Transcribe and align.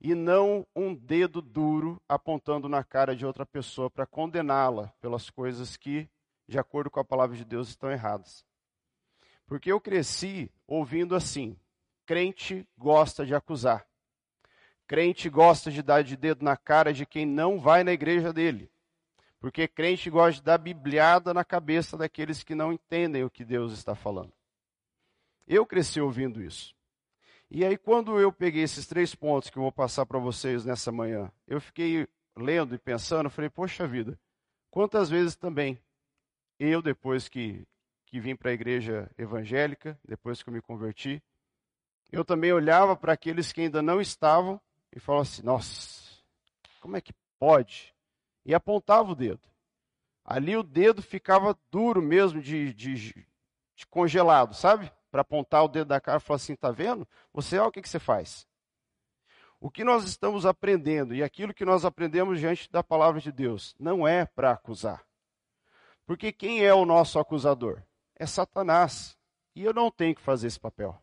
e 0.00 0.14
não 0.14 0.66
um 0.74 0.94
dedo 0.94 1.42
duro 1.42 2.00
apontando 2.08 2.68
na 2.68 2.84
cara 2.84 3.16
de 3.16 3.26
outra 3.26 3.44
pessoa 3.44 3.90
para 3.90 4.06
condená-la 4.06 4.92
pelas 5.00 5.28
coisas 5.28 5.76
que, 5.76 6.08
de 6.46 6.58
acordo 6.58 6.90
com 6.90 7.00
a 7.00 7.04
palavra 7.04 7.36
de 7.36 7.44
Deus, 7.44 7.68
estão 7.68 7.90
erradas. 7.90 8.44
Porque 9.46 9.72
eu 9.72 9.80
cresci 9.80 10.50
ouvindo 10.66 11.14
assim: 11.14 11.58
crente 12.06 12.66
gosta 12.76 13.26
de 13.26 13.34
acusar. 13.34 13.86
Crente 14.86 15.28
gosta 15.28 15.70
de 15.70 15.82
dar 15.82 16.02
de 16.02 16.16
dedo 16.16 16.44
na 16.44 16.56
cara 16.56 16.92
de 16.92 17.04
quem 17.04 17.26
não 17.26 17.58
vai 17.58 17.84
na 17.84 17.92
igreja 17.92 18.32
dele. 18.32 18.70
Porque 19.40 19.68
crente 19.68 20.08
gosta 20.08 20.32
de 20.32 20.42
dar 20.42 20.58
bibliada 20.58 21.34
na 21.34 21.44
cabeça 21.44 21.96
daqueles 21.96 22.42
que 22.42 22.54
não 22.54 22.72
entendem 22.72 23.24
o 23.24 23.30
que 23.30 23.44
Deus 23.44 23.72
está 23.72 23.94
falando. 23.94 24.32
Eu 25.46 25.66
cresci 25.66 26.00
ouvindo 26.00 26.42
isso. 26.42 26.74
E 27.50 27.64
aí, 27.64 27.78
quando 27.78 28.20
eu 28.20 28.30
peguei 28.30 28.62
esses 28.62 28.86
três 28.86 29.14
pontos 29.14 29.48
que 29.48 29.56
eu 29.56 29.62
vou 29.62 29.72
passar 29.72 30.04
para 30.04 30.18
vocês 30.18 30.66
nessa 30.66 30.92
manhã, 30.92 31.32
eu 31.46 31.60
fiquei 31.60 32.06
lendo 32.36 32.74
e 32.74 32.78
pensando, 32.78 33.30
falei, 33.30 33.48
poxa 33.48 33.86
vida, 33.86 34.18
quantas 34.70 35.08
vezes 35.08 35.34
também 35.34 35.78
eu, 36.58 36.82
depois 36.82 37.26
que, 37.26 37.66
que 38.04 38.20
vim 38.20 38.36
para 38.36 38.50
a 38.50 38.54
igreja 38.54 39.10
evangélica, 39.16 39.98
depois 40.04 40.42
que 40.42 40.50
eu 40.50 40.52
me 40.52 40.60
converti, 40.60 41.22
eu 42.12 42.24
também 42.24 42.52
olhava 42.52 42.94
para 42.94 43.14
aqueles 43.14 43.50
que 43.50 43.62
ainda 43.62 43.80
não 43.80 44.00
estavam 44.00 44.60
e 44.94 45.00
falava 45.00 45.22
assim: 45.22 45.42
nossa, 45.42 46.22
como 46.80 46.96
é 46.96 47.00
que 47.00 47.14
pode? 47.38 47.94
E 48.44 48.54
apontava 48.54 49.10
o 49.12 49.14
dedo. 49.14 49.40
Ali 50.24 50.54
o 50.54 50.62
dedo 50.62 51.02
ficava 51.02 51.58
duro 51.70 52.02
mesmo, 52.02 52.42
de, 52.42 52.74
de, 52.74 52.94
de 53.74 53.86
congelado, 53.88 54.54
sabe? 54.54 54.92
Para 55.10 55.22
apontar 55.22 55.64
o 55.64 55.68
dedo 55.68 55.88
da 55.88 56.00
cara 56.00 56.18
e 56.18 56.20
falar 56.20 56.36
assim: 56.36 56.54
tá 56.54 56.70
vendo? 56.70 57.06
Você, 57.32 57.58
olha 57.58 57.68
o 57.68 57.72
que, 57.72 57.82
que 57.82 57.88
você 57.88 57.98
faz. 57.98 58.46
O 59.60 59.70
que 59.70 59.82
nós 59.82 60.04
estamos 60.04 60.46
aprendendo 60.46 61.14
e 61.14 61.22
aquilo 61.22 61.52
que 61.52 61.64
nós 61.64 61.84
aprendemos 61.84 62.38
diante 62.38 62.70
da 62.70 62.82
palavra 62.82 63.20
de 63.20 63.32
Deus 63.32 63.74
não 63.78 64.06
é 64.06 64.24
para 64.24 64.52
acusar. 64.52 65.04
Porque 66.06 66.32
quem 66.32 66.64
é 66.64 66.72
o 66.72 66.86
nosso 66.86 67.18
acusador? 67.18 67.82
É 68.14 68.24
Satanás. 68.24 69.16
E 69.54 69.64
eu 69.64 69.74
não 69.74 69.90
tenho 69.90 70.14
que 70.14 70.22
fazer 70.22 70.46
esse 70.46 70.60
papel. 70.60 70.96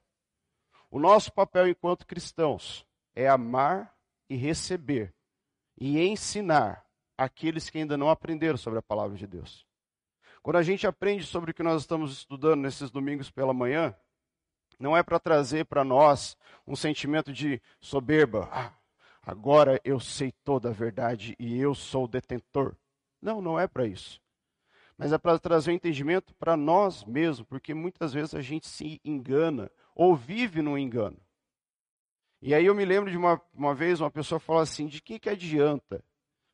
O 0.89 0.97
nosso 0.97 1.31
papel 1.33 1.67
enquanto 1.67 2.07
cristãos 2.07 2.85
é 3.13 3.27
amar 3.27 3.93
e 4.29 4.35
receber 4.35 5.13
e 5.77 5.99
ensinar 5.99 6.85
aqueles 7.17 7.69
que 7.69 7.77
ainda 7.77 7.97
não 7.97 8.09
aprenderam 8.09 8.57
sobre 8.57 8.79
a 8.79 8.83
palavra 8.83 9.17
de 9.17 9.27
Deus. 9.27 9.65
Quando 10.45 10.57
a 10.57 10.61
gente 10.61 10.85
aprende 10.85 11.23
sobre 11.25 11.49
o 11.49 11.53
que 11.55 11.63
nós 11.63 11.81
estamos 11.81 12.11
estudando 12.11 12.61
nesses 12.61 12.91
domingos 12.91 13.31
pela 13.31 13.51
manhã, 13.51 13.95
não 14.79 14.95
é 14.95 15.01
para 15.01 15.17
trazer 15.17 15.65
para 15.65 15.83
nós 15.83 16.37
um 16.67 16.75
sentimento 16.75 17.33
de 17.33 17.59
soberba. 17.79 18.47
Ah, 18.51 18.71
agora 19.23 19.81
eu 19.83 19.99
sei 19.99 20.31
toda 20.43 20.69
a 20.69 20.71
verdade 20.71 21.35
e 21.39 21.59
eu 21.59 21.73
sou 21.73 22.05
o 22.05 22.07
detentor. 22.07 22.75
Não, 23.19 23.41
não 23.41 23.59
é 23.59 23.67
para 23.67 23.87
isso. 23.87 24.21
Mas 24.95 25.11
é 25.11 25.17
para 25.17 25.39
trazer 25.39 25.71
um 25.71 25.73
entendimento 25.73 26.31
para 26.35 26.55
nós 26.55 27.03
mesmos, 27.05 27.47
porque 27.47 27.73
muitas 27.73 28.13
vezes 28.13 28.35
a 28.35 28.41
gente 28.41 28.67
se 28.67 29.01
engana 29.03 29.71
ou 29.95 30.15
vive 30.15 30.61
no 30.61 30.77
engano. 30.77 31.17
E 32.39 32.53
aí 32.53 32.67
eu 32.67 32.75
me 32.75 32.85
lembro 32.85 33.09
de 33.09 33.17
uma, 33.17 33.41
uma 33.51 33.73
vez 33.73 33.99
uma 33.99 34.11
pessoa 34.11 34.39
falou 34.39 34.61
assim: 34.61 34.85
de 34.85 35.01
que, 35.01 35.17
que 35.17 35.27
adianta? 35.27 36.05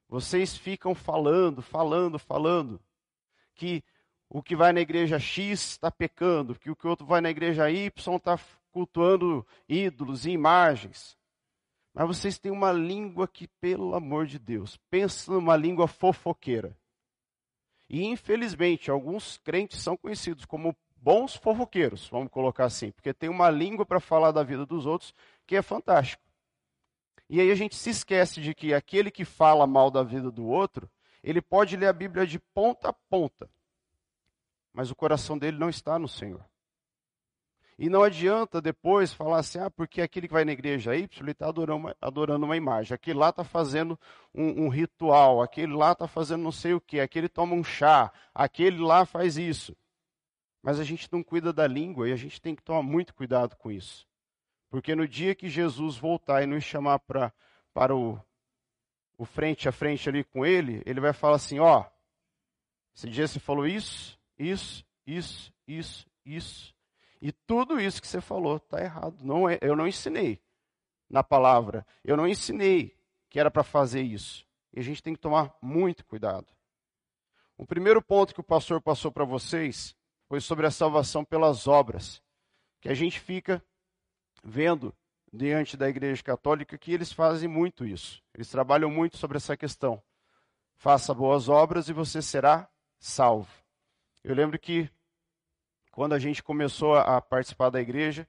Vocês 0.07 0.55
ficam 0.55 0.95
falando, 0.95 1.61
falando, 1.61 2.17
falando, 2.17 2.79
que 3.55 3.83
o 4.29 4.41
que 4.41 4.55
vai 4.55 4.71
na 4.71 4.81
igreja 4.81 5.19
X 5.19 5.71
está 5.71 5.91
pecando, 5.91 6.57
que 6.57 6.71
o 6.71 6.75
que 6.75 6.87
outro 6.87 7.05
vai 7.05 7.19
na 7.21 7.29
igreja 7.29 7.69
Y 7.69 8.15
está 8.15 8.39
cultuando 8.71 9.45
ídolos 9.67 10.25
e 10.25 10.31
imagens. 10.31 11.17
Mas 11.93 12.07
vocês 12.07 12.39
têm 12.39 12.51
uma 12.51 12.71
língua 12.71 13.27
que, 13.27 13.47
pelo 13.59 13.93
amor 13.93 14.25
de 14.25 14.39
Deus, 14.39 14.77
pensa 14.89 15.31
numa 15.31 15.57
língua 15.57 15.87
fofoqueira. 15.87 16.77
E 17.89 18.05
infelizmente, 18.05 18.89
alguns 18.89 19.37
crentes 19.37 19.81
são 19.81 19.97
conhecidos 19.97 20.45
como 20.45 20.75
bons 20.95 21.35
fofoqueiros, 21.35 22.07
vamos 22.07 22.31
colocar 22.31 22.65
assim, 22.65 22.91
porque 22.91 23.13
tem 23.13 23.29
uma 23.29 23.49
língua 23.49 23.85
para 23.85 23.99
falar 23.99 24.31
da 24.31 24.43
vida 24.43 24.65
dos 24.65 24.85
outros 24.85 25.13
que 25.45 25.55
é 25.55 25.61
fantástico. 25.61 26.23
E 27.29 27.41
aí 27.41 27.51
a 27.51 27.55
gente 27.55 27.75
se 27.75 27.89
esquece 27.89 28.39
de 28.39 28.53
que 28.53 28.73
aquele 28.73 29.09
que 29.09 29.25
fala 29.25 29.65
mal 29.65 29.89
da 29.89 30.03
vida 30.03 30.29
do 30.29 30.45
outro, 30.45 30.89
ele 31.23 31.41
pode 31.41 31.75
ler 31.75 31.87
a 31.87 31.93
Bíblia 31.93 32.25
de 32.25 32.39
ponta 32.39 32.89
a 32.89 32.93
ponta, 32.93 33.49
mas 34.73 34.89
o 34.89 34.95
coração 34.95 35.37
dele 35.37 35.57
não 35.57 35.69
está 35.69 35.99
no 35.99 36.07
Senhor. 36.07 36.43
E 37.77 37.89
não 37.89 38.03
adianta 38.03 38.61
depois 38.61 39.11
falar 39.11 39.39
assim, 39.39 39.57
ah, 39.57 39.71
porque 39.71 40.01
aquele 40.01 40.27
que 40.27 40.33
vai 40.33 40.45
na 40.45 40.51
igreja 40.51 40.95
Y, 40.95 41.09
ele 41.19 41.31
está 41.31 41.47
adorando, 41.47 41.95
adorando, 41.99 42.45
uma 42.45 42.55
imagem. 42.55 42.93
Aquele 42.93 43.17
lá 43.17 43.29
está 43.29 43.43
fazendo 43.43 43.99
um, 44.35 44.65
um, 44.65 44.69
ritual, 44.69 45.41
aquele 45.41 45.73
lá 45.73 45.93
está 45.93 46.07
fazendo 46.07 46.43
não 46.43 46.51
sei 46.51 46.75
o 46.75 46.79
que, 46.79 46.99
aquele 46.99 47.27
toma 47.27 47.55
um 47.55 47.63
chá, 47.63 48.13
aquele 48.35 48.77
lá 48.77 49.03
faz 49.03 49.35
isso. 49.35 49.75
Mas 50.61 50.79
a 50.79 50.83
gente 50.83 51.09
não 51.11 51.23
cuida 51.23 51.51
da 51.51 51.65
língua 51.65 52.07
e 52.07 52.13
a 52.13 52.15
gente 52.15 52.39
tem 52.39 52.53
que 52.53 52.61
tomar 52.61 52.83
muito 52.83 53.15
cuidado 53.15 53.55
com 53.55 53.71
isso. 53.71 54.07
Porque 54.69 54.93
no 54.93 55.07
dia 55.07 55.33
que 55.33 55.49
Jesus 55.49 55.97
voltar 55.97 56.43
e 56.43 56.45
nos 56.45 56.63
chamar 56.63 56.99
pra, 56.99 57.33
para 57.73 57.95
o, 57.95 58.21
o 59.21 59.25
frente 59.25 59.69
a 59.69 59.71
frente 59.71 60.09
ali 60.09 60.23
com 60.23 60.43
ele, 60.43 60.81
ele 60.83 60.99
vai 60.99 61.13
falar 61.13 61.35
assim: 61.35 61.59
ó, 61.59 61.85
esse 62.91 63.07
dia 63.07 63.27
você 63.27 63.39
falou 63.39 63.67
isso, 63.67 64.19
isso, 64.35 64.83
isso, 65.05 65.53
isso, 65.67 66.07
isso. 66.25 66.75
E 67.21 67.31
tudo 67.31 67.79
isso 67.79 68.01
que 68.01 68.07
você 68.07 68.19
falou 68.19 68.57
está 68.57 68.81
errado. 68.81 69.23
Não 69.23 69.47
é, 69.47 69.59
eu 69.61 69.75
não 69.75 69.87
ensinei 69.87 70.41
na 71.07 71.23
palavra. 71.23 71.85
Eu 72.03 72.17
não 72.17 72.27
ensinei 72.27 72.97
que 73.29 73.39
era 73.39 73.51
para 73.51 73.63
fazer 73.63 74.01
isso. 74.01 74.43
E 74.73 74.79
a 74.79 74.83
gente 74.83 75.03
tem 75.03 75.13
que 75.13 75.19
tomar 75.19 75.55
muito 75.61 76.03
cuidado. 76.03 76.47
O 77.59 77.63
primeiro 77.63 78.01
ponto 78.01 78.33
que 78.33 78.41
o 78.41 78.43
pastor 78.43 78.81
passou 78.81 79.11
para 79.11 79.23
vocês 79.23 79.95
foi 80.27 80.41
sobre 80.41 80.65
a 80.65 80.71
salvação 80.71 81.23
pelas 81.23 81.67
obras, 81.67 82.23
que 82.79 82.89
a 82.89 82.95
gente 82.95 83.19
fica 83.19 83.63
vendo 84.43 84.91
diante 85.31 85.77
da 85.77 85.87
Igreja 85.87 86.21
Católica 86.21 86.77
que 86.77 86.93
eles 86.93 87.11
fazem 87.11 87.47
muito 87.47 87.85
isso. 87.85 88.21
Eles 88.33 88.49
trabalham 88.49 88.89
muito 88.89 89.17
sobre 89.17 89.37
essa 89.37 89.55
questão. 89.55 90.01
Faça 90.75 91.13
boas 91.13 91.47
obras 91.47 91.87
e 91.87 91.93
você 91.93 92.21
será 92.21 92.69
salvo. 92.99 93.51
Eu 94.23 94.35
lembro 94.35 94.59
que 94.59 94.89
quando 95.91 96.13
a 96.13 96.19
gente 96.19 96.41
começou 96.43 96.95
a 96.95 97.21
participar 97.21 97.69
da 97.69 97.81
igreja, 97.81 98.27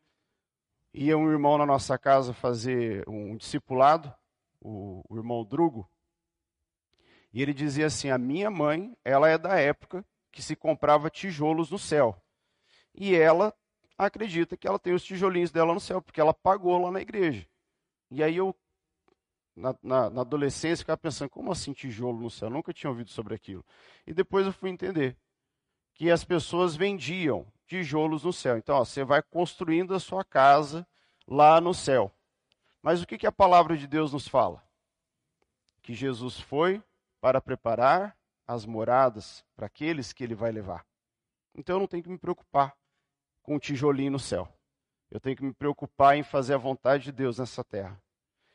ia 0.93 1.17
um 1.17 1.31
irmão 1.31 1.57
na 1.57 1.67
nossa 1.67 1.97
casa 1.99 2.33
fazer 2.33 3.09
um 3.09 3.37
discipulado, 3.37 4.13
o, 4.61 5.03
o 5.09 5.17
irmão 5.17 5.45
Drugo, 5.45 5.89
e 7.33 7.41
ele 7.41 7.55
dizia 7.55 7.87
assim: 7.87 8.11
A 8.11 8.19
minha 8.19 8.51
mãe, 8.51 8.95
ela 9.05 9.29
é 9.29 9.39
da 9.39 9.59
época 9.59 10.05
que 10.31 10.43
se 10.43 10.55
comprava 10.55 11.11
tijolos 11.11 11.71
no 11.71 11.79
céu. 11.79 12.21
E 12.95 13.15
ela 13.15 13.55
acredita 13.97 14.57
que 14.57 14.67
ela 14.67 14.79
tem 14.79 14.95
os 14.95 15.05
tijolinhos 15.05 15.51
dela 15.51 15.73
no 15.73 15.81
céu, 15.81 16.01
porque 16.01 16.21
ela 16.21 16.35
pagou 16.35 16.81
lá 16.81 16.91
na 16.91 17.01
igreja. 17.01 17.47
E 18.11 18.23
aí 18.23 18.37
eu, 18.37 18.55
na, 19.55 19.75
na, 19.83 20.11
na 20.11 20.21
adolescência, 20.21 20.83
ficava 20.83 20.99
pensando, 20.99 21.31
como 21.31 21.53
assim 21.53 21.73
tijolo 21.73 22.21
no 22.21 22.31
céu? 22.31 22.49
Eu 22.49 22.53
nunca 22.53 22.73
tinha 22.73 22.91
ouvido 22.91 23.11
sobre 23.11 23.35
aquilo. 23.35 23.65
E 24.07 24.13
depois 24.13 24.47
eu 24.47 24.53
fui 24.53 24.71
entender 24.71 25.17
que 25.95 26.11
as 26.11 26.25
pessoas 26.25 26.75
vendiam 26.75 27.47
tijolos 27.67 28.25
no 28.25 28.33
céu. 28.33 28.57
Então, 28.57 28.77
ó, 28.77 28.85
você 28.85 29.05
vai 29.05 29.23
construindo 29.23 29.95
a 29.95 30.01
sua 30.01 30.25
casa 30.25 30.87
lá 31.27 31.61
no 31.61 31.73
céu. 31.73 32.13
Mas 32.83 33.01
o 33.01 33.07
que, 33.07 33.17
que 33.17 33.27
a 33.27 33.33
palavra 33.33 33.77
de 33.77 33.87
Deus 33.87 34.13
nos 34.13 34.27
fala? 34.27 34.63
Que 35.83 35.95
Jesus 35.95 36.39
foi 36.39 36.83
para 37.21 37.41
preparar 37.41 38.17
as 38.47 38.67
moradas 38.67 39.45
para 39.55 39.67
aqueles 39.67 40.13
que 40.13 40.25
ele 40.25 40.35
vai 40.35 40.51
levar. 40.51 40.85
Então 41.55 41.77
eu 41.77 41.81
não 41.81 41.87
tenho 41.87 42.03
que 42.03 42.09
me 42.09 42.19
preocupar 42.19 42.77
com 43.43 43.57
o 43.57 43.61
tijolinho 43.61 44.13
no 44.13 44.19
céu. 44.19 44.49
Eu 45.11 45.21
tenho 45.21 45.37
que 45.37 45.45
me 45.45 45.53
preocupar 45.53 46.17
em 46.17 46.23
fazer 46.23 46.55
a 46.55 46.59
vontade 46.59 47.05
de 47.05 47.13
Deus 47.13 47.39
nessa 47.39 47.63
terra. 47.63 48.01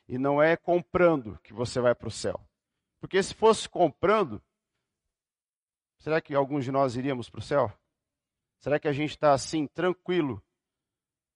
E 0.08 0.18
não 0.18 0.42
é 0.42 0.56
comprando 0.56 1.38
que 1.42 1.52
você 1.52 1.80
vai 1.80 1.94
para 1.94 2.08
o 2.08 2.10
céu. 2.10 2.40
Porque 3.00 3.22
se 3.22 3.34
fosse 3.34 3.68
comprando, 3.68 4.42
será 5.98 6.20
que 6.20 6.34
alguns 6.34 6.64
de 6.64 6.72
nós 6.72 6.96
iríamos 6.96 7.30
para 7.30 7.38
o 7.38 7.42
céu? 7.42 7.72
Será 8.60 8.80
que 8.80 8.88
a 8.88 8.92
gente 8.92 9.10
está 9.10 9.32
assim, 9.32 9.66
tranquilo? 9.66 10.42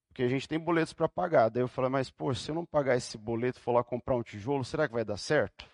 Porque 0.08 0.24
a 0.24 0.28
gente 0.28 0.48
tem 0.48 0.58
boletos 0.58 0.92
para 0.92 1.08
pagar. 1.08 1.48
Daí 1.48 1.62
eu 1.62 1.68
falo, 1.68 1.88
mas 1.88 2.10
pô, 2.10 2.34
se 2.34 2.50
eu 2.50 2.54
não 2.54 2.66
pagar 2.66 2.96
esse 2.96 3.16
boleto 3.16 3.58
e 3.58 3.62
for 3.62 3.72
lá 3.72 3.84
comprar 3.84 4.16
um 4.16 4.22
tijolo, 4.22 4.64
será 4.64 4.88
que 4.88 4.94
vai 4.94 5.04
dar 5.04 5.16
certo? 5.16 5.70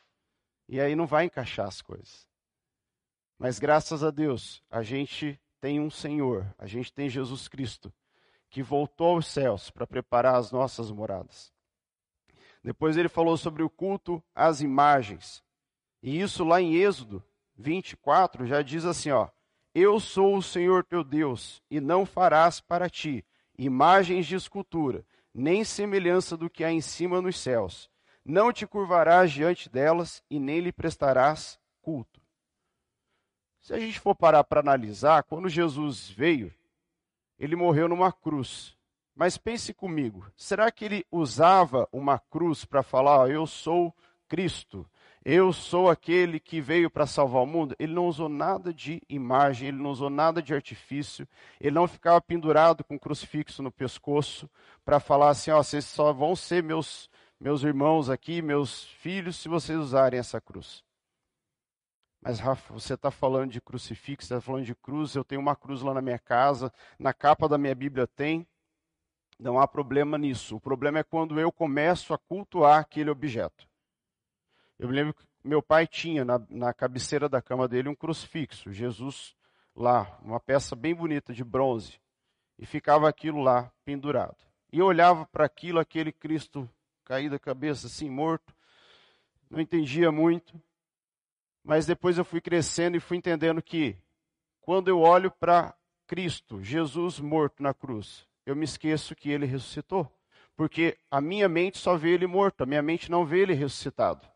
E 0.69 0.81
aí 0.81 0.95
não 0.95 1.07
vai 1.07 1.25
encaixar 1.25 1.67
as 1.67 1.81
coisas. 1.81 2.29
Mas 3.39 3.59
graças 3.59 4.05
a 4.05 4.11
Deus, 4.11 4.63
a 4.69 4.83
gente 4.83 5.41
tem 5.61 5.81
um 5.81 5.91
Senhor, 5.91 6.47
a 6.59 6.67
gente 6.67 6.93
tem 6.93 7.09
Jesus 7.09 7.49
Cristo, 7.49 7.93
que 8.51 8.63
voltou 8.63 9.17
aos 9.17 9.27
céus 9.27 9.71
para 9.71 9.87
preparar 9.87 10.37
as 10.37 10.51
nossas 10.51 10.91
moradas. 10.91 11.53
Depois 12.63 12.97
ele 12.97 13.09
falou 13.09 13.37
sobre 13.37 13.63
o 13.63 13.71
culto 13.71 14.23
às 14.35 14.61
imagens. 14.61 15.43
E 16.03 16.21
isso 16.21 16.45
lá 16.45 16.61
em 16.61 16.75
Êxodo 16.75 17.23
24 17.57 18.47
já 18.47 18.63
diz 18.63 18.85
assim, 18.85 19.11
ó: 19.11 19.29
Eu 19.75 19.99
sou 20.01 20.37
o 20.37 20.43
Senhor 20.43 20.85
teu 20.85 21.03
Deus, 21.03 21.63
e 21.71 21.81
não 21.81 22.07
farás 22.07 22.61
para 22.61 22.89
ti 22.89 23.25
imagens 23.59 24.27
de 24.27 24.37
escultura, 24.37 25.05
nem 25.35 25.65
semelhança 25.65 26.37
do 26.37 26.49
que 26.49 26.63
há 26.63 26.71
em 26.71 26.81
cima 26.81 27.21
nos 27.21 27.39
céus, 27.39 27.91
não 28.25 28.53
te 28.53 28.67
curvarás 28.67 29.33
diante 29.33 29.69
delas 29.69 30.23
e 30.31 30.39
nem 30.39 30.61
lhe 30.61 30.73
prestarás 30.73 31.59
culto. 31.81 32.18
Se 33.69 33.75
a 33.75 33.79
gente 33.79 34.01
for 34.01 34.15
parar 34.15 34.43
para 34.45 34.61
analisar, 34.61 35.23
quando 35.25 35.47
Jesus 35.47 36.09
veio, 36.09 36.51
ele 37.39 37.55
morreu 37.55 37.87
numa 37.87 38.11
cruz. 38.11 38.75
Mas 39.15 39.37
pense 39.37 39.75
comigo, 39.75 40.25
será 40.35 40.73
que 40.73 40.87
ele 40.87 41.07
usava 41.13 41.87
uma 41.93 42.19
cruz 42.19 42.65
para 42.65 42.83
falar, 42.83 43.29
eu 43.29 43.47
sou 43.47 43.95
Cristo, 44.27 44.89
eu 45.23 45.53
sou 45.53 45.91
aquele 45.91 46.41
que 46.41 46.63
veio 46.63 46.89
para 46.89 47.05
salvar 47.05 47.43
o 47.43 47.47
mundo? 47.47 47.77
Ele 47.79 47.93
não 47.93 48.07
usou 48.07 48.31
nada 48.31 48.73
de 48.73 49.03
imagem, 49.07 49.69
ele 49.69 49.83
não 49.83 49.91
usou 49.91 50.09
nada 50.09 50.41
de 50.41 50.55
artifício, 50.55 51.29
ele 51.61 51.75
não 51.75 51.87
ficava 51.87 52.23
pendurado 52.23 52.83
com 52.83 52.95
um 52.95 52.99
crucifixo 52.99 53.63
no 53.63 53.71
pescoço 53.71 54.49
para 54.83 54.99
falar 54.99 55.29
assim, 55.29 55.51
ó, 55.51 55.63
vocês 55.63 55.85
só 55.85 56.11
vão 56.11 56.35
ser 56.35 56.63
meus, 56.63 57.11
meus 57.39 57.63
irmãos 57.63 58.09
aqui, 58.09 58.41
meus 58.41 58.85
filhos, 58.85 59.37
se 59.37 59.47
vocês 59.47 59.79
usarem 59.79 60.19
essa 60.19 60.41
cruz. 60.41 60.88
Mas, 62.21 62.41
Rafa, 62.41 62.75
você 62.75 62.95
está 62.95 63.11
falando 63.11 63.51
de 63.51 63.61
crucifixo, 63.61 64.25
está 64.25 64.41
falando 64.41 64.65
de 64.65 64.75
cruz, 64.75 65.15
eu 65.15 65.25
tenho 65.25 65.41
uma 65.41 65.55
cruz 65.55 65.83
lá 65.83 65.95
na 65.95 66.03
minha 66.03 66.19
casa, 66.19 66.73
na 66.99 67.13
capa 67.13 67.49
da 67.49 67.57
minha 67.57 67.75
Bíblia 67.75 68.07
tem. 68.07 68.47
Não 69.39 69.59
há 69.59 69.69
problema 69.69 70.19
nisso. 70.19 70.57
O 70.57 70.61
problema 70.61 70.99
é 70.99 71.05
quando 71.05 71.39
eu 71.39 71.53
começo 71.53 72.13
a 72.13 72.19
cultuar 72.19 72.81
aquele 72.81 73.09
objeto. 73.09 73.69
Eu 74.79 74.89
me 74.89 74.95
lembro 74.95 75.15
que 75.15 75.25
meu 75.45 75.63
pai 75.63 75.87
tinha 75.87 76.25
na, 76.25 76.41
na 76.51 76.75
cabeceira 76.75 77.29
da 77.29 77.41
cama 77.41 77.69
dele 77.69 77.89
um 77.89 77.95
crucifixo, 77.95 78.73
Jesus 78.73 79.37
lá, 79.79 80.19
uma 80.23 80.41
peça 80.41 80.75
bem 80.75 80.95
bonita 80.95 81.33
de 81.33 81.45
bronze. 81.45 82.01
E 82.59 82.67
ficava 82.67 83.09
aquilo 83.09 83.41
lá 83.41 83.71
pendurado. 83.85 84.37
E 84.73 84.81
eu 84.81 84.87
olhava 84.87 85.25
para 85.27 85.45
aquilo, 85.45 85.79
aquele 85.79 86.11
Cristo 86.11 86.69
caído 87.05 87.37
a 87.37 87.39
cabeça 87.39 87.87
assim, 87.87 88.11
morto. 88.11 88.53
Não 89.49 89.61
entendia 89.61 90.11
muito. 90.11 90.61
Mas 91.69 91.85
depois 91.85 92.17
eu 92.17 92.25
fui 92.25 92.41
crescendo 92.41 92.97
e 92.97 93.01
fui 93.01 93.19
entendendo 93.19 93.61
que 93.61 93.95
quando 94.59 94.89
eu 94.89 95.01
olho 95.01 95.31
para 95.31 95.77
Cristo, 96.07 96.65
Jesus 96.65 97.21
morto 97.21 97.63
na 97.63 97.75
cruz, 97.75 98.27
eu 98.47 98.57
me 98.57 98.65
esqueço 98.65 99.15
que 99.15 99.31
ele 99.31 99.45
ressuscitou. 99.45 100.11
Porque 100.57 100.97
a 101.11 101.21
minha 101.21 101.47
mente 101.47 101.77
só 101.77 101.95
vê 101.95 102.15
ele 102.15 102.27
morto, 102.27 102.63
a 102.63 102.67
minha 102.67 102.81
mente 102.81 103.11
não 103.11 103.27
vê 103.27 103.41
ele 103.41 103.53
ressuscitado. 103.53 104.27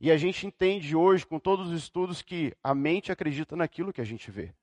E 0.00 0.10
a 0.10 0.16
gente 0.16 0.46
entende 0.46 0.96
hoje, 0.96 1.26
com 1.26 1.38
todos 1.38 1.68
os 1.68 1.82
estudos, 1.82 2.22
que 2.22 2.56
a 2.64 2.74
mente 2.74 3.12
acredita 3.12 3.54
naquilo 3.54 3.92
que 3.92 4.00
a 4.00 4.04
gente 4.04 4.30
vê. 4.30 4.54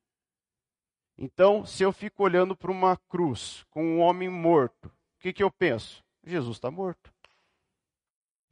Então, 1.15 1.63
se 1.67 1.83
eu 1.83 1.91
fico 1.91 2.23
olhando 2.23 2.55
para 2.55 2.71
uma 2.71 2.97
cruz 2.97 3.63
com 3.69 3.85
um 3.85 3.99
homem 3.99 4.27
morto, 4.27 4.87
o 4.87 5.19
que, 5.19 5.31
que 5.31 5.43
eu 5.43 5.51
penso? 5.51 6.03
Jesus 6.25 6.57
está 6.57 6.71
morto. 6.71 7.12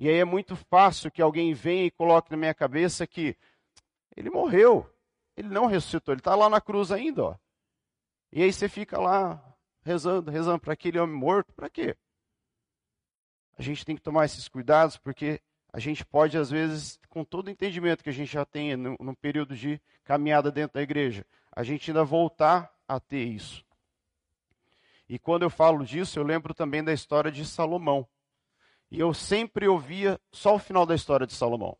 E 0.01 0.09
aí 0.09 0.15
é 0.15 0.25
muito 0.25 0.55
fácil 0.55 1.11
que 1.11 1.21
alguém 1.21 1.53
venha 1.53 1.85
e 1.85 1.91
coloque 1.91 2.31
na 2.31 2.35
minha 2.35 2.55
cabeça 2.55 3.05
que 3.05 3.37
ele 4.17 4.31
morreu, 4.31 4.91
ele 5.37 5.47
não 5.47 5.67
ressuscitou, 5.67 6.11
ele 6.11 6.21
está 6.21 6.33
lá 6.33 6.49
na 6.49 6.59
cruz 6.59 6.91
ainda. 6.91 7.23
Ó. 7.23 7.35
E 8.31 8.41
aí 8.41 8.51
você 8.51 8.67
fica 8.67 8.99
lá 8.99 9.39
rezando, 9.83 10.31
rezando 10.31 10.59
para 10.59 10.73
aquele 10.73 10.97
homem 10.97 11.15
morto, 11.15 11.53
para 11.53 11.69
quê? 11.69 11.95
A 13.55 13.61
gente 13.61 13.85
tem 13.85 13.95
que 13.95 14.01
tomar 14.01 14.25
esses 14.25 14.47
cuidados 14.47 14.97
porque 14.97 15.39
a 15.71 15.77
gente 15.77 16.03
pode, 16.03 16.35
às 16.35 16.49
vezes, 16.49 16.99
com 17.07 17.23
todo 17.23 17.45
o 17.45 17.51
entendimento 17.51 18.03
que 18.03 18.09
a 18.09 18.13
gente 18.13 18.33
já 18.33 18.43
tem 18.43 18.75
no, 18.75 18.97
no 18.99 19.15
período 19.15 19.55
de 19.55 19.79
caminhada 20.03 20.51
dentro 20.51 20.73
da 20.73 20.81
igreja, 20.81 21.23
a 21.51 21.61
gente 21.61 21.91
ainda 21.91 22.03
voltar 22.03 22.73
a 22.87 22.99
ter 22.99 23.23
isso. 23.23 23.63
E 25.07 25.19
quando 25.19 25.43
eu 25.43 25.49
falo 25.51 25.85
disso, 25.85 26.17
eu 26.17 26.23
lembro 26.23 26.55
também 26.55 26.83
da 26.83 26.91
história 26.91 27.31
de 27.31 27.45
Salomão. 27.45 28.09
E 28.91 28.99
eu 28.99 29.13
sempre 29.13 29.67
ouvia 29.69 30.19
só 30.33 30.55
o 30.55 30.59
final 30.59 30.85
da 30.85 30.93
história 30.93 31.25
de 31.25 31.33
Salomão. 31.33 31.77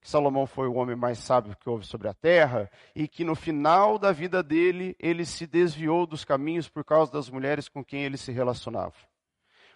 Que 0.00 0.08
Salomão 0.08 0.46
foi 0.46 0.68
o 0.68 0.74
homem 0.74 0.94
mais 0.94 1.18
sábio 1.18 1.56
que 1.56 1.68
houve 1.68 1.84
sobre 1.84 2.06
a 2.06 2.14
terra 2.14 2.70
e 2.94 3.08
que 3.08 3.24
no 3.24 3.34
final 3.34 3.98
da 3.98 4.12
vida 4.12 4.42
dele 4.42 4.94
ele 5.00 5.24
se 5.26 5.46
desviou 5.46 6.06
dos 6.06 6.24
caminhos 6.24 6.68
por 6.68 6.84
causa 6.84 7.10
das 7.10 7.28
mulheres 7.28 7.68
com 7.68 7.84
quem 7.84 8.04
ele 8.04 8.16
se 8.16 8.30
relacionava. 8.30 8.94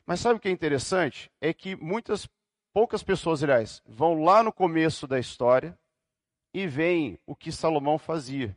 Mas 0.06 0.20
sabe 0.20 0.36
o 0.36 0.40
que 0.40 0.48
é 0.48 0.52
interessante? 0.52 1.30
É 1.40 1.52
que 1.52 1.74
muitas, 1.74 2.28
poucas 2.72 3.02
pessoas, 3.02 3.42
aliás, 3.42 3.82
vão 3.84 4.22
lá 4.22 4.42
no 4.42 4.52
começo 4.52 5.06
da 5.06 5.18
história 5.18 5.76
e 6.54 6.66
veem 6.66 7.18
o 7.26 7.34
que 7.34 7.50
Salomão 7.50 7.98
fazia. 7.98 8.56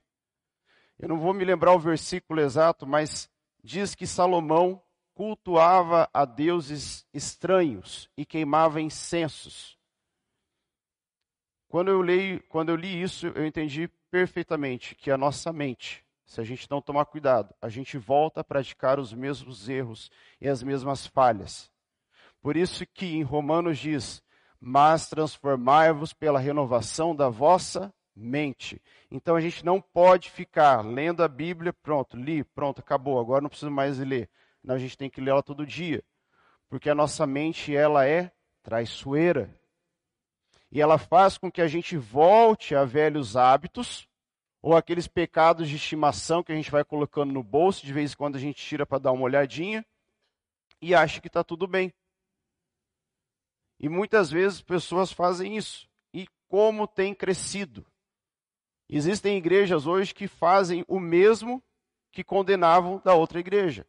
Eu 1.00 1.10
não 1.10 1.18
vou 1.18 1.34
me 1.34 1.44
lembrar 1.44 1.74
o 1.74 1.80
versículo 1.80 2.40
exato, 2.40 2.86
mas 2.86 3.30
diz 3.64 3.96
que 3.96 4.06
Salomão 4.06 4.82
cultuava 5.14 6.10
a 6.14 6.26
deuses 6.26 7.06
estranhos 7.14 8.10
e 8.18 8.26
queimava 8.26 8.82
incensos. 8.82 9.78
Quando 11.68 11.90
eu, 11.90 12.02
leio, 12.02 12.44
quando 12.50 12.70
eu 12.70 12.76
li 12.76 13.02
isso, 13.02 13.28
eu 13.28 13.46
entendi 13.46 13.90
perfeitamente 14.10 14.94
que 14.94 15.10
a 15.10 15.18
nossa 15.18 15.54
mente, 15.54 16.06
se 16.26 16.42
a 16.42 16.44
gente 16.44 16.70
não 16.70 16.82
tomar 16.82 17.06
cuidado, 17.06 17.54
a 17.62 17.70
gente 17.70 17.98
volta 17.98 18.42
a 18.42 18.44
praticar 18.44 19.00
os 19.00 19.14
mesmos 19.14 19.70
erros 19.70 20.12
e 20.40 20.50
as 20.50 20.62
mesmas 20.62 21.08
falhas. 21.08 21.72
Por 22.42 22.58
isso 22.58 22.86
que 22.86 23.06
em 23.06 23.24
Romanos 23.24 23.78
diz: 23.78 24.22
"Mas 24.60 25.08
transformai-vos 25.08 26.12
pela 26.12 26.40
renovação 26.40 27.16
da 27.16 27.30
vossa 27.30 27.94
mente. 28.16 28.82
Então 29.10 29.36
a 29.36 29.42
gente 29.42 29.64
não 29.66 29.82
pode 29.82 30.30
ficar 30.30 30.86
lendo 30.86 31.24
a 31.24 31.28
Bíblia, 31.28 31.74
pronto, 31.74 32.18
li, 32.18 32.44
pronto, 32.44 32.80
acabou, 32.80 33.20
agora 33.20 33.42
não 33.42 33.50
preciso 33.50 33.72
mais 33.72 33.98
ler. 33.98 34.30
Não, 34.64 34.76
a 34.76 34.78
gente 34.78 34.98
tem 34.98 35.10
que 35.10 35.22
ler 35.22 35.32
ela 35.32 35.44
todo 35.44 35.66
dia. 35.66 36.04
Porque 36.70 36.90
a 36.90 36.96
nossa 36.96 37.26
mente, 37.26 37.76
ela 37.76 38.08
é 38.08 38.32
traiçoeira. 38.64 39.54
E 40.72 40.80
ela 40.80 40.98
faz 40.98 41.38
com 41.38 41.52
que 41.52 41.62
a 41.62 41.68
gente 41.68 41.98
volte 41.98 42.76
a 42.76 42.86
velhos 42.86 43.36
hábitos, 43.36 44.08
ou 44.62 44.76
aqueles 44.76 45.08
pecados 45.08 45.68
de 45.68 45.76
estimação 45.76 46.44
que 46.44 46.52
a 46.52 46.56
gente 46.56 46.72
vai 46.72 46.84
colocando 46.84 47.34
no 47.34 47.44
bolso, 47.44 47.86
de 47.86 47.92
vez 47.92 48.14
em 48.14 48.16
quando 48.16 48.36
a 48.36 48.40
gente 48.40 48.64
tira 48.64 48.86
para 48.86 49.00
dar 49.00 49.12
uma 49.12 49.24
olhadinha, 49.24 49.86
e 50.82 50.96
acha 50.96 51.20
que 51.20 51.28
está 51.28 51.44
tudo 51.44 51.68
bem. 51.68 51.94
E 53.80 53.90
muitas 53.90 54.30
vezes 54.30 54.62
pessoas 54.62 55.12
fazem 55.12 55.58
isso. 55.58 55.90
E 56.14 56.28
como 56.48 56.88
tem 56.88 57.14
crescido? 57.14 57.86
Existem 58.88 59.38
igrejas 59.38 59.88
hoje 59.88 60.14
que 60.14 60.28
fazem 60.28 60.86
o 60.88 61.00
mesmo 61.00 61.64
que 62.12 62.24
condenavam 62.24 63.02
da 63.04 63.16
outra 63.16 63.40
igreja. 63.40 63.88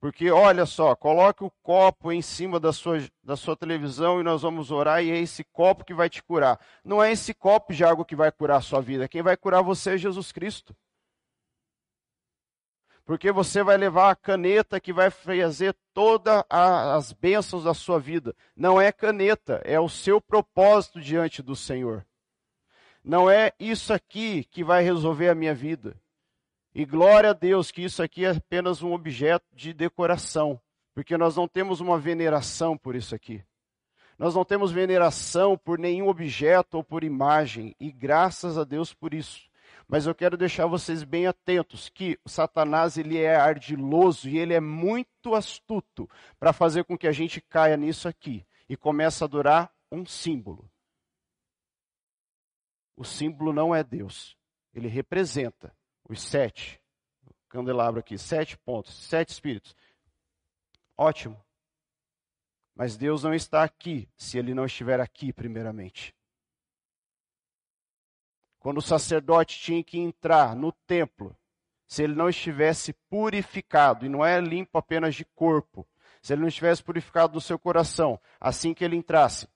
Porque 0.00 0.30
olha 0.30 0.64
só, 0.64 0.94
coloque 0.94 1.42
o 1.42 1.50
copo 1.62 2.12
em 2.12 2.22
cima 2.22 2.60
da 2.60 2.72
sua, 2.72 2.98
da 3.22 3.36
sua 3.36 3.56
televisão 3.56 4.20
e 4.20 4.22
nós 4.22 4.42
vamos 4.42 4.70
orar, 4.70 5.02
e 5.02 5.10
é 5.10 5.18
esse 5.18 5.42
copo 5.42 5.84
que 5.84 5.92
vai 5.92 6.08
te 6.08 6.22
curar. 6.22 6.60
Não 6.84 7.02
é 7.02 7.10
esse 7.10 7.34
copo 7.34 7.72
de 7.72 7.84
água 7.84 8.04
que 8.04 8.14
vai 8.14 8.30
curar 8.30 8.58
a 8.58 8.62
sua 8.62 8.80
vida. 8.80 9.08
Quem 9.08 9.22
vai 9.22 9.36
curar 9.36 9.62
você 9.62 9.94
é 9.94 9.98
Jesus 9.98 10.30
Cristo. 10.30 10.74
Porque 13.04 13.32
você 13.32 13.62
vai 13.62 13.76
levar 13.76 14.10
a 14.10 14.14
caneta 14.14 14.78
que 14.78 14.92
vai 14.92 15.10
fazer 15.10 15.74
todas 15.94 16.44
as 16.48 17.12
bênçãos 17.12 17.64
da 17.64 17.72
sua 17.74 17.98
vida. 17.98 18.36
Não 18.54 18.80
é 18.80 18.92
caneta, 18.92 19.60
é 19.64 19.80
o 19.80 19.88
seu 19.88 20.20
propósito 20.20 21.00
diante 21.00 21.42
do 21.42 21.56
Senhor. 21.56 22.06
Não 23.02 23.28
é 23.28 23.52
isso 23.58 23.92
aqui 23.94 24.44
que 24.44 24.62
vai 24.62 24.82
resolver 24.82 25.30
a 25.30 25.34
minha 25.34 25.54
vida. 25.54 25.96
E 26.78 26.84
glória 26.84 27.30
a 27.30 27.32
Deus 27.32 27.72
que 27.72 27.82
isso 27.82 28.00
aqui 28.04 28.24
é 28.24 28.30
apenas 28.30 28.84
um 28.84 28.92
objeto 28.92 29.44
de 29.52 29.72
decoração, 29.72 30.60
porque 30.94 31.18
nós 31.18 31.34
não 31.34 31.48
temos 31.48 31.80
uma 31.80 31.98
veneração 31.98 32.78
por 32.78 32.94
isso 32.94 33.16
aqui. 33.16 33.42
Nós 34.16 34.36
não 34.36 34.44
temos 34.44 34.70
veneração 34.70 35.58
por 35.58 35.76
nenhum 35.76 36.06
objeto 36.06 36.76
ou 36.76 36.84
por 36.84 37.02
imagem, 37.02 37.74
e 37.80 37.90
graças 37.90 38.56
a 38.56 38.62
Deus 38.62 38.94
por 38.94 39.12
isso. 39.12 39.50
Mas 39.88 40.06
eu 40.06 40.14
quero 40.14 40.36
deixar 40.36 40.66
vocês 40.66 41.02
bem 41.02 41.26
atentos 41.26 41.88
que 41.88 42.16
Satanás 42.24 42.96
ele 42.96 43.18
é 43.18 43.34
ardiloso 43.34 44.28
e 44.28 44.38
ele 44.38 44.54
é 44.54 44.60
muito 44.60 45.34
astuto 45.34 46.08
para 46.38 46.52
fazer 46.52 46.84
com 46.84 46.96
que 46.96 47.08
a 47.08 47.12
gente 47.12 47.40
caia 47.40 47.76
nisso 47.76 48.06
aqui 48.06 48.46
e 48.68 48.76
comece 48.76 49.24
a 49.24 49.26
adorar 49.26 49.68
um 49.90 50.06
símbolo. 50.06 50.70
O 52.96 53.02
símbolo 53.02 53.52
não 53.52 53.74
é 53.74 53.82
Deus. 53.82 54.36
Ele 54.72 54.86
representa 54.86 55.76
os 56.08 56.22
sete. 56.22 56.80
Candelabro 57.48 58.00
aqui, 58.00 58.18
sete 58.18 58.56
pontos, 58.58 58.94
sete 58.94 59.30
espíritos. 59.30 59.74
Ótimo. 60.96 61.42
Mas 62.74 62.96
Deus 62.96 63.22
não 63.22 63.34
está 63.34 63.64
aqui 63.64 64.08
se 64.16 64.38
ele 64.38 64.54
não 64.54 64.64
estiver 64.64 65.00
aqui, 65.00 65.32
primeiramente. 65.32 66.14
Quando 68.58 68.78
o 68.78 68.82
sacerdote 68.82 69.58
tinha 69.58 69.82
que 69.82 69.98
entrar 69.98 70.54
no 70.54 70.72
templo, 70.86 71.36
se 71.86 72.02
ele 72.02 72.14
não 72.14 72.28
estivesse 72.28 72.92
purificado, 73.08 74.04
e 74.04 74.08
não 74.08 74.24
é 74.24 74.40
limpo 74.40 74.76
apenas 74.76 75.14
de 75.14 75.24
corpo, 75.24 75.88
se 76.20 76.32
ele 76.32 76.42
não 76.42 76.48
estivesse 76.48 76.82
purificado 76.82 77.32
do 77.32 77.40
seu 77.40 77.58
coração, 77.58 78.20
assim 78.38 78.74
que 78.74 78.84
ele 78.84 78.96
entrasse, 78.96 79.48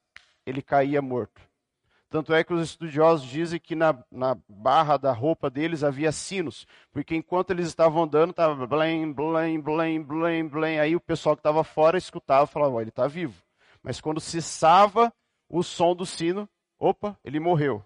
ele 0.47 0.63
caía 0.63 1.03
morto. 1.03 1.52
Tanto 2.13 2.35
é 2.35 2.45
que 2.45 2.53
os 2.53 2.69
estudiosos 2.69 3.27
dizem 3.27 3.59
que 3.59 3.75
na, 3.75 3.99
na 4.11 4.37
barra 4.47 4.99
da 4.99 5.11
roupa 5.15 5.49
deles 5.49 5.83
havia 5.83 6.13
sinos, 6.13 6.67
porque 6.93 7.17
enquanto 7.17 7.53
eles 7.53 7.67
estavam 7.67 8.03
andando, 8.03 8.33
estava 8.33 8.67
blém, 8.67 9.11
blém, 9.11 9.59
blém, 9.59 10.03
blém, 10.03 10.47
blém. 10.47 10.79
Aí 10.79 10.95
o 10.95 11.01
pessoal 11.01 11.35
que 11.35 11.41
estava 11.41 11.65
fora 11.65 11.97
escutava 11.97 12.45
e 12.45 12.53
falava: 12.53 12.83
ele 12.83 12.91
está 12.91 13.07
vivo. 13.07 13.43
Mas 13.83 13.99
quando 13.99 14.21
cessava 14.21 15.11
o 15.49 15.63
som 15.63 15.97
do 15.97 16.05
sino, 16.05 16.47
opa, 16.79 17.17
ele 17.25 17.41
morreu. 17.41 17.83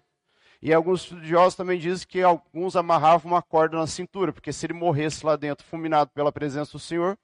E 0.61 0.73
alguns 0.73 1.03
estudiosos 1.03 1.55
também 1.55 1.79
dizem 1.79 2.05
que 2.05 2.21
alguns 2.21 2.75
amarravam 2.75 3.31
uma 3.31 3.41
corda 3.41 3.77
na 3.77 3.87
cintura, 3.87 4.33
porque 4.33 4.51
se 4.51 4.65
ele 4.65 4.73
morresse 4.73 5.25
lá 5.25 5.37
dentro, 5.37 5.65
fulminado 5.65 6.11
pela 6.13 6.33
presença 6.33 6.73
do 6.73 6.79
Senhor, 6.79 7.17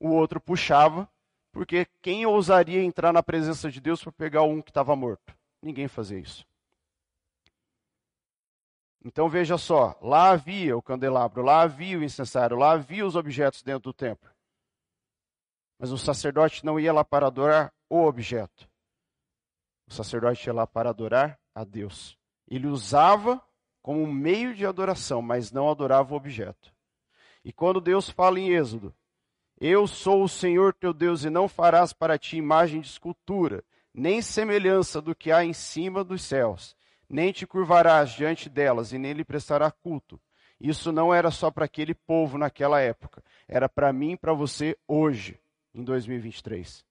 o 0.00 0.08
outro 0.08 0.40
puxava, 0.40 1.06
porque 1.52 1.86
quem 2.00 2.24
ousaria 2.24 2.82
entrar 2.82 3.12
na 3.12 3.22
presença 3.22 3.70
de 3.70 3.78
Deus 3.78 4.02
para 4.02 4.12
pegar 4.12 4.42
um 4.44 4.62
que 4.62 4.70
estava 4.70 4.96
morto? 4.96 5.38
Ninguém 5.62 5.88
fazia 5.88 6.18
isso. 6.18 6.46
Então 9.04 9.28
veja 9.28 9.56
só, 9.56 9.98
lá 10.02 10.30
havia 10.30 10.76
o 10.76 10.82
candelabro, 10.82 11.42
lá 11.42 11.62
havia 11.62 11.98
o 11.98 12.04
incensário, 12.04 12.56
lá 12.56 12.72
havia 12.72 13.06
os 13.06 13.16
objetos 13.16 13.62
dentro 13.62 13.90
do 13.90 13.94
templo. 13.94 14.30
Mas 15.78 15.90
o 15.90 15.96
sacerdote 15.96 16.64
não 16.64 16.78
ia 16.78 16.92
lá 16.92 17.02
para 17.02 17.26
adorar 17.26 17.72
o 17.88 18.04
objeto. 18.04 18.68
O 19.88 19.94
sacerdote 19.94 20.46
ia 20.46 20.52
lá 20.52 20.66
para 20.66 20.90
adorar 20.90 21.40
a 21.54 21.64
Deus. 21.64 22.16
Ele 22.46 22.66
usava 22.66 23.42
como 23.82 24.02
um 24.02 24.12
meio 24.12 24.54
de 24.54 24.66
adoração, 24.66 25.22
mas 25.22 25.50
não 25.50 25.70
adorava 25.70 26.12
o 26.12 26.16
objeto. 26.16 26.72
E 27.42 27.52
quando 27.52 27.80
Deus 27.80 28.10
fala 28.10 28.38
em 28.38 28.50
Êxodo, 28.50 28.94
eu 29.58 29.86
sou 29.86 30.22
o 30.22 30.28
Senhor 30.28 30.74
teu 30.74 30.92
Deus 30.92 31.24
e 31.24 31.30
não 31.30 31.48
farás 31.48 31.92
para 31.92 32.18
ti 32.18 32.36
imagem 32.36 32.80
de 32.80 32.88
escultura, 32.88 33.64
nem 33.92 34.22
semelhança 34.22 35.00
do 35.00 35.14
que 35.14 35.32
há 35.32 35.44
em 35.44 35.52
cima 35.52 36.04
dos 36.04 36.22
céus, 36.22 36.76
nem 37.08 37.32
te 37.32 37.46
curvarás 37.46 38.10
diante 38.10 38.48
delas 38.48 38.92
e 38.92 38.98
nem 38.98 39.12
lhe 39.12 39.24
prestará 39.24 39.70
culto. 39.70 40.20
Isso 40.60 40.92
não 40.92 41.12
era 41.12 41.30
só 41.30 41.50
para 41.50 41.64
aquele 41.64 41.94
povo 41.94 42.36
naquela 42.36 42.80
época, 42.80 43.22
era 43.48 43.68
para 43.68 43.92
mim 43.92 44.12
e 44.12 44.16
para 44.16 44.32
você 44.32 44.76
hoje, 44.86 45.40
em 45.74 45.82
2023. 45.82 46.84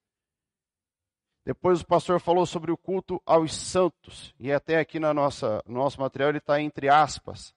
Depois 1.45 1.81
o 1.81 1.85
pastor 1.85 2.19
falou 2.19 2.45
sobre 2.45 2.71
o 2.71 2.77
culto 2.77 3.21
aos 3.25 3.55
santos, 3.55 4.33
e 4.39 4.51
até 4.51 4.77
aqui 4.77 4.99
na 4.99 5.13
nossa, 5.13 5.63
no 5.65 5.75
nosso 5.75 5.99
material 5.99 6.29
ele 6.29 6.37
está 6.39 6.61
entre 6.61 6.89
aspas, 6.89 7.55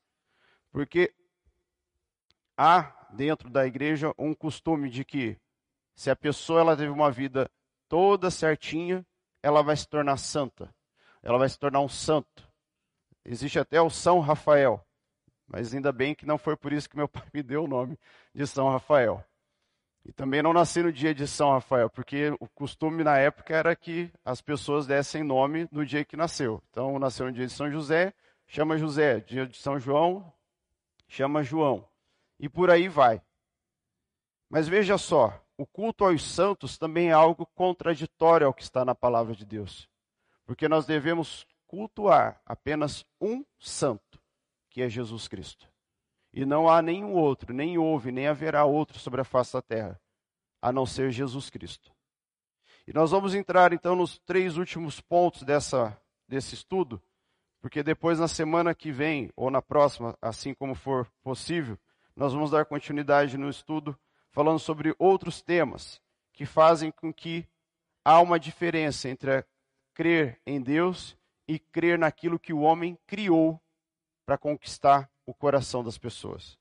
porque 0.71 1.13
há 2.57 3.09
dentro 3.13 3.51
da 3.51 3.67
igreja 3.67 4.13
um 4.19 4.35
costume 4.35 4.89
de 4.89 5.05
que 5.05 5.39
se 5.95 6.11
a 6.11 6.17
pessoa 6.17 6.61
ela 6.61 6.77
teve 6.77 6.91
uma 6.91 7.11
vida 7.11 7.51
toda 7.89 8.31
certinha, 8.31 9.05
ela 9.43 9.63
vai 9.63 9.77
se 9.77 9.89
tornar 9.89 10.17
santa, 10.17 10.73
ela 11.23 11.39
vai 11.39 11.49
se 11.49 11.59
tornar 11.59 11.81
um 11.81 11.89
santo. 11.89 12.49
Existe 13.25 13.59
até 13.59 13.81
o 13.81 13.91
São 13.91 14.21
Rafael, 14.21 14.85
mas 15.47 15.75
ainda 15.75 15.93
bem 15.93 16.15
que 16.15 16.27
não 16.27 16.39
foi 16.39 16.57
por 16.57 16.73
isso 16.73 16.89
que 16.89 16.97
meu 16.97 17.09
pai 17.09 17.25
me 17.33 17.43
deu 17.43 17.65
o 17.65 17.69
nome 17.69 17.99
de 18.35 18.47
São 18.47 18.69
Rafael. 18.69 19.25
E 20.05 20.13
também 20.13 20.43
não 20.43 20.53
nasci 20.53 20.83
no 20.83 20.93
dia 20.93 21.15
de 21.15 21.29
São 21.29 21.51
Rafael, 21.51 21.89
porque 21.89 22.35
o 22.41 22.49
costume 22.49 23.05
na 23.05 23.19
época 23.19 23.55
era 23.55 23.77
que 23.77 24.13
as 24.25 24.41
pessoas 24.41 24.85
dessem 24.85 25.23
nome 25.23 25.69
no 25.71 25.87
dia 25.87 26.05
que 26.05 26.17
nasceu. 26.17 26.61
Então, 26.71 26.99
nasceu 26.99 27.27
no 27.27 27.33
dia 27.33 27.47
de 27.47 27.53
São 27.53 27.71
José, 27.71 28.13
chama 28.47 28.77
José. 28.77 29.21
Dia 29.21 29.47
de 29.47 29.57
São 29.57 29.79
João, 29.79 30.33
chama 31.07 31.45
João. 31.45 31.89
E 32.41 32.49
por 32.49 32.69
aí 32.69 32.89
vai. 32.89 33.23
Mas 34.51 34.67
veja 34.67 34.99
só, 34.99 35.42
o 35.57 35.67
culto 35.67 36.05
aos 36.05 36.23
santos 36.23 36.79
também 36.79 37.09
é 37.09 37.13
algo 37.13 37.47
contraditório 37.55 38.47
ao 38.47 38.55
que 38.55 38.63
está 38.63 38.85
na 38.85 38.95
palavra 38.95 39.35
de 39.35 39.45
Deus. 39.45 39.89
Porque 40.45 40.69
nós 40.69 40.87
devemos 40.87 41.47
cultuar 41.67 42.41
apenas 42.45 43.05
um 43.21 43.45
santo, 43.59 44.21
que 44.71 44.83
é 44.83 44.89
Jesus 44.89 45.29
Cristo. 45.29 45.69
E 46.33 46.45
não 46.45 46.69
há 46.69 46.81
nenhum 46.81 47.13
outro, 47.13 47.53
nem 47.53 47.77
houve, 47.77 48.11
nem 48.11 48.27
haverá 48.27 48.65
outro 48.65 48.99
sobre 48.99 49.21
a 49.21 49.25
face 49.25 49.53
da 49.53 49.63
terra, 49.63 50.01
a 50.61 50.73
não 50.73 50.87
ser 50.87 51.11
Jesus 51.11 51.51
Cristo. 51.51 51.93
E 52.87 52.93
nós 52.93 53.11
vamos 53.11 53.35
entrar 53.35 53.73
então 53.73 53.95
nos 53.95 54.19
três 54.19 54.57
últimos 54.57 55.01
pontos 55.01 55.43
dessa, 55.43 55.97
desse 56.27 56.55
estudo, 56.55 57.01
porque 57.61 57.83
depois 57.83 58.19
na 58.19 58.27
semana 58.27 58.75
que 58.75 58.91
vem, 58.91 59.31
ou 59.37 59.51
na 59.51 59.63
próxima, 59.63 60.17
assim 60.21 60.53
como 60.53 60.75
for 60.75 61.07
possível, 61.23 61.79
nós 62.17 62.33
vamos 62.33 62.51
dar 62.51 62.65
continuidade 62.65 63.39
no 63.39 63.49
estudo 63.49 63.97
falando 64.33 64.59
sobre 64.59 64.95
outros 64.99 65.41
temas 65.41 66.01
que 66.33 66.47
fazem 66.47 66.91
com 66.91 67.13
que 67.13 67.47
há 68.05 68.21
uma 68.21 68.41
diferença 68.41 69.09
entre 69.09 69.45
crer 69.95 70.41
em 70.47 70.61
Deus 70.61 71.17
e 71.47 71.59
crer 71.59 71.99
naquilo 71.99 72.39
que 72.39 72.53
o 72.53 72.61
homem 72.61 72.99
criou 73.07 73.61
para 74.27 74.39
conquistar 74.39 75.11
o 75.27 75.35
coração 75.35 75.85
das 75.85 75.99
pessoas. 75.99 76.59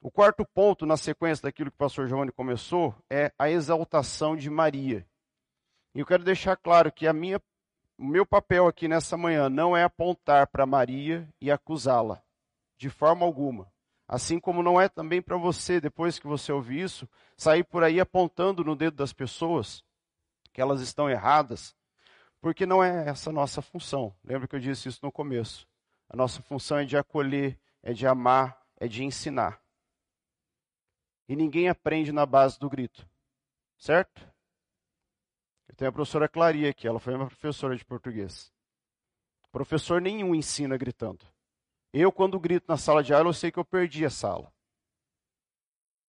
O 0.00 0.10
quarto 0.10 0.46
ponto, 0.46 0.86
na 0.86 0.96
sequência 0.96 1.42
daquilo 1.42 1.70
que 1.70 1.74
o 1.74 1.78
pastor 1.78 2.08
Giovanni 2.08 2.32
começou, 2.32 2.94
é 3.10 3.32
a 3.38 3.50
exaltação 3.50 4.34
de 4.34 4.48
Maria. 4.48 5.06
E 5.94 6.00
eu 6.00 6.06
quero 6.06 6.24
deixar 6.24 6.56
claro 6.56 6.90
que 6.90 7.06
a 7.06 7.12
minha, 7.12 7.42
o 7.98 8.06
meu 8.06 8.24
papel 8.24 8.66
aqui 8.66 8.88
nessa 8.88 9.16
manhã 9.16 9.50
não 9.50 9.76
é 9.76 9.82
apontar 9.82 10.46
para 10.46 10.64
Maria 10.64 11.28
e 11.40 11.50
acusá-la, 11.50 12.22
de 12.78 12.88
forma 12.88 13.26
alguma. 13.26 13.69
Assim 14.12 14.40
como 14.40 14.60
não 14.60 14.80
é 14.80 14.88
também 14.88 15.22
para 15.22 15.36
você, 15.36 15.80
depois 15.80 16.18
que 16.18 16.26
você 16.26 16.50
ouvir 16.50 16.80
isso, 16.80 17.08
sair 17.36 17.62
por 17.62 17.84
aí 17.84 18.00
apontando 18.00 18.64
no 18.64 18.74
dedo 18.74 18.96
das 18.96 19.12
pessoas 19.12 19.84
que 20.52 20.60
elas 20.60 20.80
estão 20.80 21.08
erradas, 21.08 21.76
porque 22.40 22.66
não 22.66 22.82
é 22.82 23.08
essa 23.08 23.30
a 23.30 23.32
nossa 23.32 23.62
função. 23.62 24.12
Lembra 24.24 24.48
que 24.48 24.56
eu 24.56 24.58
disse 24.58 24.88
isso 24.88 24.98
no 25.00 25.12
começo? 25.12 25.64
A 26.08 26.16
nossa 26.16 26.42
função 26.42 26.78
é 26.78 26.84
de 26.84 26.96
acolher, 26.96 27.56
é 27.84 27.92
de 27.92 28.04
amar, 28.04 28.60
é 28.78 28.88
de 28.88 29.04
ensinar. 29.04 29.62
E 31.28 31.36
ninguém 31.36 31.68
aprende 31.68 32.10
na 32.10 32.26
base 32.26 32.58
do 32.58 32.68
grito. 32.68 33.08
Certo? 33.78 34.28
Eu 35.68 35.76
tenho 35.76 35.88
a 35.88 35.92
professora 35.92 36.28
Claria 36.28 36.70
aqui, 36.70 36.88
ela 36.88 36.98
foi 36.98 37.14
uma 37.14 37.28
professora 37.28 37.76
de 37.76 37.84
português. 37.84 38.52
Professor 39.52 40.00
nenhum 40.00 40.34
ensina 40.34 40.76
gritando. 40.76 41.24
Eu, 41.92 42.12
quando 42.12 42.38
grito 42.38 42.66
na 42.68 42.76
sala 42.76 43.02
de 43.02 43.12
aula, 43.12 43.28
eu 43.28 43.34
sei 43.34 43.50
que 43.50 43.58
eu 43.58 43.64
perdi 43.64 44.04
a 44.04 44.10
sala. 44.10 44.52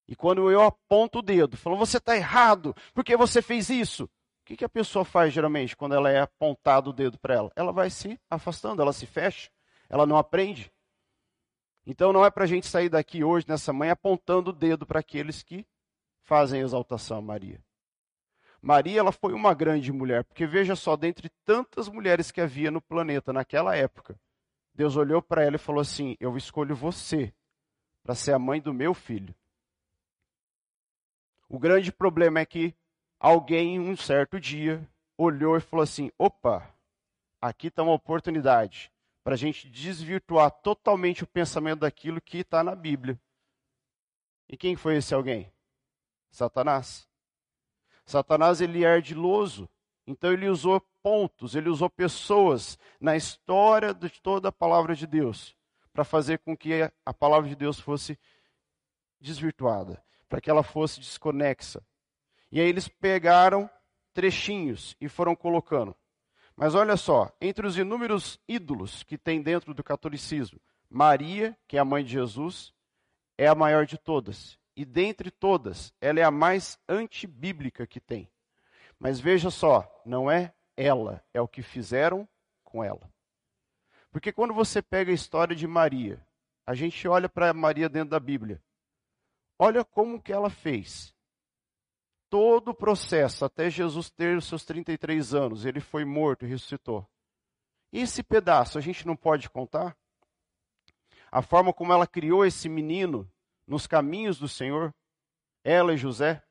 E 0.07 0.15
quando 0.15 0.51
eu 0.51 0.61
aponto 0.61 1.19
o 1.19 1.21
dedo, 1.21 1.57
falando, 1.57 1.79
você 1.79 1.97
está 1.97 2.15
errado, 2.15 2.75
porque 2.93 3.15
você 3.15 3.41
fez 3.41 3.69
isso? 3.69 4.03
O 4.03 4.09
que, 4.45 4.57
que 4.57 4.65
a 4.65 4.69
pessoa 4.69 5.05
faz 5.05 5.33
geralmente 5.33 5.75
quando 5.75 5.95
ela 5.95 6.11
é 6.11 6.19
apontado 6.19 6.89
o 6.89 6.93
dedo 6.93 7.17
para 7.17 7.35
ela? 7.35 7.51
Ela 7.55 7.71
vai 7.71 7.89
se 7.89 8.19
afastando, 8.29 8.81
ela 8.81 8.91
se 8.91 9.05
fecha 9.05 9.49
ela 9.91 10.05
não 10.05 10.15
aprende. 10.15 10.71
Então 11.85 12.13
não 12.13 12.25
é 12.25 12.31
para 12.31 12.45
a 12.45 12.47
gente 12.47 12.65
sair 12.65 12.87
daqui 12.87 13.23
hoje, 13.23 13.45
nessa 13.47 13.73
manhã, 13.73 13.91
apontando 13.91 14.51
o 14.51 14.53
dedo 14.53 14.85
para 14.85 15.01
aqueles 15.01 15.43
que 15.43 15.67
fazem 16.21 16.61
exaltação 16.61 17.17
a 17.17 17.21
Maria. 17.21 17.61
Maria 18.61 18.99
ela 18.99 19.11
foi 19.11 19.33
uma 19.33 19.53
grande 19.53 19.91
mulher, 19.91 20.23
porque 20.23 20.45
veja 20.47 20.75
só, 20.75 20.95
dentre 20.95 21.29
tantas 21.43 21.89
mulheres 21.89 22.31
que 22.31 22.39
havia 22.39 22.71
no 22.71 22.79
planeta 22.79 23.33
naquela 23.33 23.75
época, 23.75 24.17
Deus 24.73 24.95
olhou 24.95 25.21
para 25.21 25.43
ela 25.43 25.55
e 25.55 25.59
falou 25.59 25.81
assim: 25.81 26.15
Eu 26.19 26.37
escolho 26.37 26.75
você 26.75 27.33
para 28.03 28.15
ser 28.15 28.33
a 28.33 28.39
mãe 28.39 28.61
do 28.61 28.73
meu 28.73 28.93
filho. 28.93 29.35
O 31.47 31.59
grande 31.59 31.91
problema 31.91 32.39
é 32.39 32.45
que 32.45 32.75
alguém, 33.19 33.79
um 33.79 33.95
certo 33.95 34.39
dia, 34.39 34.87
olhou 35.17 35.57
e 35.57 35.61
falou 35.61 35.83
assim: 35.83 36.11
opa, 36.17 36.73
aqui 37.41 37.67
está 37.67 37.83
uma 37.83 37.93
oportunidade 37.93 38.91
para 39.23 39.33
a 39.33 39.37
gente 39.37 39.69
desvirtuar 39.69 40.49
totalmente 40.49 41.23
o 41.23 41.27
pensamento 41.27 41.81
daquilo 41.81 42.21
que 42.21 42.39
está 42.39 42.63
na 42.63 42.75
Bíblia. 42.75 43.19
E 44.49 44.57
quem 44.57 44.75
foi 44.75 44.97
esse 44.97 45.13
alguém? 45.13 45.51
Satanás. 46.31 47.07
Satanás 48.05 48.61
ele 48.61 48.83
é 48.83 48.87
ardiloso, 48.87 49.69
então 50.11 50.31
ele 50.31 50.47
usou 50.47 50.81
pontos, 51.01 51.55
ele 51.55 51.69
usou 51.69 51.89
pessoas 51.89 52.77
na 52.99 53.15
história 53.15 53.93
de 53.93 54.09
toda 54.21 54.49
a 54.49 54.51
palavra 54.51 54.95
de 54.95 55.07
Deus 55.07 55.55
para 55.93 56.03
fazer 56.03 56.39
com 56.39 56.55
que 56.55 56.73
a 57.05 57.13
palavra 57.13 57.49
de 57.49 57.55
Deus 57.55 57.79
fosse 57.79 58.17
desvirtuada, 59.19 60.03
para 60.29 60.39
que 60.39 60.49
ela 60.49 60.63
fosse 60.63 60.99
desconexa. 60.99 61.83
E 62.51 62.59
aí 62.59 62.67
eles 62.67 62.87
pegaram 62.87 63.69
trechinhos 64.13 64.95
e 64.99 65.07
foram 65.07 65.35
colocando. 65.35 65.95
Mas 66.55 66.75
olha 66.75 66.97
só, 66.97 67.31
entre 67.39 67.65
os 67.65 67.77
inúmeros 67.77 68.39
ídolos 68.47 69.03
que 69.03 69.17
tem 69.17 69.41
dentro 69.41 69.73
do 69.73 69.83
catolicismo, 69.83 70.59
Maria, 70.89 71.57
que 71.67 71.77
é 71.77 71.79
a 71.79 71.85
mãe 71.85 72.03
de 72.03 72.11
Jesus, 72.11 72.73
é 73.37 73.47
a 73.47 73.55
maior 73.55 73.85
de 73.85 73.97
todas. 73.97 74.59
E 74.75 74.85
dentre 74.85 75.31
todas, 75.31 75.93
ela 75.99 76.19
é 76.19 76.23
a 76.23 76.31
mais 76.31 76.77
antibíblica 76.87 77.87
que 77.87 77.99
tem. 77.99 78.29
Mas 79.01 79.19
veja 79.19 79.49
só, 79.49 79.91
não 80.05 80.29
é 80.29 80.53
ela, 80.77 81.25
é 81.33 81.41
o 81.41 81.47
que 81.47 81.63
fizeram 81.63 82.29
com 82.63 82.83
ela. 82.83 83.11
Porque 84.11 84.31
quando 84.31 84.53
você 84.53 84.79
pega 84.79 85.09
a 85.09 85.15
história 85.15 85.55
de 85.55 85.65
Maria, 85.65 86.23
a 86.67 86.75
gente 86.75 87.07
olha 87.07 87.27
para 87.27 87.51
Maria 87.51 87.89
dentro 87.89 88.11
da 88.11 88.19
Bíblia. 88.19 88.61
Olha 89.57 89.83
como 89.83 90.21
que 90.21 90.31
ela 90.31 90.51
fez 90.51 91.15
todo 92.29 92.69
o 92.69 92.75
processo 92.75 93.43
até 93.43 93.71
Jesus 93.71 94.11
ter 94.11 94.37
os 94.37 94.45
seus 94.45 94.63
33 94.63 95.33
anos, 95.33 95.65
ele 95.65 95.79
foi 95.79 96.05
morto 96.05 96.45
e 96.45 96.47
ressuscitou. 96.47 97.09
Esse 97.91 98.21
pedaço 98.21 98.77
a 98.77 98.81
gente 98.81 99.07
não 99.07 99.15
pode 99.15 99.49
contar? 99.49 99.97
A 101.31 101.41
forma 101.41 101.73
como 101.73 101.91
ela 101.91 102.05
criou 102.05 102.45
esse 102.45 102.69
menino 102.69 103.27
nos 103.65 103.87
caminhos 103.87 104.37
do 104.37 104.47
Senhor, 104.47 104.93
ela 105.63 105.91
e 105.91 105.97
José. 105.97 106.43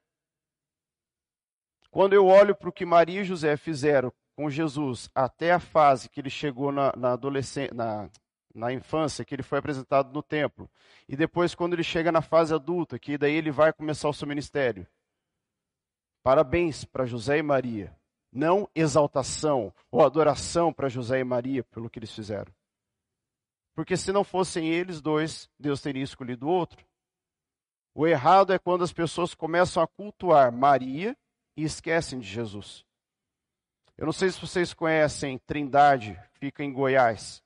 Quando 1.91 2.13
eu 2.13 2.27
olho 2.27 2.55
para 2.55 2.69
o 2.69 2.73
que 2.73 2.87
Maria 2.87 3.23
e 3.23 3.25
José 3.25 3.57
fizeram 3.57 4.13
com 4.37 4.49
Jesus 4.49 5.11
até 5.15 5.53
a 5.53 5.61
fase 5.61 6.09
que 6.09 6.21
ele 6.21 6.31
chegou 6.31 6.71
na, 6.71 6.93
na 6.97 7.13
adolescência, 7.13 7.75
na, 7.75 8.09
na 8.55 8.73
infância, 8.73 9.25
que 9.25 9.35
ele 9.35 9.43
foi 9.43 9.59
apresentado 9.59 10.13
no 10.13 10.23
templo, 10.23 10.71
e 11.09 11.17
depois 11.17 11.55
quando 11.55 11.75
ele 11.75 11.83
chega 11.83 12.13
na 12.13 12.23
fase 12.23 12.55
adulta, 12.55 12.99
que 12.99 13.19
daí 13.19 13.35
ele 13.35 13.51
vai 13.51 13.73
começar 13.73 14.09
o 14.09 14.15
seu 14.15 14.27
ministério. 14.27 14.87
Parabéns 16.23 16.85
para 16.85 17.07
José 17.07 17.39
e 17.39 17.43
Maria. 17.43 17.97
Não 18.33 18.69
exaltação 18.75 19.75
ou 19.91 20.05
adoração 20.05 20.73
para 20.73 20.89
José 20.89 21.19
e 21.19 21.25
Maria 21.25 21.65
pelo 21.65 21.91
que 21.91 21.99
eles 21.99 22.13
fizeram. 22.13 22.53
Porque 23.75 23.97
se 23.97 24.13
não 24.13 24.23
fossem 24.23 24.69
eles 24.69 25.01
dois, 25.01 25.49
Deus 25.59 25.81
teria 25.81 26.05
escolhido 26.05 26.49
outro. 26.49 26.87
O 27.95 28.07
errado 28.07 28.53
é 28.53 28.59
quando 28.59 28.85
as 28.85 28.93
pessoas 28.93 29.35
começam 29.35 29.83
a 29.83 29.87
cultuar 29.87 30.53
Maria 30.53 31.17
e 31.61 31.65
esquecem 31.65 32.19
de 32.19 32.27
Jesus. 32.27 32.87
Eu 33.99 34.07
não 34.07 34.15
sei 34.15 34.31
se 34.31 34.41
vocês 34.41 34.73
conhecem 34.73 35.37
Trindade, 35.37 36.19
fica 36.33 36.65
em 36.65 36.73
Goiás. 36.73 37.43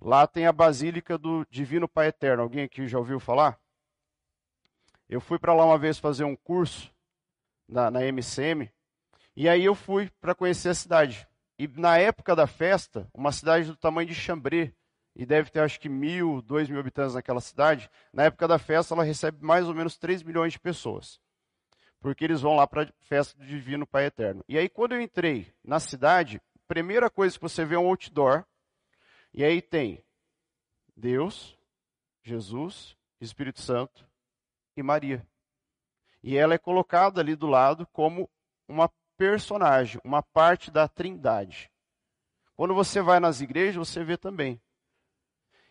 Lá 0.00 0.26
tem 0.26 0.44
a 0.46 0.52
Basílica 0.52 1.16
do 1.16 1.46
Divino 1.48 1.88
Pai 1.88 2.08
Eterno. 2.08 2.42
Alguém 2.42 2.64
aqui 2.64 2.88
já 2.88 2.98
ouviu 2.98 3.20
falar? 3.20 3.56
Eu 5.08 5.20
fui 5.20 5.38
para 5.38 5.54
lá 5.54 5.64
uma 5.64 5.78
vez 5.78 5.98
fazer 6.00 6.24
um 6.24 6.34
curso 6.34 6.92
na, 7.68 7.92
na 7.92 8.00
MCM, 8.00 8.68
e 9.36 9.48
aí 9.48 9.64
eu 9.64 9.74
fui 9.74 10.10
para 10.20 10.34
conhecer 10.34 10.70
a 10.70 10.74
cidade. 10.74 11.26
E 11.56 11.68
na 11.68 11.96
época 11.96 12.34
da 12.34 12.46
festa, 12.46 13.08
uma 13.14 13.30
cidade 13.30 13.66
do 13.66 13.76
tamanho 13.76 14.08
de 14.08 14.16
Chambré, 14.16 14.74
e 15.14 15.24
deve 15.24 15.48
ter 15.50 15.60
acho 15.60 15.78
que 15.78 15.88
mil, 15.88 16.42
dois 16.42 16.68
mil 16.68 16.80
habitantes 16.80 17.14
naquela 17.14 17.40
cidade, 17.40 17.88
na 18.12 18.24
época 18.24 18.48
da 18.48 18.58
festa 18.58 18.94
ela 18.94 19.04
recebe 19.04 19.38
mais 19.44 19.68
ou 19.68 19.74
menos 19.74 19.96
3 19.96 20.24
milhões 20.24 20.54
de 20.54 20.60
pessoas. 20.60 21.20
Porque 22.00 22.24
eles 22.24 22.40
vão 22.40 22.54
lá 22.54 22.66
para 22.66 22.84
a 22.84 22.92
festa 23.00 23.36
do 23.38 23.44
Divino 23.44 23.86
Pai 23.86 24.06
Eterno. 24.06 24.44
E 24.48 24.56
aí 24.56 24.68
quando 24.68 24.92
eu 24.92 25.00
entrei 25.00 25.52
na 25.64 25.80
cidade, 25.80 26.40
primeira 26.66 27.10
coisa 27.10 27.34
que 27.34 27.42
você 27.42 27.64
vê 27.64 27.74
é 27.74 27.78
um 27.78 27.86
outdoor, 27.86 28.44
e 29.32 29.44
aí 29.44 29.60
tem 29.60 30.04
Deus, 30.96 31.56
Jesus, 32.22 32.96
Espírito 33.20 33.60
Santo 33.60 34.06
e 34.76 34.82
Maria. 34.82 35.26
E 36.22 36.36
ela 36.36 36.54
é 36.54 36.58
colocada 36.58 37.20
ali 37.20 37.34
do 37.34 37.46
lado 37.46 37.86
como 37.92 38.28
uma 38.66 38.90
personagem, 39.16 40.00
uma 40.04 40.22
parte 40.22 40.70
da 40.70 40.86
trindade. 40.86 41.70
Quando 42.54 42.74
você 42.74 43.00
vai 43.00 43.20
nas 43.20 43.40
igrejas, 43.40 43.88
você 43.88 44.04
vê 44.04 44.16
também. 44.16 44.60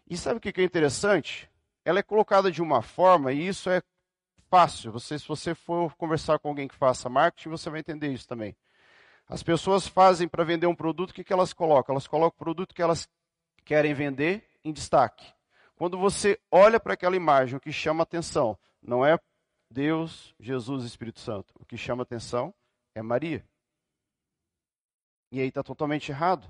E 0.09 0.17
sabe 0.17 0.37
o 0.37 0.41
que 0.41 0.61
é 0.61 0.63
interessante? 0.63 1.49
Ela 1.83 1.99
é 1.99 2.03
colocada 2.03 2.49
de 2.51 2.61
uma 2.61 2.81
forma, 2.81 3.31
e 3.31 3.47
isso 3.47 3.69
é 3.69 3.81
fácil. 4.49 4.91
Você, 4.91 5.17
se 5.19 5.27
você 5.27 5.53
for 5.53 5.95
conversar 5.95 6.39
com 6.39 6.49
alguém 6.49 6.67
que 6.67 6.75
faça 6.75 7.09
marketing, 7.09 7.49
você 7.49 7.69
vai 7.69 7.79
entender 7.79 8.11
isso 8.11 8.27
também. 8.27 8.55
As 9.27 9.43
pessoas 9.43 9.87
fazem 9.87 10.27
para 10.27 10.43
vender 10.43 10.67
um 10.67 10.75
produto, 10.75 11.11
o 11.11 11.13
que, 11.13 11.23
que 11.23 11.33
elas 11.33 11.53
colocam? 11.53 11.93
Elas 11.93 12.07
colocam 12.07 12.35
o 12.35 12.39
produto 12.39 12.73
que 12.73 12.81
elas 12.81 13.09
querem 13.65 13.93
vender 13.93 14.49
em 14.63 14.71
destaque. 14.71 15.33
Quando 15.75 15.97
você 15.97 16.39
olha 16.49 16.79
para 16.79 16.93
aquela 16.93 17.15
imagem, 17.15 17.57
o 17.57 17.59
que 17.59 17.71
chama 17.71 18.03
atenção 18.03 18.57
não 18.81 19.05
é 19.05 19.19
Deus, 19.69 20.33
Jesus 20.39 20.83
e 20.83 20.87
Espírito 20.87 21.19
Santo. 21.19 21.53
O 21.59 21.65
que 21.65 21.77
chama 21.77 22.03
atenção 22.03 22.53
é 22.95 23.01
Maria. 23.01 23.45
E 25.31 25.41
aí 25.41 25.49
está 25.49 25.61
totalmente 25.61 26.09
errado. 26.09 26.49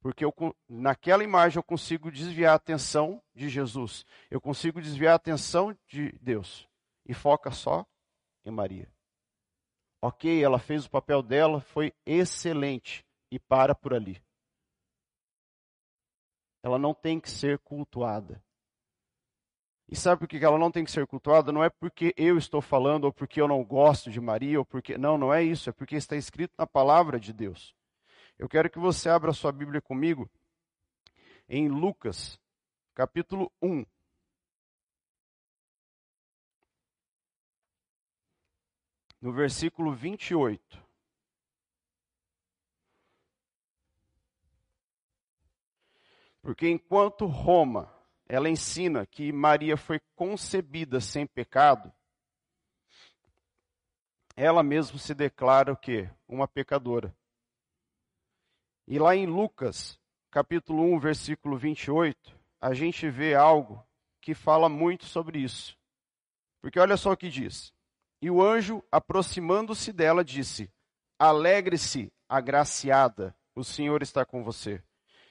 Porque 0.00 0.24
eu, 0.24 0.34
naquela 0.68 1.24
imagem 1.24 1.58
eu 1.58 1.62
consigo 1.62 2.10
desviar 2.10 2.52
a 2.52 2.56
atenção 2.56 3.22
de 3.34 3.48
Jesus. 3.48 4.04
Eu 4.30 4.40
consigo 4.40 4.80
desviar 4.80 5.12
a 5.12 5.16
atenção 5.16 5.76
de 5.86 6.12
Deus. 6.20 6.68
E 7.06 7.12
foca 7.12 7.50
só 7.50 7.86
em 8.44 8.50
Maria. 8.50 8.90
Ok, 10.00 10.42
ela 10.42 10.58
fez 10.58 10.84
o 10.84 10.90
papel 10.90 11.22
dela, 11.22 11.60
foi 11.60 11.92
excelente. 12.04 13.04
E 13.30 13.38
para 13.38 13.74
por 13.74 13.94
ali. 13.94 14.22
Ela 16.62 16.78
não 16.78 16.94
tem 16.94 17.18
que 17.18 17.30
ser 17.30 17.58
cultuada. 17.58 18.42
E 19.88 19.96
sabe 19.96 20.20
por 20.20 20.28
que 20.28 20.42
ela 20.44 20.58
não 20.58 20.70
tem 20.70 20.84
que 20.84 20.90
ser 20.90 21.06
cultuada? 21.06 21.52
Não 21.52 21.62
é 21.62 21.68
porque 21.68 22.14
eu 22.16 22.38
estou 22.38 22.62
falando, 22.62 23.04
ou 23.04 23.12
porque 23.12 23.40
eu 23.40 23.46
não 23.46 23.62
gosto 23.62 24.10
de 24.10 24.20
Maria, 24.20 24.58
ou 24.58 24.64
porque. 24.64 24.96
Não, 24.96 25.18
não 25.18 25.32
é 25.32 25.42
isso. 25.42 25.68
É 25.68 25.72
porque 25.72 25.96
está 25.96 26.16
escrito 26.16 26.54
na 26.58 26.66
palavra 26.66 27.20
de 27.20 27.32
Deus. 27.32 27.74
Eu 28.38 28.48
quero 28.48 28.70
que 28.70 28.78
você 28.78 29.08
abra 29.08 29.32
sua 29.32 29.52
Bíblia 29.52 29.80
comigo 29.80 30.28
em 31.48 31.68
Lucas, 31.68 32.40
capítulo 32.94 33.52
1. 33.62 33.84
No 39.24 39.32
versículo 39.32 39.94
28. 39.94 40.86
Porque 46.42 46.68
enquanto 46.68 47.24
Roma, 47.24 47.90
ela 48.28 48.50
ensina 48.50 49.06
que 49.06 49.32
Maria 49.32 49.78
foi 49.78 49.98
concebida 50.14 51.00
sem 51.00 51.26
pecado, 51.26 51.90
ela 54.36 54.62
mesma 54.62 54.98
se 54.98 55.14
declara 55.14 55.72
o 55.72 55.76
quê? 55.76 56.10
Uma 56.28 56.46
pecadora. 56.46 57.16
E 58.86 58.98
lá 58.98 59.16
em 59.16 59.24
Lucas, 59.24 59.98
capítulo 60.30 60.82
1, 60.82 60.98
versículo 60.98 61.56
28, 61.56 62.38
a 62.60 62.74
gente 62.74 63.08
vê 63.08 63.34
algo 63.34 63.82
que 64.20 64.34
fala 64.34 64.68
muito 64.68 65.06
sobre 65.06 65.38
isso. 65.38 65.78
Porque 66.60 66.78
olha 66.78 66.98
só 66.98 67.12
o 67.12 67.16
que 67.16 67.30
diz. 67.30 67.73
E 68.24 68.30
o 68.30 68.40
anjo, 68.42 68.82
aproximando-se 68.90 69.92
dela, 69.92 70.24
disse: 70.24 70.72
Alegre-se, 71.18 72.10
agraciada, 72.26 73.36
o 73.54 73.62
Senhor 73.62 74.02
está 74.02 74.24
com 74.24 74.42
você. 74.42 74.82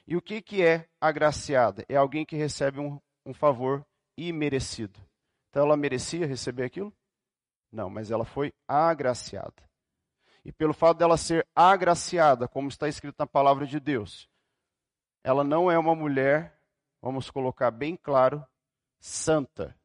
E 0.06 0.16
o 0.16 0.22
que, 0.22 0.40
que 0.40 0.64
é 0.64 0.88
agraciada? 1.00 1.84
É 1.88 1.96
alguém 1.96 2.24
que 2.24 2.36
recebe 2.36 2.78
um, 2.78 3.00
um 3.26 3.34
favor 3.34 3.84
imerecido. 4.16 5.00
Então 5.50 5.64
ela 5.64 5.76
merecia 5.76 6.24
receber 6.24 6.62
aquilo? 6.62 6.94
Não, 7.72 7.90
mas 7.90 8.12
ela 8.12 8.24
foi 8.24 8.54
agraciada. 8.68 9.68
E 10.44 10.52
pelo 10.52 10.72
fato 10.72 10.98
dela 10.98 11.16
ser 11.16 11.44
agraciada, 11.52 12.46
como 12.46 12.68
está 12.68 12.86
escrito 12.88 13.16
na 13.18 13.26
palavra 13.26 13.66
de 13.66 13.80
Deus, 13.80 14.30
ela 15.24 15.42
não 15.42 15.68
é 15.68 15.76
uma 15.76 15.96
mulher, 15.96 16.56
vamos 17.02 17.28
colocar 17.28 17.72
bem 17.72 17.96
claro, 17.96 18.46
santa. 19.00 19.76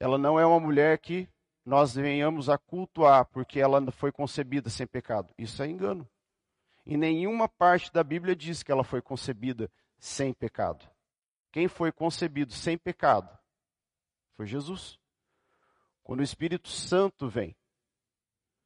Ela 0.00 0.18
não 0.18 0.40
é 0.40 0.44
uma 0.44 0.58
mulher 0.58 0.98
que 0.98 1.28
nós 1.68 1.94
venhamos 1.94 2.48
a 2.48 2.56
cultuar 2.56 3.26
porque 3.26 3.60
ela 3.60 3.92
foi 3.92 4.10
concebida 4.10 4.70
sem 4.70 4.86
pecado. 4.86 5.34
Isso 5.36 5.62
é 5.62 5.66
engano. 5.66 6.08
Em 6.86 6.96
nenhuma 6.96 7.46
parte 7.46 7.92
da 7.92 8.02
Bíblia 8.02 8.34
diz 8.34 8.62
que 8.62 8.72
ela 8.72 8.82
foi 8.82 9.02
concebida 9.02 9.70
sem 9.98 10.32
pecado. 10.32 10.88
Quem 11.52 11.68
foi 11.68 11.92
concebido 11.92 12.54
sem 12.54 12.78
pecado 12.78 13.38
foi 14.32 14.46
Jesus. 14.46 14.98
Quando 16.02 16.20
o 16.20 16.22
Espírito 16.22 16.70
Santo 16.70 17.28
vem, 17.28 17.54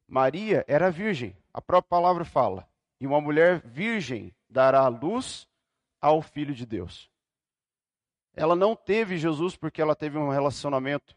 Maria 0.07 0.65
era 0.69 0.89
virgem, 0.89 1.37
a 1.53 1.61
própria 1.61 1.89
palavra 1.89 2.25
fala. 2.25 2.69
E 3.01 3.07
uma 3.07 3.21
mulher 3.21 3.63
virgem 3.67 4.33
dará 4.49 4.87
luz 4.87 5.49
ao 6.01 6.23
Filho 6.23 6.55
de 6.55 6.65
Deus. 6.65 7.11
Ela 8.33 8.55
não 8.55 8.77
teve 8.77 9.19
Jesus 9.19 9.57
porque 9.57 9.83
ela 9.83 9.97
teve 9.97 10.17
um 10.19 10.29
relacionamento 10.29 11.17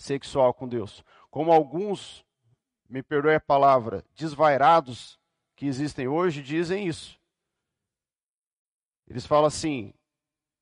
sexual 0.00 0.52
com 0.54 0.66
Deus. 0.66 1.04
Como 1.30 1.52
alguns, 1.52 2.24
me 2.88 3.02
perdoe 3.02 3.34
a 3.34 3.40
palavra, 3.40 4.04
desvairados 4.14 5.18
que 5.54 5.66
existem 5.66 6.08
hoje 6.08 6.42
dizem 6.42 6.88
isso. 6.88 7.20
Eles 9.06 9.26
falam 9.26 9.46
assim: 9.46 9.92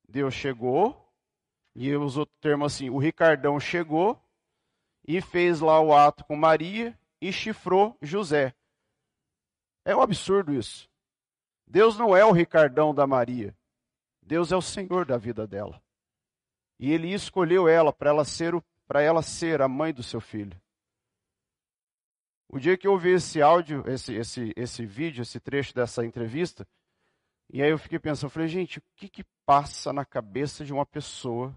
Deus 0.07 0.33
chegou, 0.33 1.09
e 1.75 1.95
usou 1.95 2.23
o 2.23 2.41
termo 2.41 2.65
assim: 2.65 2.89
o 2.89 2.97
Ricardão 2.97 3.59
chegou 3.59 4.21
e 5.07 5.21
fez 5.21 5.59
lá 5.59 5.79
o 5.79 5.93
ato 5.93 6.25
com 6.25 6.35
Maria, 6.35 6.97
e 7.21 7.31
chifrou 7.31 7.97
José. 8.01 8.53
É 9.85 9.95
um 9.95 10.01
absurdo 10.01 10.53
isso. 10.53 10.89
Deus 11.65 11.97
não 11.97 12.15
é 12.15 12.25
o 12.25 12.31
Ricardão 12.31 12.93
da 12.93 13.07
Maria. 13.07 13.55
Deus 14.21 14.51
é 14.51 14.55
o 14.55 14.61
Senhor 14.61 15.05
da 15.05 15.17
vida 15.17 15.47
dela. 15.47 15.81
E 16.79 16.91
ele 16.91 17.13
escolheu 17.13 17.67
ela 17.67 17.91
para 17.91 18.09
ela 18.09 18.25
ser 18.25 18.53
para 18.89 19.03
ela 19.03 19.21
ser 19.21 19.61
a 19.61 19.67
mãe 19.67 19.93
do 19.93 20.01
seu 20.01 20.19
filho. 20.19 20.59
O 22.51 22.57
dia 22.57 22.75
que 22.75 22.87
eu 22.87 22.93
ouvi 22.93 23.11
esse 23.11 23.39
áudio, 23.39 23.83
esse, 23.87 24.15
esse, 24.15 24.51
esse 24.55 24.83
vídeo, 24.83 25.21
esse 25.21 25.39
trecho 25.39 25.75
dessa 25.75 26.03
entrevista, 26.03 26.67
e 27.53 27.61
aí 27.61 27.69
eu 27.69 27.77
fiquei 27.77 27.99
pensando, 27.99 28.31
falei, 28.31 28.47
gente, 28.47 28.79
o 28.79 28.83
que, 28.95 29.07
que 29.07 29.23
passa 29.45 29.93
na 29.93 30.03
cabeça 30.03 30.65
de 30.65 30.73
uma 30.73 30.87
pessoa 30.87 31.55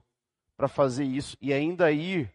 para 0.58 0.68
fazer 0.68 1.04
isso 1.04 1.34
e 1.40 1.54
ainda 1.54 1.90
ir 1.90 2.30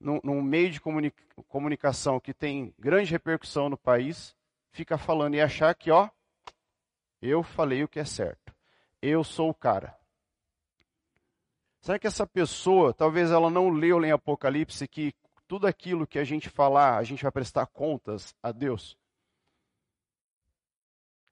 num, 0.00 0.18
num 0.24 0.42
meio 0.42 0.72
de 0.72 0.80
comunica, 0.80 1.22
comunicação 1.46 2.18
que 2.18 2.34
tem 2.34 2.74
grande 2.76 3.12
repercussão 3.12 3.68
no 3.68 3.78
país, 3.78 4.34
fica 4.72 4.98
falando 4.98 5.36
e 5.36 5.40
achar 5.40 5.72
que, 5.76 5.92
ó, 5.92 6.10
eu 7.22 7.44
falei 7.44 7.84
o 7.84 7.88
que 7.88 8.00
é 8.00 8.04
certo. 8.04 8.52
Eu 9.00 9.22
sou 9.22 9.48
o 9.48 9.54
cara. 9.54 9.96
Será 11.80 11.98
que 11.98 12.06
essa 12.06 12.26
pessoa, 12.26 12.92
talvez 12.92 13.30
ela 13.30 13.50
não 13.50 13.70
leu 13.70 14.04
em 14.04 14.12
Apocalipse 14.12 14.86
que 14.86 15.14
tudo 15.48 15.66
aquilo 15.66 16.06
que 16.06 16.18
a 16.18 16.24
gente 16.24 16.48
falar, 16.48 16.98
a 16.98 17.02
gente 17.02 17.22
vai 17.22 17.32
prestar 17.32 17.66
contas 17.66 18.34
a 18.42 18.52
Deus? 18.52 18.96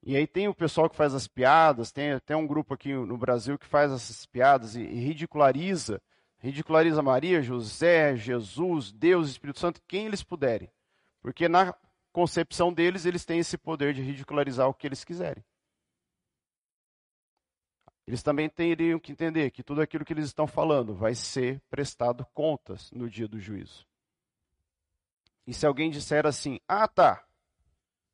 E 0.03 0.17
aí 0.17 0.27
tem 0.27 0.49
o 0.49 0.55
pessoal 0.55 0.89
que 0.89 0.97
faz 0.97 1.13
as 1.13 1.29
piadas, 1.29 1.93
tem 1.93 2.13
até 2.13 2.35
um 2.35 2.47
grupo 2.47 2.73
aqui 2.73 2.95
no 2.95 3.19
Brasil 3.19 3.59
que 3.59 3.67
faz 3.67 3.93
essas 3.93 4.25
piadas 4.25 4.75
e, 4.75 4.83
ridiculariza, 4.83 6.01
ridiculariza 6.39 7.03
Maria, 7.03 7.43
José, 7.43 8.17
Jesus, 8.17 8.91
Deus, 8.91 9.29
Espírito 9.29 9.59
Santo, 9.59 9.83
quem 9.87 10.07
eles 10.07 10.23
puderem. 10.23 10.71
Porque 11.21 11.47
na 11.47 11.75
concepção 12.11 12.73
deles, 12.73 13.05
eles 13.05 13.25
têm 13.25 13.41
esse 13.41 13.59
poder 13.59 13.93
de 13.93 14.01
ridicularizar 14.01 14.67
o 14.69 14.75
que 14.75 14.87
eles 14.87 15.05
quiserem. 15.05 15.45
Eles 18.09 18.23
também 18.23 18.49
teriam 18.49 18.99
que 18.99 19.13
entender 19.13 19.51
que 19.51 19.63
tudo 19.63 19.83
aquilo 19.83 20.03
que 20.03 20.15
eles 20.15 20.25
estão 20.25 20.47
falando 20.47 20.95
vai 20.95 21.15
ser 21.15 21.61
prestado 21.69 22.25
contas 22.33 22.91
no 22.91 23.07
dia 23.07 23.29
do 23.29 23.39
juízo. 23.39 23.87
E 25.47 25.53
se 25.53 25.67
alguém 25.67 25.91
disser 25.91 26.25
assim: 26.25 26.59
"Ah, 26.67 26.89
tá. 26.89 27.23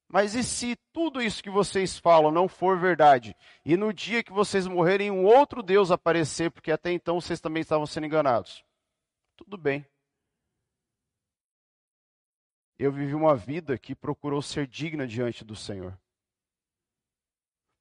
Mas 0.08 0.34
e 0.34 0.42
se 0.42 0.74
tudo 0.92 1.22
isso 1.22 1.40
que 1.40 1.48
vocês 1.48 1.96
falam 1.96 2.32
não 2.32 2.48
for 2.48 2.76
verdade, 2.76 3.36
e 3.64 3.76
no 3.76 3.92
dia 3.92 4.24
que 4.24 4.32
vocês 4.32 4.66
morrerem 4.66 5.12
um 5.12 5.24
outro 5.24 5.62
Deus 5.62 5.92
aparecer, 5.92 6.50
porque 6.50 6.72
até 6.72 6.90
então 6.90 7.20
vocês 7.20 7.40
também 7.40 7.60
estavam 7.60 7.86
sendo 7.86 8.06
enganados?" 8.06 8.64
Tudo 9.36 9.56
bem. 9.56 9.86
Eu 12.76 12.90
vivi 12.90 13.14
uma 13.14 13.36
vida 13.36 13.78
que 13.78 13.94
procurou 13.94 14.42
ser 14.42 14.66
digna 14.66 15.06
diante 15.06 15.44
do 15.44 15.54
Senhor. 15.54 15.96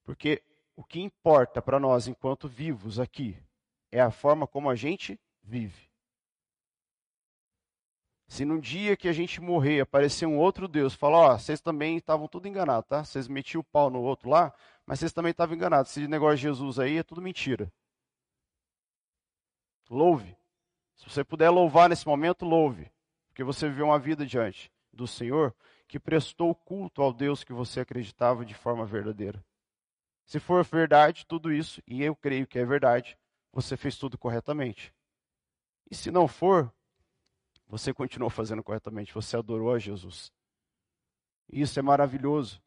Porque 0.04 0.44
o 0.76 0.84
que 0.84 1.00
importa 1.00 1.62
para 1.62 1.80
nós 1.80 2.08
enquanto 2.08 2.48
vivos 2.48 3.00
aqui 3.00 3.38
é 3.92 4.02
a 4.02 4.12
forma 4.12 4.48
como 4.48 4.70
a 4.70 4.76
gente 4.76 5.20
vive. 5.42 5.90
Se 8.28 8.44
num 8.46 8.60
dia 8.60 8.98
que 8.98 9.08
a 9.08 9.14
gente 9.14 9.40
morrer 9.40 9.82
aparecer 9.82 10.26
um 10.26 10.40
outro 10.40 10.68
Deus, 10.68 10.96
falar, 10.96 11.18
ó, 11.18 11.34
oh, 11.34 11.38
vocês 11.38 11.62
também 11.62 11.98
estavam 11.98 12.28
tudo 12.28 12.48
enganados, 12.48 12.90
tá? 12.90 13.04
Vocês 13.04 13.28
metiam 13.28 13.62
o 13.62 13.64
pau 13.64 13.92
no 13.92 14.02
outro 14.02 14.30
lá, 14.30 14.52
mas 14.88 15.00
vocês 15.00 15.14
também 15.14 15.30
estavam 15.30 15.56
enganados. 15.56 15.92
Esse 15.92 16.08
negócio 16.08 16.38
de 16.38 16.42
Jesus 16.44 16.80
aí 16.80 16.98
é 16.98 17.04
tudo 17.04 17.22
mentira. 17.22 17.72
Louve. 19.88 20.36
Se 20.96 21.08
você 21.08 21.24
puder 21.24 21.52
louvar 21.52 21.90
nesse 21.90 22.08
momento, 22.08 22.46
louve. 22.46 22.92
Porque 23.28 23.44
você 23.44 23.68
viveu 23.70 23.86
uma 23.86 24.00
vida 24.00 24.26
diante 24.26 24.72
do 24.92 25.06
Senhor 25.06 25.54
que 25.88 26.00
prestou 26.00 26.56
culto 26.56 27.04
ao 27.04 27.14
Deus 27.14 27.44
que 27.44 27.54
você 27.54 27.82
acreditava 27.82 28.44
de 28.44 28.56
forma 28.56 28.86
verdadeira. 28.86 29.44
Se 30.26 30.40
for 30.40 30.64
verdade 30.64 31.26
tudo 31.26 31.52
isso, 31.52 31.82
e 31.88 32.04
eu 32.04 32.16
creio 32.16 32.48
que 32.48 32.58
é 32.58 32.66
verdade, 32.66 33.18
você 33.52 33.78
fez 33.78 33.98
tudo 33.98 34.18
corretamente. 34.18 34.94
E 35.90 35.96
se 35.96 36.10
não 36.10 36.28
for, 36.28 36.72
você 37.68 37.94
continuou 37.94 38.30
fazendo 38.30 38.64
corretamente, 38.64 39.14
você 39.14 39.38
adorou 39.38 39.74
a 39.74 39.80
Jesus. 39.80 40.32
Isso 41.52 41.78
é 41.80 41.82
maravilhoso. 41.82 42.62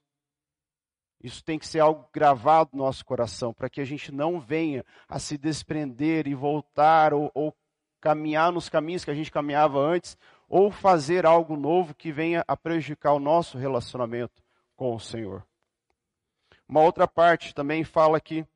Isso 1.23 1.43
tem 1.43 1.59
que 1.59 1.67
ser 1.67 1.81
algo 1.81 2.09
gravado 2.13 2.71
no 2.73 2.85
nosso 2.85 3.05
coração, 3.05 3.53
para 3.53 3.71
que 3.71 3.81
a 3.81 3.85
gente 3.85 4.13
não 4.13 4.39
venha 4.39 4.85
a 5.09 5.19
se 5.19 5.39
desprender 5.39 6.29
e 6.29 6.35
voltar 6.35 7.15
ou, 7.15 7.31
ou 7.35 7.57
caminhar 8.01 8.53
nos 8.53 8.69
caminhos 8.69 9.05
que 9.05 9.11
a 9.11 9.15
gente 9.15 9.33
caminhava 9.33 9.79
antes, 9.79 10.17
ou 10.49 10.71
fazer 10.71 11.27
algo 11.27 11.57
novo 11.57 11.95
que 11.95 12.13
venha 12.13 12.45
a 12.47 12.57
prejudicar 12.57 13.15
o 13.15 13.19
nosso 13.19 13.59
relacionamento 13.59 14.43
com 14.77 14.95
o 14.95 15.01
Senhor. 15.01 15.45
Uma 16.69 16.81
outra 16.81 17.07
parte 17.07 17.55
também 17.55 17.85
fala 17.85 18.21
que, 18.21 18.47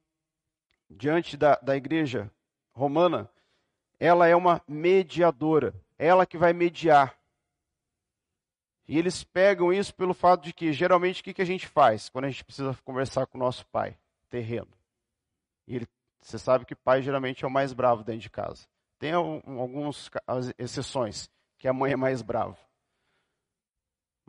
diante 0.89 1.37
da, 1.37 1.57
da 1.57 1.77
igreja 1.77 2.31
romana, 2.73 3.31
ela 3.99 4.27
é 4.27 4.35
uma 4.35 4.63
mediadora, 4.67 5.75
ela 5.99 6.27
que 6.27 6.39
vai 6.39 6.53
mediar. 6.53 7.17
E 8.89 8.99
eles 8.99 9.23
pegam 9.23 9.73
isso 9.73 9.95
pelo 9.95 10.13
fato 10.13 10.43
de 10.43 10.53
que, 10.53 10.73
geralmente, 10.73 11.21
o 11.21 11.25
que, 11.25 11.35
que 11.35 11.43
a 11.43 11.47
gente 11.47 11.69
faz 11.69 12.09
quando 12.09 12.25
a 12.25 12.31
gente 12.31 12.45
precisa 12.45 12.77
conversar 12.85 13.27
com 13.27 13.39
o 13.39 13.41
nosso 13.41 13.65
pai 13.67 13.97
terreno? 14.29 14.73
E 15.69 15.77
ele, 15.77 15.87
você 16.21 16.39
sabe 16.39 16.65
que 16.65 16.75
pai 16.75 17.01
geralmente 17.01 17.45
é 17.45 17.47
o 17.47 17.51
mais 17.51 17.73
bravo 17.73 18.03
dentro 18.03 18.23
de 18.23 18.31
casa. 18.31 18.67
Tem 18.99 19.13
algumas 19.13 20.11
exceções, 20.59 21.31
que 21.57 21.69
a 21.69 21.73
mãe 21.73 21.93
é 21.93 21.97
mais 21.97 22.21
brava. 22.21 22.59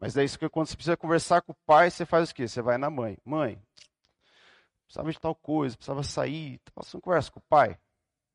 Mas 0.01 0.17
é 0.17 0.23
isso 0.23 0.39
que 0.39 0.49
quando 0.49 0.65
você 0.65 0.75
precisa 0.75 0.97
conversar 0.97 1.43
com 1.43 1.51
o 1.51 1.57
pai, 1.63 1.91
você 1.91 2.07
faz 2.07 2.31
o 2.31 2.35
quê? 2.35 2.47
Você 2.47 2.59
vai 2.59 2.75
na 2.75 2.89
mãe. 2.89 3.19
Mãe, 3.23 3.61
precisava 4.85 5.11
de 5.11 5.19
tal 5.19 5.35
coisa, 5.35 5.77
precisava 5.77 6.01
sair. 6.01 6.59
Você 6.75 6.97
não 6.97 7.01
conversa 7.01 7.31
com 7.31 7.39
o 7.39 7.43
pai. 7.43 7.77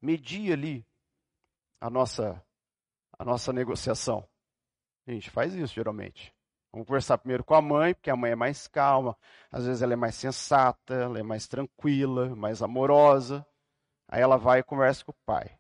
Media 0.01 0.55
ali 0.55 0.87
a 1.81 1.91
nossa, 1.91 2.41
a 3.19 3.25
nossa 3.25 3.53
negociação. 3.53 4.25
A 5.09 5.11
gente 5.11 5.29
faz 5.29 5.55
isso 5.55 5.75
geralmente. 5.75 6.33
Vamos 6.73 6.87
conversar 6.87 7.19
primeiro 7.19 7.43
com 7.43 7.55
a 7.55 7.61
mãe, 7.61 7.95
porque 7.95 8.11
a 8.11 8.17
mãe 8.17 8.31
é 8.31 8.37
mais 8.37 8.69
calma, 8.69 9.17
às 9.51 9.67
vezes 9.67 9.83
ela 9.83 9.95
é 9.95 9.97
mais 9.97 10.15
sensata, 10.15 10.95
ela 10.95 11.19
é 11.19 11.23
mais 11.23 11.49
tranquila, 11.49 12.37
mais 12.37 12.63
amorosa. 12.63 13.45
Aí 14.07 14.23
ela 14.23 14.37
vai 14.37 14.61
e 14.61 14.63
conversa 14.63 15.05
com 15.05 15.11
o 15.11 15.17
pai. 15.25 15.59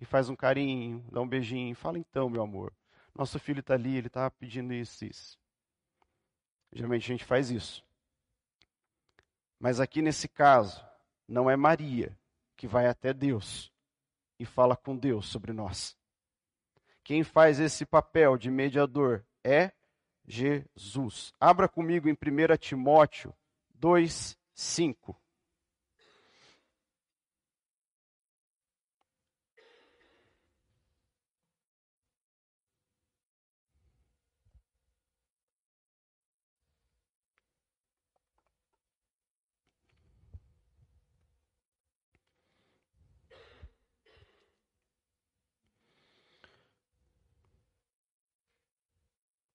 E 0.00 0.06
faz 0.06 0.30
um 0.30 0.36
carinho, 0.36 1.04
dá 1.12 1.20
um 1.20 1.28
beijinho, 1.28 1.74
fala 1.74 1.98
então, 1.98 2.30
meu 2.30 2.42
amor. 2.42 2.72
Nosso 3.18 3.36
filho 3.40 3.58
está 3.58 3.74
ali, 3.74 3.96
ele 3.96 4.06
está 4.06 4.30
pedindo 4.30 4.72
isso, 4.72 5.04
isso. 5.04 5.36
Geralmente 6.72 7.02
a 7.02 7.08
gente 7.08 7.24
faz 7.24 7.50
isso. 7.50 7.84
Mas 9.58 9.80
aqui 9.80 10.00
nesse 10.00 10.28
caso, 10.28 10.86
não 11.26 11.50
é 11.50 11.56
Maria 11.56 12.16
que 12.56 12.68
vai 12.68 12.86
até 12.86 13.12
Deus 13.12 13.72
e 14.38 14.44
fala 14.44 14.76
com 14.76 14.96
Deus 14.96 15.26
sobre 15.26 15.52
nós. 15.52 15.96
Quem 17.02 17.24
faz 17.24 17.58
esse 17.58 17.84
papel 17.84 18.38
de 18.38 18.52
mediador 18.52 19.26
é 19.42 19.72
Jesus. 20.24 21.32
Abra 21.40 21.68
comigo 21.68 22.08
em 22.08 22.12
1 22.12 22.56
Timóteo 22.56 23.34
2, 23.74 24.38
5. 24.54 25.20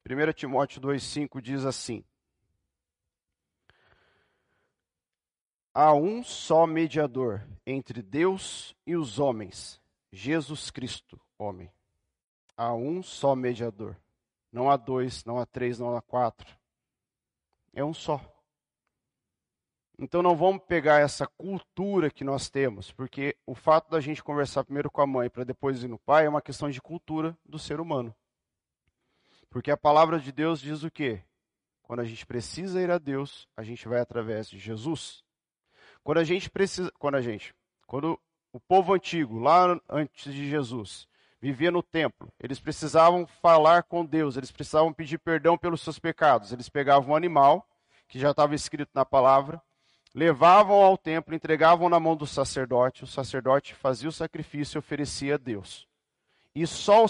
1 0.10 0.34
Timóteo 0.34 0.82
2,5 0.82 1.42
diz 1.42 1.64
assim: 1.64 2.04
Há 5.74 5.94
um 5.94 6.22
só 6.22 6.68
mediador 6.68 7.42
entre 7.66 8.02
Deus 8.02 8.76
e 8.86 8.98
os 8.98 9.18
homens, 9.18 9.82
Jesus 10.12 10.70
Cristo, 10.70 11.20
homem. 11.38 11.72
Há 12.58 12.74
um 12.74 13.02
só 13.02 13.34
mediador. 13.34 13.98
Não 14.52 14.70
há 14.70 14.76
dois, 14.76 15.24
não 15.24 15.40
há 15.40 15.46
três, 15.46 15.80
não 15.80 15.96
há 15.96 16.02
quatro. 16.02 16.56
É 17.74 17.84
um 17.84 17.94
só. 17.94 18.22
Então 19.98 20.22
não 20.22 20.36
vamos 20.36 20.64
pegar 20.68 21.00
essa 21.00 21.26
cultura 21.26 22.12
que 22.12 22.26
nós 22.26 22.50
temos, 22.50 22.92
porque 22.92 23.38
o 23.46 23.56
fato 23.56 23.90
da 23.90 24.02
gente 24.02 24.24
conversar 24.24 24.66
primeiro 24.66 24.92
com 24.92 25.02
a 25.02 25.08
mãe 25.08 25.30
para 25.30 25.46
depois 25.46 25.82
ir 25.82 25.88
no 25.88 25.98
pai 25.98 26.26
é 26.26 26.30
uma 26.30 26.42
questão 26.42 26.70
de 26.70 26.82
cultura 26.82 27.38
do 27.46 27.58
ser 27.58 27.80
humano. 27.80 28.14
Porque 29.54 29.70
a 29.70 29.78
palavra 29.78 30.20
de 30.20 30.32
Deus 30.32 30.60
diz 30.60 30.82
o 30.82 30.90
quê? 30.90 31.22
Quando 31.84 32.00
a 32.00 32.04
gente 32.04 32.26
precisa 32.26 32.82
ir 32.82 32.90
a 32.90 32.98
Deus, 32.98 33.48
a 33.56 33.62
gente 33.62 33.88
vai 33.88 34.00
através 34.00 34.50
de 34.50 34.58
Jesus. 34.58 35.24
Quando 36.04 36.18
a 36.18 36.24
gente 36.24 36.50
precisa, 36.50 36.92
quando 36.98 37.16
a 37.16 37.22
gente, 37.22 37.54
quando 37.86 38.20
o 38.52 38.60
povo 38.60 38.96
antigo, 38.96 39.38
lá 39.38 39.80
antes 39.88 40.34
de 40.34 40.50
Jesus, 40.50 41.08
vivia 41.40 41.70
no 41.70 41.84
templo, 41.84 42.34
eles 42.40 42.60
precisavam 42.60 43.28
falar 43.28 43.84
com 43.84 44.04
Deus, 44.04 44.38
eles 44.38 44.52
precisavam 44.52 44.92
pedir 44.92 45.20
perdão 45.20 45.56
pelos 45.56 45.82
seus 45.82 46.00
pecados. 46.00 46.52
Eles 46.52 46.68
pegavam 46.68 47.12
um 47.12 47.16
animal, 47.16 47.64
que 48.08 48.18
já 48.18 48.32
estava 48.32 48.56
escrito 48.56 48.90
na 48.92 49.06
palavra, 49.06 49.62
levavam 50.16 50.82
ao 50.82 50.98
templo, 50.98 51.36
entregavam 51.36 51.90
na 51.90 52.00
mão 52.00 52.16
do 52.16 52.26
sacerdote, 52.26 53.04
o 53.04 53.08
sacerdote 53.08 53.76
fazia 53.76 54.10
o 54.10 54.12
sacrifício 54.12 54.78
e 54.78 54.80
oferecia 54.80 55.36
a 55.36 55.38
Deus. 55.38 55.88
E 56.56 56.66
só 56.66 57.06
o 57.06 57.08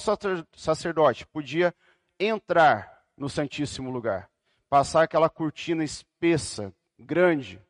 sacerdote 0.53 1.25
podia 1.27 1.73
entrar 2.19 3.03
no 3.17 3.29
Santíssimo 3.29 3.91
Lugar, 3.91 4.29
passar 4.69 5.03
aquela 5.03 5.29
cortina 5.29 5.83
espessa, 5.83 6.73
grande, 6.97 7.61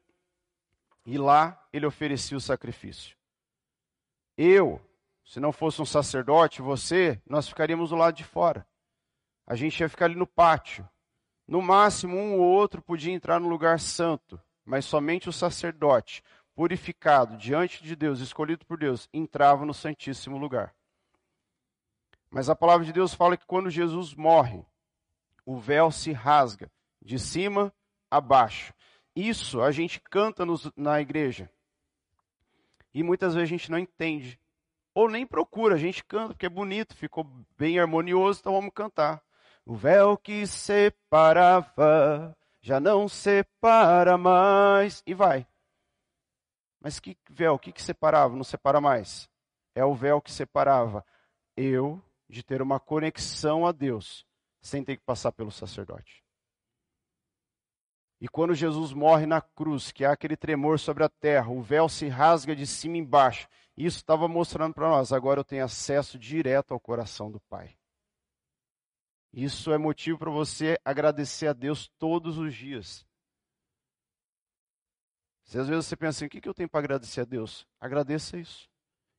e 1.06 1.18
lá 1.18 1.62
ele 1.72 1.86
oferecia 1.86 2.38
o 2.38 2.42
sacrifício. 2.42 3.18
Eu, 4.38 4.82
se 5.26 5.40
não 5.40 5.52
fosse 5.52 5.82
um 5.82 5.86
sacerdote, 5.86 6.62
você, 6.62 7.22
nós 7.28 7.48
ficaríamos 7.48 7.90
do 7.90 7.96
lado 7.96 8.16
de 8.16 8.24
fora. 8.24 8.66
A 9.46 9.56
gente 9.56 9.80
ia 9.80 9.90
ficar 9.90 10.06
ali 10.06 10.16
no 10.16 10.28
pátio. 10.28 10.88
No 11.48 11.62
máximo, 11.62 12.18
um 12.18 12.40
ou 12.40 12.42
outro 12.42 12.82
podia 12.82 13.14
entrar 13.14 13.40
no 13.40 13.50
lugar 13.50 13.80
santo, 13.80 14.42
mas 14.64 14.86
somente 14.86 15.28
o 15.28 15.34
sacerdote, 15.34 16.24
purificado 16.56 17.36
diante 17.36 17.84
de 17.84 17.96
Deus, 17.96 18.20
escolhido 18.22 18.66
por 18.66 18.78
Deus, 18.78 19.10
entrava 19.14 19.66
no 19.66 19.74
Santíssimo 19.74 20.38
Lugar. 20.38 20.74
Mas 22.34 22.50
a 22.50 22.56
palavra 22.56 22.84
de 22.84 22.92
Deus 22.92 23.14
fala 23.14 23.38
que 23.38 23.46
quando 23.46 23.70
Jesus 23.70 24.16
morre, 24.16 24.66
o 25.46 25.56
véu 25.56 25.92
se 25.92 26.12
rasga 26.12 26.68
de 27.00 27.20
cima 27.20 27.72
a 28.10 28.20
baixo. 28.20 28.74
Isso 29.16 29.62
a 29.62 29.72
gente 29.72 30.02
canta 30.02 30.44
nos, 30.44 30.72
na 30.76 31.00
igreja. 31.00 31.48
E 32.92 33.04
muitas 33.04 33.36
vezes 33.36 33.48
a 33.48 33.52
gente 33.52 33.70
não 33.70 33.78
entende. 33.78 34.40
Ou 34.96 35.08
nem 35.08 35.28
procura, 35.28 35.76
a 35.76 35.78
gente 35.78 36.04
canta 36.04 36.30
porque 36.30 36.48
é 36.48 36.50
bonito, 36.50 36.96
ficou 36.96 37.24
bem 37.56 37.80
harmonioso, 37.80 38.40
então 38.40 38.54
vamos 38.54 38.74
cantar. 38.74 39.22
O 39.64 39.76
véu 39.76 40.18
que 40.18 40.48
separava 40.48 42.36
já 42.62 42.80
não 42.80 43.08
separa 43.08 44.18
mais. 44.18 45.04
E 45.06 45.14
vai. 45.14 45.46
Mas 46.82 47.00
que 47.00 47.16
véu? 47.30 47.54
O 47.54 47.60
que, 47.60 47.72
que 47.72 47.82
separava? 47.82 48.36
Não 48.36 48.44
separa 48.44 48.82
mais. 48.82 49.30
É 49.76 49.86
o 49.86 49.94
véu 49.94 50.20
que 50.20 50.32
separava 50.32 51.06
eu 51.56 52.02
de 52.34 52.44
ter 52.44 52.62
uma 52.62 52.80
conexão 52.80 53.66
a 53.66 53.72
Deus, 53.72 54.26
sem 54.62 54.84
ter 54.84 54.98
que 54.98 55.04
passar 55.04 55.32
pelo 55.32 55.52
sacerdote. 55.52 56.24
E 58.20 58.28
quando 58.28 58.56
Jesus 58.56 58.94
morre 58.94 59.26
na 59.26 59.42
cruz, 59.42 59.92
que 59.92 60.06
há 60.06 60.14
aquele 60.14 60.38
tremor 60.38 60.80
sobre 60.80 61.04
a 61.04 61.10
terra, 61.10 61.50
o 61.50 61.62
véu 61.62 61.90
se 61.90 62.08
rasga 62.08 62.56
de 62.56 62.66
cima 62.66 62.98
embaixo. 62.98 63.48
Isso 63.76 63.98
estava 63.98 64.28
mostrando 64.28 64.74
para 64.74 64.88
nós, 64.90 65.12
agora 65.12 65.40
eu 65.40 65.44
tenho 65.44 65.66
acesso 65.66 66.18
direto 66.18 66.74
ao 66.74 66.80
coração 66.80 67.30
do 67.30 67.40
Pai. 67.42 67.76
Isso 69.32 69.74
é 69.74 69.78
motivo 69.78 70.20
para 70.20 70.30
você 70.30 70.80
agradecer 70.86 71.48
a 71.48 71.54
Deus 71.54 71.90
todos 71.98 72.38
os 72.38 72.54
dias. 72.54 73.06
Se 75.44 75.60
às 75.60 75.68
vezes 75.68 75.86
você 75.86 75.98
pensa 75.98 76.20
assim, 76.20 76.26
o 76.28 76.30
que, 76.30 76.40
que 76.40 76.48
eu 76.48 76.54
tenho 76.54 76.70
para 76.70 76.80
agradecer 76.80 77.22
a 77.22 77.26
Deus? 77.26 77.68
Agradeça 77.80 78.38
isso. 78.38 78.70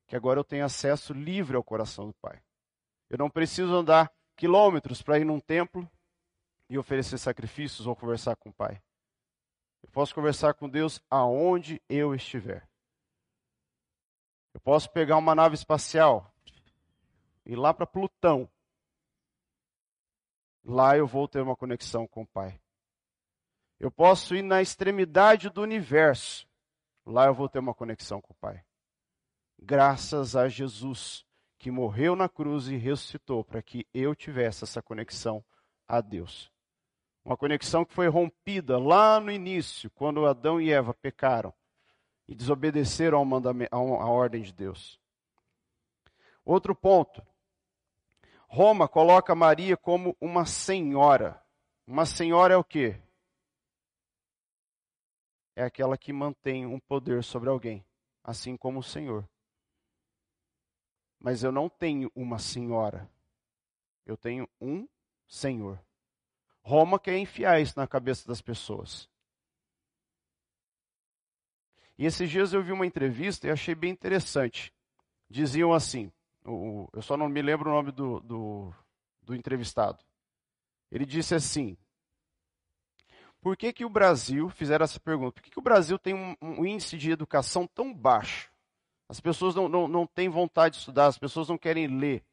Que 0.06 0.16
agora 0.16 0.38
eu 0.38 0.44
tenho 0.44 0.64
acesso 0.64 1.12
livre 1.12 1.56
ao 1.56 1.64
coração 1.64 2.06
do 2.06 2.14
Pai. 2.14 2.40
Eu 3.14 3.18
não 3.18 3.30
preciso 3.30 3.72
andar 3.72 4.12
quilômetros 4.34 5.00
para 5.00 5.20
ir 5.20 5.24
num 5.24 5.38
templo 5.38 5.88
e 6.68 6.76
oferecer 6.76 7.16
sacrifícios 7.16 7.86
ou 7.86 7.94
conversar 7.94 8.34
com 8.34 8.48
o 8.48 8.52
Pai. 8.52 8.82
Eu 9.84 9.88
posso 9.90 10.12
conversar 10.12 10.52
com 10.54 10.68
Deus 10.68 11.00
aonde 11.08 11.80
eu 11.88 12.12
estiver. 12.12 12.68
Eu 14.52 14.58
posso 14.58 14.90
pegar 14.90 15.16
uma 15.16 15.32
nave 15.32 15.54
espacial 15.54 16.28
e 17.46 17.52
ir 17.52 17.56
lá 17.56 17.72
para 17.72 17.86
Plutão. 17.86 18.50
Lá 20.64 20.96
eu 20.96 21.06
vou 21.06 21.28
ter 21.28 21.40
uma 21.40 21.54
conexão 21.54 22.08
com 22.08 22.22
o 22.22 22.26
Pai. 22.26 22.60
Eu 23.78 23.92
posso 23.92 24.34
ir 24.34 24.42
na 24.42 24.60
extremidade 24.60 25.50
do 25.50 25.62
universo. 25.62 26.48
Lá 27.06 27.26
eu 27.26 27.34
vou 27.34 27.48
ter 27.48 27.60
uma 27.60 27.74
conexão 27.74 28.20
com 28.20 28.32
o 28.32 28.36
Pai. 28.38 28.64
Graças 29.56 30.34
a 30.34 30.48
Jesus, 30.48 31.24
que 31.64 31.70
morreu 31.70 32.14
na 32.14 32.28
cruz 32.28 32.68
e 32.68 32.76
ressuscitou 32.76 33.42
para 33.42 33.62
que 33.62 33.88
eu 33.94 34.14
tivesse 34.14 34.64
essa 34.64 34.82
conexão 34.82 35.42
a 35.88 36.02
Deus. 36.02 36.52
Uma 37.24 37.38
conexão 37.38 37.86
que 37.86 37.94
foi 37.94 38.06
rompida 38.06 38.78
lá 38.78 39.18
no 39.18 39.30
início, 39.30 39.90
quando 39.92 40.26
Adão 40.26 40.60
e 40.60 40.70
Eva 40.70 40.92
pecaram 40.92 41.54
e 42.28 42.34
desobedeceram 42.34 43.16
ao 43.16 43.24
mandamento, 43.24 43.74
à 43.74 43.78
ordem 43.80 44.42
de 44.42 44.52
Deus. 44.52 45.00
Outro 46.44 46.74
ponto. 46.74 47.26
Roma 48.46 48.86
coloca 48.86 49.34
Maria 49.34 49.74
como 49.74 50.14
uma 50.20 50.44
senhora. 50.44 51.42
Uma 51.86 52.04
senhora 52.04 52.52
é 52.52 52.56
o 52.58 52.62
quê? 52.62 53.00
é 55.56 55.64
aquela 55.64 55.96
que 55.96 56.12
mantém 56.12 56.66
um 56.66 56.78
poder 56.78 57.24
sobre 57.24 57.48
alguém, 57.48 57.82
assim 58.22 58.54
como 58.54 58.80
o 58.80 58.82
Senhor. 58.82 59.26
Mas 61.24 61.42
eu 61.42 61.50
não 61.50 61.70
tenho 61.70 62.12
uma 62.14 62.38
senhora, 62.38 63.10
eu 64.04 64.14
tenho 64.14 64.46
um 64.60 64.86
Senhor. 65.26 65.82
Roma 66.60 67.00
quer 67.00 67.16
enfiar 67.16 67.58
isso 67.62 67.72
na 67.78 67.86
cabeça 67.86 68.28
das 68.28 68.42
pessoas. 68.42 69.08
E 71.96 72.04
esses 72.04 72.28
dias 72.28 72.52
eu 72.52 72.62
vi 72.62 72.72
uma 72.72 72.84
entrevista 72.84 73.46
e 73.46 73.50
achei 73.50 73.74
bem 73.74 73.90
interessante. 73.90 74.70
Diziam 75.26 75.72
assim, 75.72 76.12
eu 76.44 77.00
só 77.00 77.16
não 77.16 77.26
me 77.26 77.40
lembro 77.40 77.70
o 77.70 77.72
nome 77.72 77.90
do, 77.90 78.20
do, 78.20 78.74
do 79.22 79.34
entrevistado. 79.34 80.04
Ele 80.90 81.06
disse 81.06 81.34
assim: 81.34 81.74
por 83.40 83.56
que, 83.56 83.72
que 83.72 83.86
o 83.86 83.88
Brasil, 83.88 84.50
fizeram 84.50 84.84
essa 84.84 85.00
pergunta, 85.00 85.32
por 85.32 85.42
que, 85.42 85.50
que 85.50 85.58
o 85.58 85.62
Brasil 85.62 85.98
tem 85.98 86.12
um, 86.12 86.36
um 86.42 86.66
índice 86.66 86.98
de 86.98 87.10
educação 87.10 87.66
tão 87.66 87.94
baixo? 87.94 88.53
As 89.08 89.20
pessoas 89.20 89.54
não, 89.54 89.68
não, 89.68 89.86
não 89.86 90.06
têm 90.06 90.28
vontade 90.28 90.74
de 90.74 90.78
estudar, 90.80 91.06
as 91.06 91.18
pessoas 91.18 91.48
não 91.48 91.58
querem 91.58 91.86
ler. 91.86 92.24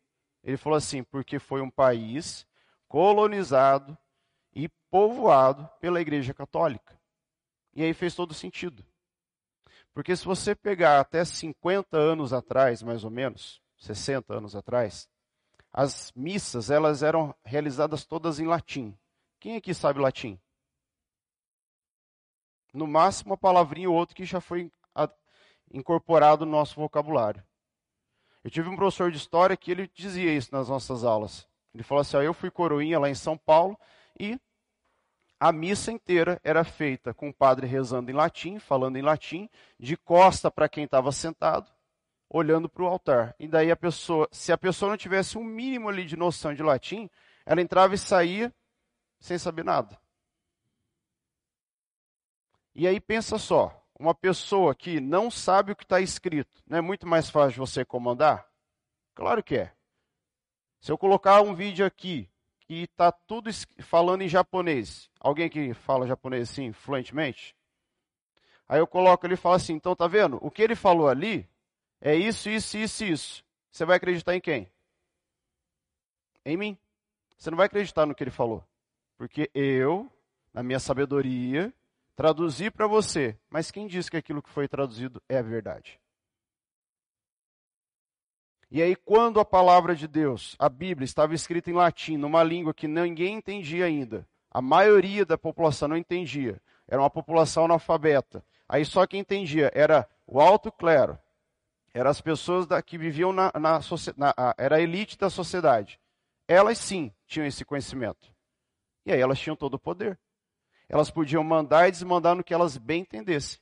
Ele 0.43 0.57
falou 0.57 0.77
assim, 0.77 1.03
porque 1.03 1.37
foi 1.37 1.61
um 1.61 1.69
país 1.69 2.47
colonizado 2.87 3.97
e 4.53 4.69
povoado 4.89 5.69
pela 5.79 6.01
Igreja 6.01 6.33
Católica. 6.33 6.99
E 7.73 7.83
aí 7.83 7.93
fez 7.93 8.15
todo 8.15 8.33
sentido. 8.33 8.85
Porque 9.93 10.15
se 10.15 10.25
você 10.25 10.55
pegar 10.55 10.99
até 10.99 11.23
50 11.23 11.97
anos 11.97 12.33
atrás, 12.33 12.81
mais 12.81 13.03
ou 13.03 13.11
menos, 13.11 13.61
60 13.77 14.33
anos 14.33 14.55
atrás, 14.55 15.09
as 15.73 16.11
missas 16.13 16.69
elas 16.69 17.03
eram 17.03 17.35
realizadas 17.43 18.05
todas 18.05 18.39
em 18.39 18.45
latim. 18.45 18.97
Quem 19.39 19.55
aqui 19.55 19.73
sabe 19.73 19.99
latim? 19.99 20.39
No 22.73 22.87
máximo, 22.87 23.31
uma 23.31 23.37
palavrinha 23.37 23.89
ou 23.89 23.95
outra 23.95 24.15
que 24.15 24.23
já 24.23 24.39
foi 24.39 24.71
incorporado 25.73 26.45
no 26.45 26.51
nosso 26.51 26.75
vocabulário. 26.75 27.43
Eu 28.43 28.49
tive 28.49 28.69
um 28.69 28.75
professor 28.75 29.11
de 29.11 29.17
história 29.17 29.55
que 29.55 29.71
ele 29.71 29.89
dizia 29.93 30.33
isso 30.33 30.49
nas 30.51 30.69
nossas 30.69 31.03
aulas. 31.03 31.47
Ele 31.73 31.83
falou 31.83 32.01
assim: 32.01 32.17
ó, 32.17 32.21
eu 32.21 32.33
fui 32.33 32.49
coroinha 32.49 32.99
lá 32.99 33.09
em 33.09 33.15
São 33.15 33.37
Paulo 33.37 33.79
e 34.19 34.39
a 35.39 35.51
missa 35.51 35.91
inteira 35.91 36.39
era 36.43 36.63
feita 36.63 37.13
com 37.13 37.29
o 37.29 37.33
padre 37.33 37.65
rezando 37.65 38.11
em 38.11 38.13
latim, 38.13 38.59
falando 38.59 38.97
em 38.97 39.01
latim, 39.01 39.49
de 39.79 39.97
costa 39.97 40.51
para 40.51 40.69
quem 40.69 40.83
estava 40.83 41.11
sentado, 41.11 41.67
olhando 42.29 42.69
para 42.69 42.83
o 42.83 42.87
altar. 42.87 43.35
E 43.39 43.47
daí 43.47 43.71
a 43.71 43.75
pessoa, 43.75 44.27
se 44.31 44.51
a 44.51 44.57
pessoa 44.57 44.91
não 44.91 44.97
tivesse 44.97 45.37
um 45.37 45.43
mínimo 45.43 45.89
ali 45.89 46.05
de 46.05 46.15
noção 46.15 46.53
de 46.53 46.61
latim, 46.61 47.09
ela 47.43 47.61
entrava 47.61 47.95
e 47.95 47.97
saía 47.97 48.53
sem 49.19 49.37
saber 49.37 49.65
nada. 49.65 49.99
E 52.73 52.87
aí 52.87 52.99
pensa 52.99 53.37
só, 53.37 53.80
uma 54.01 54.15
pessoa 54.15 54.73
que 54.73 54.99
não 54.99 55.29
sabe 55.29 55.71
o 55.71 55.75
que 55.75 55.83
está 55.83 56.01
escrito, 56.01 56.61
não 56.65 56.79
é 56.79 56.81
muito 56.81 57.07
mais 57.07 57.29
fácil 57.29 57.65
você 57.65 57.85
comandar? 57.85 58.49
Claro 59.13 59.43
que 59.43 59.55
é. 59.55 59.73
Se 60.79 60.91
eu 60.91 60.97
colocar 60.97 61.41
um 61.41 61.53
vídeo 61.53 61.85
aqui 61.85 62.27
que 62.61 62.83
está 62.83 63.11
tudo 63.11 63.51
falando 63.79 64.23
em 64.23 64.27
japonês, 64.27 65.07
alguém 65.19 65.47
que 65.49 65.75
fala 65.75 66.07
japonês 66.07 66.49
assim 66.49 66.73
fluentemente? 66.73 67.55
Aí 68.67 68.79
eu 68.79 68.87
coloco 68.87 69.25
ele 69.27 69.35
e 69.35 69.37
falo 69.37 69.55
assim, 69.55 69.73
então 69.73 69.95
tá 69.95 70.07
vendo? 70.07 70.39
O 70.41 70.49
que 70.49 70.63
ele 70.63 70.75
falou 70.75 71.07
ali 71.07 71.47
é 71.99 72.15
isso, 72.15 72.49
isso, 72.49 72.77
isso, 72.77 73.03
isso. 73.03 73.45
Você 73.71 73.85
vai 73.85 73.97
acreditar 73.97 74.35
em 74.35 74.41
quem? 74.41 74.71
Em 76.43 76.57
mim. 76.57 76.77
Você 77.37 77.51
não 77.51 77.57
vai 77.57 77.67
acreditar 77.67 78.07
no 78.07 78.15
que 78.15 78.23
ele 78.23 78.31
falou. 78.31 78.65
Porque 79.15 79.51
eu, 79.53 80.11
na 80.51 80.63
minha 80.63 80.79
sabedoria, 80.79 81.71
traduzir 82.15 82.71
para 82.71 82.87
você, 82.87 83.37
mas 83.49 83.71
quem 83.71 83.87
diz 83.87 84.09
que 84.09 84.17
aquilo 84.17 84.41
que 84.41 84.49
foi 84.49 84.67
traduzido 84.67 85.21
é 85.27 85.37
a 85.37 85.41
verdade? 85.41 85.99
E 88.69 88.81
aí, 88.81 88.95
quando 88.95 89.39
a 89.39 89.45
palavra 89.45 89.93
de 89.93 90.07
Deus, 90.07 90.55
a 90.57 90.69
Bíblia, 90.69 91.03
estava 91.03 91.33
escrita 91.33 91.69
em 91.69 91.73
latim, 91.73 92.15
numa 92.15 92.41
língua 92.41 92.73
que 92.73 92.87
ninguém 92.87 93.35
entendia 93.35 93.85
ainda, 93.85 94.25
a 94.49 94.61
maioria 94.61 95.25
da 95.25 95.37
população 95.37 95.89
não 95.89 95.97
entendia, 95.97 96.61
era 96.87 97.01
uma 97.01 97.09
população 97.09 97.65
analfabeta. 97.65 98.43
Aí 98.69 98.85
só 98.85 99.05
quem 99.05 99.19
entendia 99.19 99.69
era 99.75 100.07
o 100.25 100.39
alto 100.39 100.71
clero, 100.71 101.19
eram 101.93 102.09
as 102.09 102.21
pessoas 102.21 102.65
da, 102.65 102.81
que 102.81 102.97
viviam 102.97 103.33
na, 103.33 103.51
na, 103.53 103.79
na, 104.15 104.55
era 104.57 104.77
a 104.77 104.81
elite 104.81 105.17
da 105.17 105.29
sociedade. 105.29 105.99
Elas 106.47 106.77
sim 106.77 107.13
tinham 107.27 107.45
esse 107.45 107.65
conhecimento. 107.65 108.33
E 109.05 109.11
aí 109.11 109.19
elas 109.19 109.39
tinham 109.39 109.55
todo 109.55 109.73
o 109.73 109.79
poder 109.79 110.17
elas 110.91 111.09
podiam 111.09 111.41
mandar 111.41 111.87
e 111.87 111.91
desmandar 111.91 112.35
no 112.35 112.43
que 112.43 112.53
elas 112.53 112.77
bem 112.77 113.03
entendessem. 113.03 113.57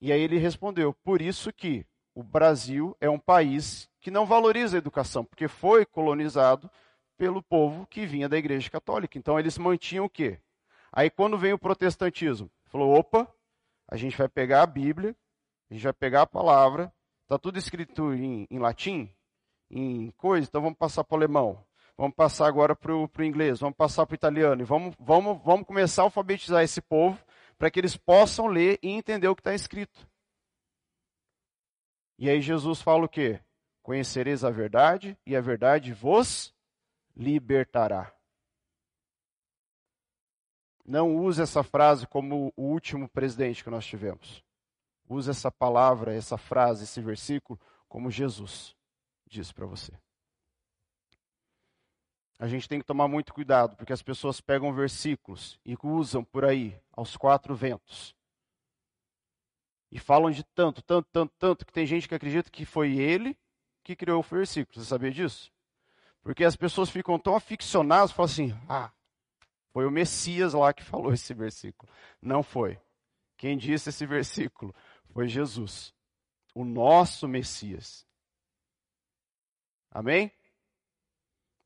E 0.00 0.12
aí 0.12 0.20
ele 0.20 0.38
respondeu: 0.38 0.94
por 1.02 1.20
isso 1.20 1.52
que 1.52 1.84
o 2.14 2.22
Brasil 2.22 2.96
é 3.00 3.10
um 3.10 3.18
país 3.18 3.90
que 4.00 4.08
não 4.08 4.24
valoriza 4.24 4.76
a 4.76 4.78
educação, 4.78 5.24
porque 5.24 5.48
foi 5.48 5.84
colonizado 5.84 6.70
pelo 7.16 7.42
povo 7.42 7.88
que 7.88 8.06
vinha 8.06 8.28
da 8.28 8.38
Igreja 8.38 8.70
Católica. 8.70 9.18
Então 9.18 9.36
eles 9.36 9.58
mantinham 9.58 10.04
o 10.04 10.10
quê? 10.10 10.38
Aí 10.92 11.10
quando 11.10 11.36
vem 11.36 11.52
o 11.52 11.58
protestantismo, 11.58 12.48
falou: 12.66 12.96
opa, 12.96 13.26
a 13.88 13.96
gente 13.96 14.16
vai 14.16 14.28
pegar 14.28 14.62
a 14.62 14.66
Bíblia, 14.66 15.16
a 15.68 15.74
gente 15.74 15.82
vai 15.82 15.92
pegar 15.92 16.22
a 16.22 16.26
palavra, 16.26 16.94
está 17.24 17.36
tudo 17.36 17.58
escrito 17.58 18.14
em, 18.14 18.46
em 18.48 18.60
latim, 18.60 19.12
em 19.68 20.12
coisa, 20.12 20.46
então 20.46 20.62
vamos 20.62 20.78
passar 20.78 21.02
para 21.02 21.16
o 21.16 21.18
alemão. 21.18 21.66
Vamos 21.98 22.14
passar 22.14 22.46
agora 22.46 22.76
para 22.76 22.94
o 22.94 23.24
inglês, 23.24 23.58
vamos 23.58 23.76
passar 23.76 24.06
para 24.06 24.14
o 24.14 24.14
italiano. 24.14 24.62
E 24.62 24.64
vamos, 24.64 24.94
vamos, 25.00 25.42
vamos 25.44 25.66
começar 25.66 26.02
a 26.02 26.04
alfabetizar 26.04 26.62
esse 26.62 26.80
povo 26.80 27.20
para 27.58 27.68
que 27.72 27.80
eles 27.80 27.96
possam 27.96 28.46
ler 28.46 28.78
e 28.80 28.88
entender 28.88 29.26
o 29.26 29.34
que 29.34 29.40
está 29.40 29.52
escrito. 29.52 30.08
E 32.16 32.30
aí 32.30 32.40
Jesus 32.40 32.80
fala 32.80 33.04
o 33.04 33.08
quê? 33.08 33.40
Conhecereis 33.82 34.44
a 34.44 34.50
verdade 34.50 35.18
e 35.26 35.34
a 35.34 35.40
verdade 35.40 35.92
vos 35.92 36.54
libertará. 37.16 38.14
Não 40.86 41.16
use 41.16 41.42
essa 41.42 41.64
frase 41.64 42.06
como 42.06 42.52
o 42.56 42.62
último 42.62 43.08
presidente 43.08 43.64
que 43.64 43.70
nós 43.70 43.84
tivemos. 43.84 44.44
Use 45.08 45.30
essa 45.30 45.50
palavra, 45.50 46.14
essa 46.14 46.38
frase, 46.38 46.84
esse 46.84 47.00
versículo 47.00 47.58
como 47.88 48.08
Jesus 48.08 48.76
disse 49.26 49.52
para 49.52 49.66
você. 49.66 49.92
A 52.38 52.46
gente 52.46 52.68
tem 52.68 52.78
que 52.78 52.86
tomar 52.86 53.08
muito 53.08 53.34
cuidado, 53.34 53.76
porque 53.76 53.92
as 53.92 54.02
pessoas 54.02 54.40
pegam 54.40 54.72
versículos 54.72 55.58
e 55.64 55.76
usam 55.82 56.22
por 56.22 56.44
aí, 56.44 56.78
aos 56.92 57.16
quatro 57.16 57.54
ventos. 57.54 58.14
E 59.90 59.98
falam 59.98 60.30
de 60.30 60.44
tanto, 60.44 60.82
tanto, 60.82 61.08
tanto, 61.10 61.34
tanto, 61.38 61.66
que 61.66 61.72
tem 61.72 61.86
gente 61.86 62.06
que 62.06 62.14
acredita 62.14 62.50
que 62.50 62.64
foi 62.64 62.96
ele 62.96 63.36
que 63.82 63.96
criou 63.96 64.20
o 64.20 64.22
versículo. 64.22 64.78
Você 64.78 64.88
sabia 64.88 65.10
disso? 65.10 65.50
Porque 66.22 66.44
as 66.44 66.54
pessoas 66.54 66.90
ficam 66.90 67.18
tão 67.18 67.34
aficionadas, 67.34 68.12
falam 68.12 68.30
assim: 68.30 68.60
ah, 68.68 68.92
foi 69.72 69.86
o 69.86 69.90
Messias 69.90 70.52
lá 70.52 70.72
que 70.72 70.84
falou 70.84 71.12
esse 71.12 71.32
versículo. 71.34 71.90
Não 72.20 72.42
foi. 72.42 72.78
Quem 73.36 73.56
disse 73.56 73.88
esse 73.88 74.04
versículo 74.04 74.74
foi 75.12 75.26
Jesus, 75.26 75.94
o 76.54 76.64
nosso 76.64 77.26
Messias. 77.26 78.06
Amém? 79.90 80.30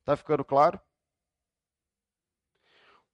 Está 0.03 0.17
ficando 0.17 0.45
claro? 0.45 0.81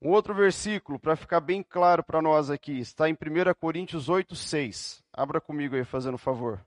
Um 0.01 0.11
outro 0.11 0.35
versículo, 0.35 0.99
para 0.99 1.17
ficar 1.17 1.41
bem 1.41 1.63
claro 1.63 2.03
para 2.03 2.23
nós 2.23 2.49
aqui, 2.51 2.79
está 2.79 3.11
em 3.11 3.13
1 3.13 3.55
Coríntios 3.61 4.09
8, 4.09 4.35
6. 4.35 5.05
Abra 5.13 5.39
comigo 5.39 5.75
aí, 5.75 5.85
fazendo 5.85 6.17
favor. 6.17 6.65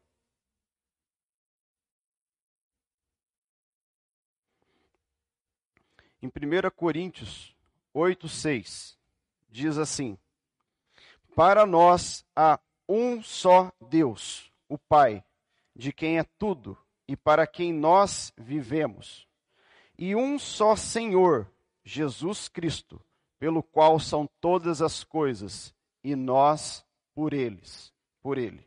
Em 6.21 6.27
1 6.27 6.69
Coríntios 6.75 7.55
8, 7.91 8.29
6, 8.29 8.95
diz 9.49 9.79
assim: 9.79 10.19
Para 11.35 11.65
nós 11.65 12.23
há 12.35 12.59
um 12.87 13.23
só 13.23 13.71
Deus, 13.89 14.51
o 14.69 14.77
Pai, 14.77 15.23
de 15.75 15.91
quem 15.91 16.19
é 16.19 16.23
tudo 16.37 16.77
e 17.07 17.15
para 17.15 17.47
quem 17.47 17.73
nós 17.73 18.31
vivemos, 18.37 19.27
e 20.01 20.15
um 20.15 20.37
só 20.37 20.75
Senhor, 20.75 21.49
Jesus 21.83 22.49
Cristo 22.49 23.01
pelo 23.41 23.63
qual 23.63 23.99
são 23.99 24.29
todas 24.39 24.83
as 24.83 25.03
coisas, 25.03 25.73
e 26.03 26.15
nós 26.15 26.85
por 27.15 27.33
eles, 27.33 27.91
por 28.21 28.37
ele. 28.37 28.63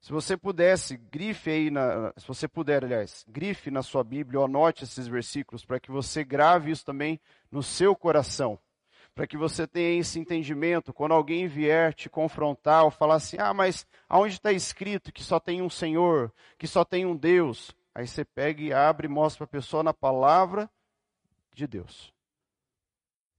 Se 0.00 0.10
você 0.10 0.36
pudesse, 0.36 0.96
grife 0.96 1.48
aí, 1.48 1.70
na, 1.70 2.12
se 2.16 2.26
você 2.26 2.48
puder, 2.48 2.84
aliás, 2.84 3.24
grife 3.28 3.70
na 3.70 3.84
sua 3.84 4.02
Bíblia, 4.02 4.40
anote 4.40 4.82
esses 4.82 5.06
versículos, 5.06 5.64
para 5.64 5.78
que 5.78 5.92
você 5.92 6.24
grave 6.24 6.72
isso 6.72 6.84
também 6.84 7.20
no 7.52 7.62
seu 7.62 7.94
coração, 7.94 8.58
para 9.14 9.28
que 9.28 9.36
você 9.36 9.64
tenha 9.64 10.00
esse 10.00 10.18
entendimento, 10.18 10.92
quando 10.92 11.12
alguém 11.12 11.46
vier 11.46 11.94
te 11.94 12.10
confrontar, 12.10 12.82
ou 12.82 12.90
falar 12.90 13.14
assim, 13.14 13.36
ah, 13.38 13.54
mas 13.54 13.86
aonde 14.08 14.34
está 14.34 14.50
escrito 14.50 15.12
que 15.12 15.22
só 15.22 15.38
tem 15.38 15.62
um 15.62 15.70
Senhor, 15.70 16.32
que 16.58 16.66
só 16.66 16.84
tem 16.84 17.06
um 17.06 17.16
Deus? 17.16 17.70
Aí 17.96 18.06
você 18.06 18.26
pega 18.26 18.62
e 18.62 18.74
abre 18.74 19.06
e 19.06 19.08
mostra 19.08 19.46
para 19.46 19.58
a 19.58 19.62
pessoa 19.62 19.82
na 19.82 19.94
palavra 19.94 20.70
de 21.54 21.66
Deus. 21.66 22.12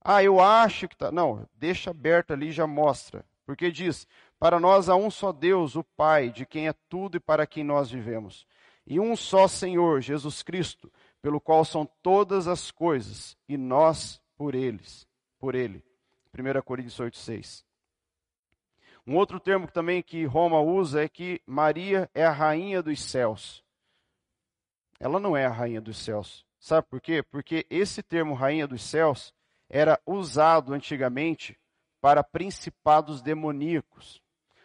Ah, 0.00 0.20
eu 0.20 0.40
acho 0.40 0.88
que 0.88 0.96
está. 0.96 1.12
Não, 1.12 1.48
deixa 1.54 1.90
aberto 1.90 2.32
ali 2.32 2.48
e 2.48 2.52
já 2.52 2.66
mostra. 2.66 3.24
Porque 3.46 3.70
diz: 3.70 4.04
Para 4.36 4.58
nós 4.58 4.88
há 4.88 4.96
um 4.96 5.12
só 5.12 5.30
Deus, 5.30 5.76
o 5.76 5.84
Pai, 5.84 6.30
de 6.30 6.44
quem 6.44 6.66
é 6.66 6.74
tudo 6.88 7.18
e 7.18 7.20
para 7.20 7.46
quem 7.46 7.62
nós 7.62 7.88
vivemos. 7.88 8.44
E 8.84 8.98
um 8.98 9.14
só 9.14 9.46
Senhor, 9.46 10.00
Jesus 10.00 10.42
Cristo, 10.42 10.92
pelo 11.22 11.40
qual 11.40 11.64
são 11.64 11.88
todas 12.02 12.48
as 12.48 12.72
coisas, 12.72 13.36
e 13.48 13.56
nós 13.56 14.20
por 14.36 14.56
eles, 14.56 15.06
por 15.38 15.54
ele. 15.54 15.84
1 16.36 16.62
Coríntios 16.62 16.98
8, 16.98 17.16
6. 17.16 17.64
Um 19.06 19.14
outro 19.14 19.38
termo 19.38 19.68
que 19.68 19.72
também 19.72 20.02
que 20.02 20.24
Roma 20.24 20.60
usa 20.60 21.04
é 21.04 21.08
que 21.08 21.40
Maria 21.46 22.10
é 22.12 22.24
a 22.24 22.32
rainha 22.32 22.82
dos 22.82 23.00
céus. 23.00 23.62
Ela 25.00 25.20
não 25.20 25.36
é 25.36 25.46
a 25.46 25.50
rainha 25.50 25.80
dos 25.80 25.98
céus. 25.98 26.44
Sabe 26.58 26.86
por 26.88 27.00
quê? 27.00 27.22
Porque 27.22 27.66
esse 27.70 28.02
termo 28.02 28.34
rainha 28.34 28.66
dos 28.66 28.82
céus 28.82 29.32
era 29.68 30.00
usado 30.04 30.72
antigamente 30.72 31.58
para 32.00 32.24
principados 32.24 33.22
demoníacos. 33.22 34.22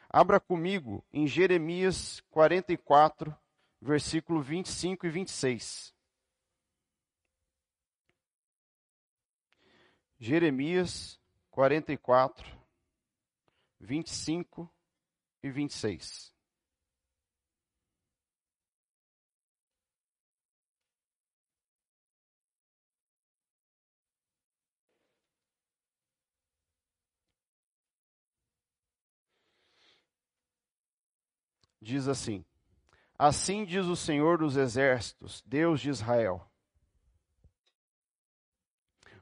Abra 0.10 0.40
comigo 0.40 1.04
em 1.12 1.28
Jeremias 1.28 2.22
44, 2.30 3.36
versículo 3.82 4.42
25 4.42 5.06
e 5.06 5.10
26. 5.10 5.94
Jeremias 10.20 11.20
44, 11.52 12.48
25 13.80 14.74
e 15.44 15.50
26. 15.50 16.33
Diz 31.84 32.08
assim: 32.08 32.44
Assim 33.20 33.66
diz 33.66 33.86
o 33.86 33.96
Senhor 33.96 34.40
dos 34.40 34.58
Exércitos, 34.58 35.44
Deus 35.46 35.80
de 35.80 35.90
Israel: 35.90 36.42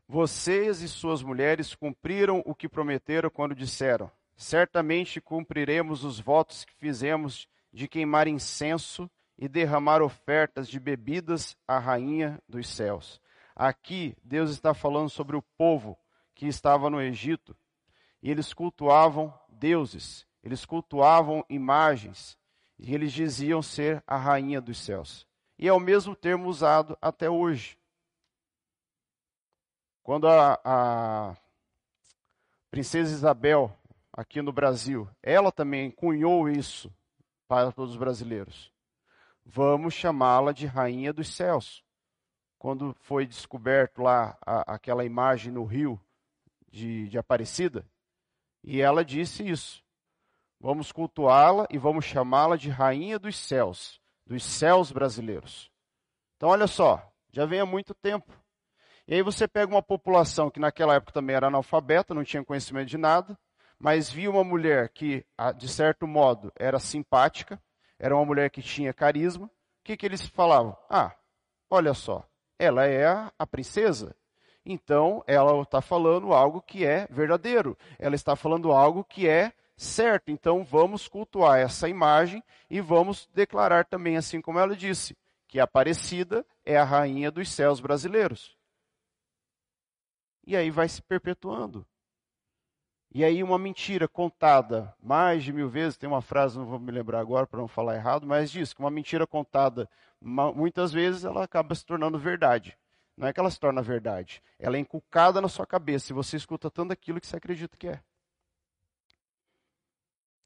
Vocês 0.08 0.82
e 0.82 0.88
suas 0.88 1.22
mulheres 1.22 1.76
cumpriram 1.76 2.42
o 2.46 2.56
que 2.56 2.70
prometeram 2.70 3.30
quando 3.30 3.54
disseram: 3.54 4.10
Certamente 4.38 5.20
cumpriremos 5.20 6.04
os 6.04 6.20
votos 6.20 6.64
que 6.64 6.74
fizemos 6.76 7.48
de 7.74 7.88
queimar 7.88 8.28
incenso 8.28 9.10
e 9.38 9.48
derramar 9.48 10.02
ofertas 10.02 10.68
de 10.68 10.80
bebidas 10.80 11.58
à 11.68 11.80
rainha 11.80 12.42
dos 12.48 12.68
céus. 12.68 13.20
Aqui 13.56 14.16
Deus 14.24 14.52
está 14.52 14.74
falando 14.74 15.10
sobre 15.10 15.36
o 15.36 15.42
povo 15.58 15.98
que 16.36 16.48
estava 16.48 16.90
no 16.90 17.02
Egito. 17.02 17.56
E 18.22 18.30
eles 18.30 18.54
cultuavam 18.54 19.34
deuses, 19.50 20.28
eles 20.44 20.66
cultuavam 20.66 21.44
imagens, 21.50 22.38
e 22.82 22.96
eles 22.96 23.14
diziam 23.14 23.62
ser 23.62 24.04
a 24.08 24.18
rainha 24.18 24.60
dos 24.60 24.80
céus. 24.80 25.28
E 25.58 25.68
é 25.68 25.74
o 25.74 25.80
mesmo 25.80 26.16
termo 26.16 26.50
usado 26.50 26.98
até 27.00 27.30
hoje. 27.30 27.78
Quando 30.02 30.28
a, 30.28 30.60
a 30.66 31.38
princesa 32.72 33.14
Isabel, 33.14 33.72
aqui 34.12 34.42
no 34.42 34.52
Brasil, 34.52 35.08
ela 35.22 35.52
também 35.52 35.92
cunhou 35.92 36.50
isso 36.50 36.92
para 37.48 37.72
todos 37.72 37.92
os 37.92 37.98
brasileiros. 37.98 38.72
Vamos 39.46 39.94
chamá-la 39.94 40.52
de 40.52 40.66
rainha 40.66 41.14
dos 41.14 41.28
céus. 41.36 41.84
Quando 42.58 42.96
foi 43.02 43.28
descoberto 43.28 44.02
lá 44.02 44.36
a, 44.44 44.74
aquela 44.74 45.06
imagem 45.06 45.54
no 45.54 45.66
rio 45.66 46.02
de, 46.72 47.08
de 47.10 47.18
Aparecida, 47.20 47.86
e 48.64 48.82
ela 48.82 49.06
disse 49.06 49.48
isso. 49.48 49.84
Vamos 50.64 50.92
cultuá-la 50.92 51.66
e 51.72 51.78
vamos 51.80 52.06
chamá-la 52.06 52.56
de 52.56 52.70
Rainha 52.70 53.18
dos 53.18 53.36
Céus, 53.36 54.00
dos 54.28 54.44
céus 54.44 54.92
brasileiros. 54.92 55.72
Então, 56.38 56.50
olha 56.50 56.68
só, 56.68 57.02
já 57.32 57.48
vem 57.48 57.60
há 57.60 57.66
muito 57.66 57.96
tempo. 57.96 58.32
E 59.08 59.16
aí 59.16 59.24
você 59.24 59.48
pega 59.48 59.74
uma 59.74 59.82
população 59.82 60.52
que 60.52 60.60
naquela 60.60 60.94
época 60.94 61.14
também 61.14 61.36
era 61.36 61.48
analfabeta, 61.48 62.14
não 62.14 62.24
tinha 62.24 62.46
conhecimento 62.46 62.90
de 62.90 62.98
nada, 63.00 63.36
mas 63.80 64.12
via 64.12 64.30
uma 64.30 64.44
mulher 64.44 64.90
que, 64.90 65.26
de 65.58 65.68
certo 65.68 66.06
modo, 66.06 66.54
era 66.56 66.78
simpática, 66.78 67.60
era 67.98 68.16
uma 68.16 68.24
mulher 68.24 68.52
que 68.52 68.62
tinha 68.62 68.94
carisma. 68.94 69.48
O 69.48 69.84
que, 69.84 69.98
que 69.98 70.06
eles 70.06 70.28
falavam? 70.28 70.78
Ah, 70.88 71.12
olha 71.72 71.96
só, 71.96 72.24
ela 72.60 72.86
é 72.86 73.08
a 73.08 73.48
princesa, 73.48 74.16
então 74.64 75.24
ela 75.26 75.60
está 75.64 75.82
falando 75.82 76.34
algo 76.34 76.62
que 76.62 76.86
é 76.86 77.08
verdadeiro, 77.10 77.76
ela 77.98 78.14
está 78.14 78.36
falando 78.36 78.72
algo 78.72 79.04
que 79.04 79.28
é 79.28 79.52
certo, 79.84 80.30
então 80.30 80.64
vamos 80.64 81.08
cultuar 81.08 81.60
essa 81.60 81.90
imagem 81.90 82.44
e 82.70 82.80
vamos 82.80 83.28
declarar 83.34 83.86
também, 83.86 84.16
assim 84.16 84.42
como 84.42 84.60
ela 84.60 84.76
disse, 84.76 85.18
que 85.48 85.60
a 85.60 85.64
Aparecida 85.64 86.46
é 86.64 86.78
a 86.78 86.84
rainha 86.84 87.32
dos 87.32 87.50
céus 87.52 87.80
brasileiros. 87.80 88.56
E 90.46 90.56
aí 90.56 90.70
vai 90.70 90.88
se 90.88 91.02
perpetuando. 91.02 91.86
E 93.14 93.26
aí 93.26 93.44
uma 93.44 93.60
mentira 93.60 94.08
contada 94.08 94.96
mais 95.02 95.44
de 95.44 95.52
mil 95.52 95.68
vezes, 95.68 95.98
tem 95.98 96.08
uma 96.08 96.22
frase, 96.22 96.58
não 96.58 96.66
vou 96.66 96.80
me 96.80 96.92
lembrar 96.92 97.20
agora 97.20 97.46
para 97.46 97.60
não 97.60 97.68
falar 97.68 97.96
errado, 97.96 98.26
mas 98.26 98.52
diz 98.52 98.74
que 98.74 98.80
uma 98.80 98.92
mentira 98.92 99.28
contada 99.28 99.90
muitas 100.22 100.94
vezes 100.94 101.26
ela 101.26 101.44
acaba 101.44 101.76
se 101.76 101.86
tornando 101.86 102.18
verdade. 102.18 102.78
Não 103.18 103.28
é 103.28 103.34
que 103.34 103.40
ela 103.40 103.52
se 103.52 103.60
torna 103.60 103.82
verdade, 103.82 104.42
ela 104.58 104.78
é 104.78 104.80
inculcada 104.80 105.42
na 105.42 105.50
sua 105.50 105.66
cabeça 105.66 106.12
e 106.12 106.16
você 106.16 106.38
escuta 106.38 106.72
tanto 106.72 106.94
aquilo 106.94 107.20
que 107.20 107.28
você 107.28 107.36
acredita 107.36 107.76
que 107.76 107.88
é. 107.88 108.02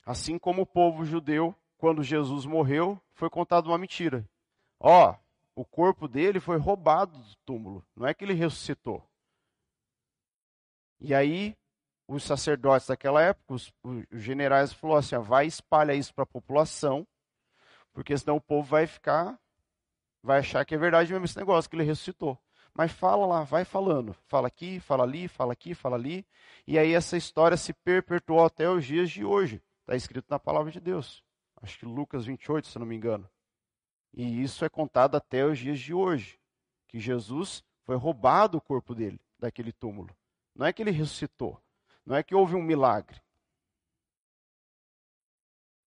Assim 0.06 0.38
como 0.38 0.62
o 0.62 0.66
povo 0.66 1.04
judeu, 1.04 1.56
quando 1.78 2.04
Jesus 2.04 2.46
morreu, 2.46 3.02
foi 3.14 3.30
contado 3.30 3.68
uma 3.68 3.78
mentira. 3.78 4.28
ó, 4.80 5.16
o 5.56 5.64
corpo 5.64 6.08
dele 6.08 6.40
foi 6.40 6.58
roubado 6.58 7.18
do 7.18 7.36
túmulo, 7.46 7.86
não 7.96 8.06
é 8.06 8.14
que 8.14 8.26
ele 8.26 8.34
ressuscitou. 8.34 9.02
E 11.00 11.14
aí, 11.14 11.56
os 12.08 12.24
sacerdotes 12.24 12.88
daquela 12.88 13.22
época, 13.22 13.54
os, 13.54 13.74
os 13.84 14.06
generais, 14.22 14.74
falaram 14.74 15.00
assim: 15.00 15.18
vai 15.18 15.48
espalhar 15.48 15.96
isso 15.96 16.14
para 16.14 16.24
a 16.24 16.28
população, 16.28 17.08
porque 17.94 18.18
senão 18.18 18.38
o 18.38 18.42
povo 18.42 18.68
vai 18.68 18.86
ficar, 18.86 19.40
vai 20.22 20.40
achar 20.40 20.66
que 20.66 20.76
é 20.76 20.78
verdade 20.78 21.12
mesmo 21.12 21.26
esse 21.26 21.38
negócio, 21.38 21.70
que 21.70 21.76
ele 21.76 21.84
ressuscitou. 21.84 22.38
Mas 22.74 22.92
fala 22.92 23.26
lá, 23.26 23.44
vai 23.44 23.64
falando. 23.64 24.14
Fala 24.28 24.48
aqui, 24.48 24.82
fala 24.82 25.04
ali, 25.04 25.30
fala 25.30 25.54
aqui, 25.54 25.74
fala 25.74 25.96
ali. 25.96 26.28
E 26.68 26.78
aí 26.78 26.94
essa 26.94 27.16
história 27.16 27.56
se 27.56 27.72
perpetuou 27.74 28.44
até 28.44 28.70
os 28.70 28.84
dias 28.84 29.10
de 29.10 29.24
hoje. 29.24 29.62
Está 29.86 29.96
escrito 29.96 30.26
na 30.32 30.40
palavra 30.40 30.72
de 30.72 30.80
Deus. 30.80 31.24
Acho 31.62 31.78
que 31.78 31.86
Lucas 31.86 32.26
28, 32.26 32.68
se 32.68 32.80
não 32.80 32.88
me 32.88 32.96
engano. 32.96 33.30
E 34.12 34.42
isso 34.42 34.66
é 34.66 34.70
contado 34.70 35.16
até 35.16 35.46
os 35.46 35.60
dias 35.60 35.80
de 35.80 35.94
hoje. 35.94 36.40
Que 36.88 37.00
Jesus 37.00 37.64
foi 37.84 37.96
roubado 37.96 38.58
o 38.58 38.62
corpo 38.62 38.96
dele, 38.96 39.22
daquele 39.38 39.72
túmulo. 39.72 40.10
Não 40.56 40.66
é 40.66 40.74
que 40.74 40.82
ele 40.82 40.90
ressuscitou. 40.90 41.62
Não 42.04 42.16
é 42.16 42.24
que 42.24 42.34
houve 42.34 42.56
um 42.56 42.64
milagre. 42.64 43.22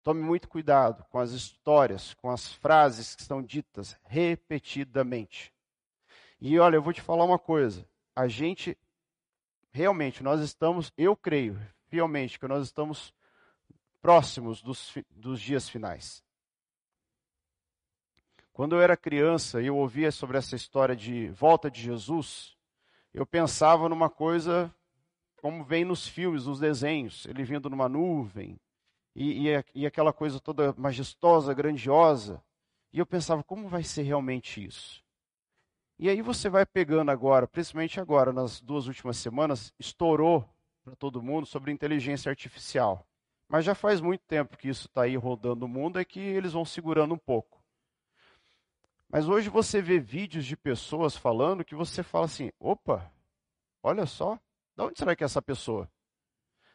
Tome 0.04 0.22
muito 0.22 0.48
cuidado 0.48 1.04
com 1.10 1.18
as 1.18 1.32
histórias, 1.32 2.14
com 2.14 2.30
as 2.30 2.52
frases 2.52 3.16
que 3.16 3.22
são 3.24 3.42
ditas 3.42 3.98
repetidamente. 4.04 5.52
E 6.40 6.56
olha, 6.60 6.76
eu 6.76 6.82
vou 6.82 6.92
te 6.92 7.02
falar 7.02 7.24
uma 7.24 7.38
coisa. 7.38 7.84
A 8.14 8.28
gente, 8.28 8.78
realmente, 9.72 10.22
nós 10.22 10.40
estamos, 10.40 10.92
eu 10.96 11.16
creio, 11.16 11.60
fielmente, 11.88 12.38
que 12.38 12.46
nós 12.46 12.64
estamos 12.64 13.12
próximos 14.08 14.62
dos, 14.62 14.94
dos 15.10 15.38
dias 15.38 15.68
finais. 15.68 16.24
Quando 18.54 18.74
eu 18.74 18.80
era 18.80 18.96
criança 18.96 19.60
e 19.60 19.66
eu 19.66 19.76
ouvia 19.76 20.10
sobre 20.10 20.38
essa 20.38 20.56
história 20.56 20.96
de 20.96 21.28
volta 21.28 21.70
de 21.70 21.82
Jesus, 21.82 22.56
eu 23.12 23.26
pensava 23.26 23.86
numa 23.86 24.08
coisa 24.08 24.74
como 25.42 25.62
vem 25.62 25.84
nos 25.84 26.08
filmes, 26.08 26.46
nos 26.46 26.58
desenhos, 26.58 27.26
ele 27.26 27.44
vindo 27.44 27.68
numa 27.68 27.86
nuvem, 27.86 28.58
e, 29.14 29.46
e, 29.46 29.64
e 29.74 29.86
aquela 29.86 30.10
coisa 30.10 30.40
toda 30.40 30.74
majestosa, 30.78 31.52
grandiosa. 31.52 32.42
E 32.90 32.98
eu 32.98 33.04
pensava, 33.04 33.44
como 33.44 33.68
vai 33.68 33.82
ser 33.82 34.04
realmente 34.04 34.64
isso? 34.64 35.04
E 35.98 36.08
aí 36.08 36.22
você 36.22 36.48
vai 36.48 36.64
pegando 36.64 37.10
agora, 37.10 37.46
principalmente 37.46 38.00
agora, 38.00 38.32
nas 38.32 38.58
duas 38.58 38.86
últimas 38.86 39.18
semanas, 39.18 39.70
estourou 39.78 40.48
para 40.82 40.96
todo 40.96 41.22
mundo 41.22 41.44
sobre 41.44 41.70
inteligência 41.72 42.30
artificial. 42.30 43.06
Mas 43.48 43.64
já 43.64 43.74
faz 43.74 44.00
muito 44.00 44.22
tempo 44.26 44.56
que 44.56 44.68
isso 44.68 44.86
está 44.86 45.02
aí 45.02 45.16
rodando 45.16 45.64
o 45.64 45.68
mundo, 45.68 45.98
é 45.98 46.04
que 46.04 46.20
eles 46.20 46.52
vão 46.52 46.64
segurando 46.64 47.14
um 47.14 47.18
pouco. 47.18 47.62
Mas 49.08 49.26
hoje 49.26 49.48
você 49.48 49.80
vê 49.80 49.98
vídeos 49.98 50.44
de 50.44 50.56
pessoas 50.56 51.16
falando 51.16 51.64
que 51.64 51.74
você 51.74 52.02
fala 52.02 52.26
assim: 52.26 52.52
opa, 52.60 53.10
olha 53.82 54.04
só, 54.04 54.38
de 54.76 54.82
onde 54.82 54.98
será 54.98 55.16
que 55.16 55.24
é 55.24 55.26
essa 55.26 55.40
pessoa? 55.40 55.90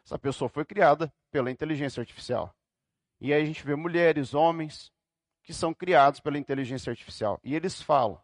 Essa 0.04 0.18
pessoa 0.18 0.48
foi 0.48 0.64
criada 0.64 1.12
pela 1.30 1.50
inteligência 1.50 2.00
artificial. 2.00 2.54
E 3.20 3.32
aí 3.32 3.42
a 3.42 3.46
gente 3.46 3.64
vê 3.64 3.76
mulheres, 3.76 4.34
homens, 4.34 4.92
que 5.42 5.54
são 5.54 5.72
criados 5.72 6.20
pela 6.20 6.36
inteligência 6.36 6.90
artificial. 6.90 7.40
E 7.42 7.54
eles 7.54 7.80
falam. 7.80 8.20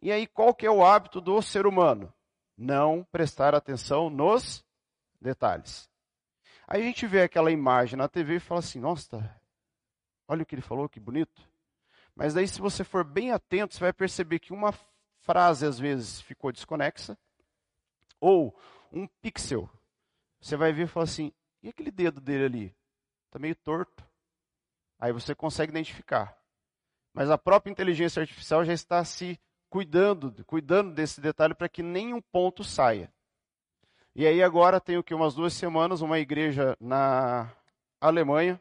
E 0.00 0.12
aí, 0.12 0.26
qual 0.26 0.54
que 0.54 0.66
é 0.66 0.70
o 0.70 0.84
hábito 0.84 1.20
do 1.20 1.40
ser 1.42 1.66
humano? 1.66 2.12
Não 2.56 3.04
prestar 3.10 3.54
atenção 3.54 4.08
nos 4.08 4.64
detalhes. 5.20 5.90
Aí 6.66 6.82
a 6.82 6.84
gente 6.84 7.06
vê 7.06 7.22
aquela 7.22 7.52
imagem 7.52 7.96
na 7.96 8.08
TV 8.08 8.36
e 8.36 8.40
fala 8.40 8.60
assim: 8.60 8.80
nossa, 8.80 9.40
olha 10.26 10.42
o 10.42 10.46
que 10.46 10.54
ele 10.54 10.62
falou, 10.62 10.88
que 10.88 10.98
bonito. 10.98 11.48
Mas 12.14 12.34
daí, 12.34 12.48
se 12.48 12.60
você 12.60 12.82
for 12.82 13.04
bem 13.04 13.30
atento, 13.30 13.74
você 13.74 13.80
vai 13.80 13.92
perceber 13.92 14.38
que 14.38 14.52
uma 14.52 14.72
frase 15.20 15.66
às 15.66 15.78
vezes 15.78 16.20
ficou 16.22 16.50
desconexa, 16.50 17.16
ou 18.20 18.58
um 18.92 19.06
pixel. 19.06 19.68
Você 20.40 20.56
vai 20.56 20.72
ver 20.72 20.84
e 20.84 20.88
fala 20.88 21.04
assim: 21.04 21.32
e 21.62 21.68
aquele 21.68 21.90
dedo 21.90 22.20
dele 22.20 22.44
ali? 22.44 22.76
Está 23.26 23.38
meio 23.38 23.54
torto. 23.56 24.04
Aí 24.98 25.12
você 25.12 25.34
consegue 25.34 25.70
identificar. 25.70 26.36
Mas 27.12 27.30
a 27.30 27.38
própria 27.38 27.70
inteligência 27.70 28.20
artificial 28.20 28.64
já 28.64 28.72
está 28.72 29.04
se 29.04 29.38
cuidando, 29.68 30.44
cuidando 30.44 30.94
desse 30.94 31.20
detalhe 31.20 31.54
para 31.54 31.68
que 31.68 31.82
nenhum 31.82 32.20
ponto 32.20 32.64
saia. 32.64 33.12
E 34.18 34.26
aí 34.26 34.42
agora 34.42 34.80
tem 34.80 34.96
o 34.96 35.04
que 35.04 35.12
umas 35.12 35.34
duas 35.34 35.52
semanas 35.52 36.00
uma 36.00 36.18
igreja 36.18 36.74
na 36.80 37.54
Alemanha 38.00 38.58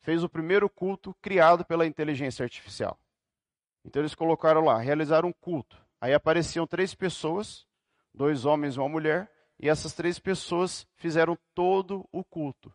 fez 0.00 0.24
o 0.24 0.28
primeiro 0.28 0.68
culto 0.68 1.14
criado 1.22 1.64
pela 1.64 1.86
inteligência 1.86 2.42
artificial. 2.42 2.98
Então 3.84 4.02
eles 4.02 4.16
colocaram 4.16 4.64
lá, 4.64 4.78
realizaram 4.78 5.28
um 5.28 5.32
culto. 5.32 5.80
Aí 6.00 6.12
apareciam 6.12 6.66
três 6.66 6.92
pessoas, 6.92 7.68
dois 8.12 8.44
homens 8.44 8.74
e 8.74 8.80
uma 8.80 8.88
mulher, 8.88 9.30
e 9.60 9.68
essas 9.68 9.94
três 9.94 10.18
pessoas 10.18 10.84
fizeram 10.96 11.38
todo 11.54 12.04
o 12.10 12.24
culto. 12.24 12.74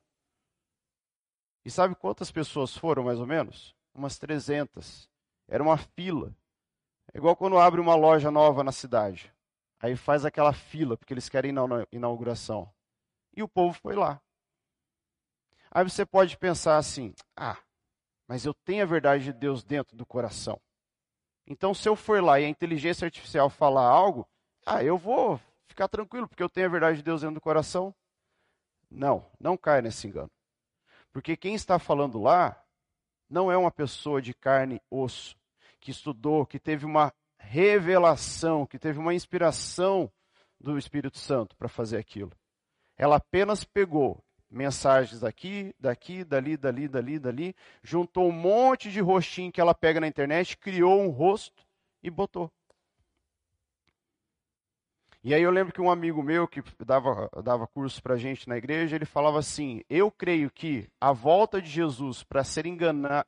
E 1.66 1.70
sabe 1.70 1.95
quantas 1.95 2.32
pessoas 2.32 2.78
foram, 2.78 3.03
mais 3.03 3.20
ou 3.20 3.28
menos? 3.28 3.76
Umas 3.93 4.18
300. 4.18 5.09
Era 5.49 5.61
uma 5.61 5.76
fila. 5.76 6.34
É 7.13 7.18
igual 7.18 7.36
quando 7.36 7.59
abre 7.59 7.82
uma 7.82 7.93
loja 7.93 8.32
nova 8.32 8.63
na 8.63 8.72
cidade. 8.72 9.35
Aí 9.86 9.96
faz 9.96 10.26
aquela 10.26 10.52
fila, 10.52 10.98
porque 10.98 11.14
eles 11.14 11.30
querem 11.30 11.50
ir 11.50 11.54
na 11.54 11.86
inauguração. 11.92 12.68
E 13.38 13.44
o 13.44 13.48
povo 13.48 13.78
foi 13.80 13.96
lá. 13.96 14.20
Aí 15.70 15.84
você 15.84 16.04
pode 16.04 16.36
pensar 16.40 16.78
assim: 16.78 17.14
ah, 17.38 17.56
mas 18.28 18.46
eu 18.46 18.54
tenho 18.56 18.82
a 18.82 18.88
verdade 18.88 19.26
de 19.26 19.34
Deus 19.34 19.64
dentro 19.64 19.96
do 19.96 20.04
coração. 20.04 20.60
Então, 21.46 21.72
se 21.72 21.88
eu 21.88 21.96
for 21.96 22.24
lá 22.24 22.40
e 22.40 22.46
a 22.46 22.50
inteligência 22.50 23.06
artificial 23.06 23.48
falar 23.48 23.88
algo, 23.88 24.28
ah, 24.66 24.84
eu 24.84 24.98
vou 24.98 25.40
ficar 25.68 25.88
tranquilo, 25.88 26.28
porque 26.28 26.42
eu 26.42 26.50
tenho 26.50 26.66
a 26.66 26.72
verdade 26.72 26.98
de 26.98 27.04
Deus 27.04 27.22
dentro 27.22 27.36
do 27.36 27.42
coração. 27.42 27.94
Não, 28.90 29.24
não 29.40 29.56
caia 29.56 29.84
nesse 29.84 30.08
engano. 30.08 30.32
Porque 31.14 31.38
quem 31.38 31.54
está 31.54 31.78
falando 31.78 32.20
lá 32.20 32.60
não 33.30 33.52
é 33.52 33.58
uma 33.58 33.72
pessoa 33.72 34.20
de 34.20 34.34
carne 34.34 34.78
e 34.78 34.82
osso 34.90 35.38
que 35.80 35.92
estudou, 35.92 36.44
que 36.44 36.60
teve 36.60 36.88
uma 36.88 37.14
revelação, 37.50 38.66
que 38.66 38.80
teve 38.80 39.00
uma 39.00 39.14
inspiração 39.14 40.12
do 40.60 40.78
Espírito 40.78 41.18
Santo 41.18 41.56
para 41.56 41.68
fazer 41.68 41.98
aquilo. 41.98 42.32
Ela 42.98 43.18
apenas 43.18 43.64
pegou 43.64 44.24
mensagens 44.50 45.20
daqui, 45.20 45.76
daqui, 45.80 46.24
dali, 46.24 46.56
dali, 46.56 46.88
dali, 46.88 47.20
dali, 47.20 47.56
juntou 47.84 48.30
um 48.30 48.32
monte 48.32 48.89
de 48.89 49.02
rostinho 49.02 49.52
que 49.52 49.60
ela 49.60 49.74
pega 49.74 50.00
na 50.00 50.08
internet, 50.08 50.58
criou 50.58 51.02
um 51.02 51.10
rosto 51.10 51.66
e 52.02 52.10
botou. 52.10 52.52
E 55.24 55.34
aí 55.34 55.41
eu 55.41 55.50
lembro 55.50 55.74
que 55.74 55.82
um 55.82 55.89
amigo 55.89 56.22
meu 56.22 56.48
que 56.48 56.64
dava, 56.86 57.28
dava 57.43 57.66
curso 57.66 58.02
para 58.02 58.16
gente 58.16 58.48
na 58.48 58.58
igreja, 58.58 58.96
ele 58.96 59.06
falava 59.06 59.39
assim: 59.39 59.82
Eu 59.89 60.12
creio 60.12 60.52
que 60.52 60.88
a 61.02 61.12
volta 61.12 61.60
de 61.60 61.68
Jesus 61.68 62.24
para 62.24 62.43
se 62.43 62.62
enganar 62.70 63.26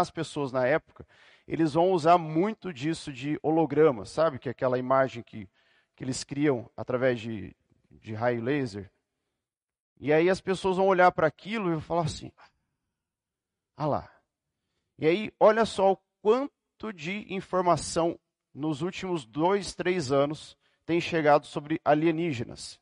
as 0.00 0.10
pessoas 0.12 0.52
na 0.52 0.64
época 0.64 1.04
eles 1.52 1.74
vão 1.74 1.92
usar 1.92 2.16
muito 2.16 2.72
disso 2.72 3.12
de 3.12 3.38
holograma, 3.42 4.06
sabe? 4.06 4.38
Que 4.38 4.48
é 4.48 4.52
aquela 4.52 4.78
imagem 4.78 5.22
que, 5.22 5.46
que 5.94 6.02
eles 6.02 6.24
criam 6.24 6.70
através 6.74 7.20
de, 7.20 7.54
de 7.90 8.14
raio 8.14 8.42
laser. 8.42 8.90
E 10.00 10.14
aí 10.14 10.30
as 10.30 10.40
pessoas 10.40 10.78
vão 10.78 10.86
olhar 10.86 11.12
para 11.12 11.26
aquilo 11.26 11.68
e 11.68 11.72
vão 11.72 11.80
falar 11.82 12.04
assim: 12.04 12.32
ah 13.76 13.86
lá. 13.86 14.10
E 14.98 15.06
aí, 15.06 15.30
olha 15.38 15.66
só 15.66 15.92
o 15.92 15.98
quanto 16.22 16.90
de 16.90 17.26
informação 17.28 18.18
nos 18.54 18.80
últimos 18.80 19.26
dois, 19.26 19.74
três 19.74 20.10
anos 20.10 20.56
tem 20.86 21.02
chegado 21.02 21.44
sobre 21.44 21.78
alienígenas. 21.84 22.80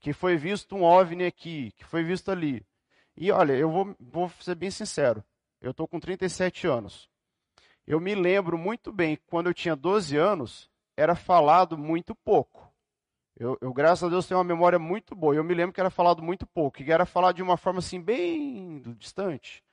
Que 0.00 0.12
foi 0.12 0.36
visto 0.36 0.74
um 0.74 0.82
OVNI 0.82 1.26
aqui, 1.26 1.70
que 1.76 1.84
foi 1.84 2.02
visto 2.02 2.28
ali. 2.32 2.66
E 3.16 3.30
olha, 3.30 3.52
eu 3.52 3.70
vou, 3.70 3.94
vou 4.00 4.28
ser 4.40 4.56
bem 4.56 4.70
sincero. 4.70 5.22
Eu 5.60 5.70
estou 5.70 5.86
com 5.86 6.00
37 6.00 6.66
anos. 6.66 7.09
Eu 7.86 8.00
me 8.00 8.14
lembro 8.14 8.56
muito 8.58 8.92
bem 8.92 9.18
quando 9.26 9.48
eu 9.48 9.54
tinha 9.54 9.74
12 9.74 10.16
anos, 10.16 10.70
era 10.96 11.14
falado 11.14 11.76
muito 11.76 12.14
pouco. 12.14 12.72
Eu, 13.36 13.56
eu, 13.60 13.72
graças 13.72 14.04
a 14.04 14.08
Deus, 14.08 14.26
tenho 14.26 14.38
uma 14.38 14.44
memória 14.44 14.78
muito 14.78 15.14
boa. 15.14 15.34
Eu 15.34 15.42
me 15.42 15.54
lembro 15.54 15.72
que 15.72 15.80
era 15.80 15.90
falado 15.90 16.22
muito 16.22 16.46
pouco, 16.46 16.76
que 16.76 16.92
era 16.92 17.06
falado 17.06 17.36
de 17.36 17.42
uma 17.42 17.56
forma 17.56 17.78
assim, 17.78 18.00
bem 18.00 18.82
distante. 18.98 19.64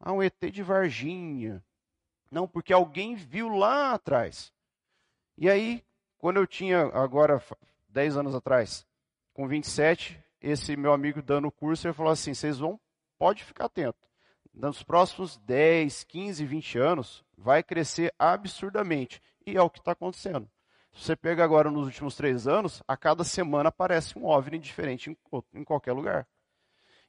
Ah, 0.00 0.12
um 0.12 0.22
ET 0.22 0.34
de 0.50 0.62
Varginha. 0.62 1.64
Não, 2.30 2.48
porque 2.48 2.72
alguém 2.72 3.14
viu 3.14 3.48
lá 3.48 3.92
atrás. 3.92 4.52
E 5.38 5.48
aí, 5.48 5.84
quando 6.18 6.38
eu 6.38 6.46
tinha, 6.46 6.80
agora, 6.86 7.40
10 7.88 8.16
anos 8.16 8.34
atrás, 8.34 8.84
com 9.32 9.46
27, 9.46 10.20
esse 10.40 10.76
meu 10.76 10.92
amigo 10.92 11.22
dando 11.22 11.48
o 11.48 11.52
curso, 11.52 11.86
ele 11.86 11.94
falou 11.94 12.12
assim: 12.12 12.34
vocês 12.34 12.58
vão, 12.58 12.80
pode 13.18 13.44
ficar 13.44 13.66
atento 13.66 14.05
nos 14.56 14.82
próximos 14.82 15.36
10, 15.38 16.04
15, 16.04 16.46
20 16.46 16.78
anos, 16.78 17.24
vai 17.36 17.62
crescer 17.62 18.12
absurdamente. 18.18 19.22
E 19.46 19.56
é 19.56 19.62
o 19.62 19.68
que 19.68 19.78
está 19.78 19.92
acontecendo. 19.92 20.50
Se 20.92 21.04
você 21.04 21.16
pega 21.16 21.44
agora 21.44 21.70
nos 21.70 21.84
últimos 21.84 22.16
três 22.16 22.48
anos, 22.48 22.82
a 22.88 22.96
cada 22.96 23.22
semana 23.22 23.68
aparece 23.68 24.18
um 24.18 24.24
OVNI 24.24 24.58
diferente 24.58 25.10
em, 25.10 25.16
em 25.54 25.62
qualquer 25.62 25.92
lugar. 25.92 26.26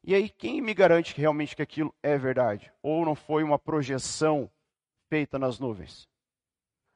E 0.04 0.14
aí, 0.14 0.30
quem 0.30 0.62
me 0.62 0.74
garante 0.74 1.16
que 1.16 1.22
realmente 1.22 1.56
que 1.56 1.62
aquilo 1.62 1.96
é 2.04 2.18
verdade? 2.18 2.72
Ou 2.84 3.06
não 3.06 3.16
foi 3.16 3.44
uma 3.44 3.58
projeção 3.58 4.52
feita 5.10 5.40
nas 5.40 5.58
nuvens. 5.58 6.08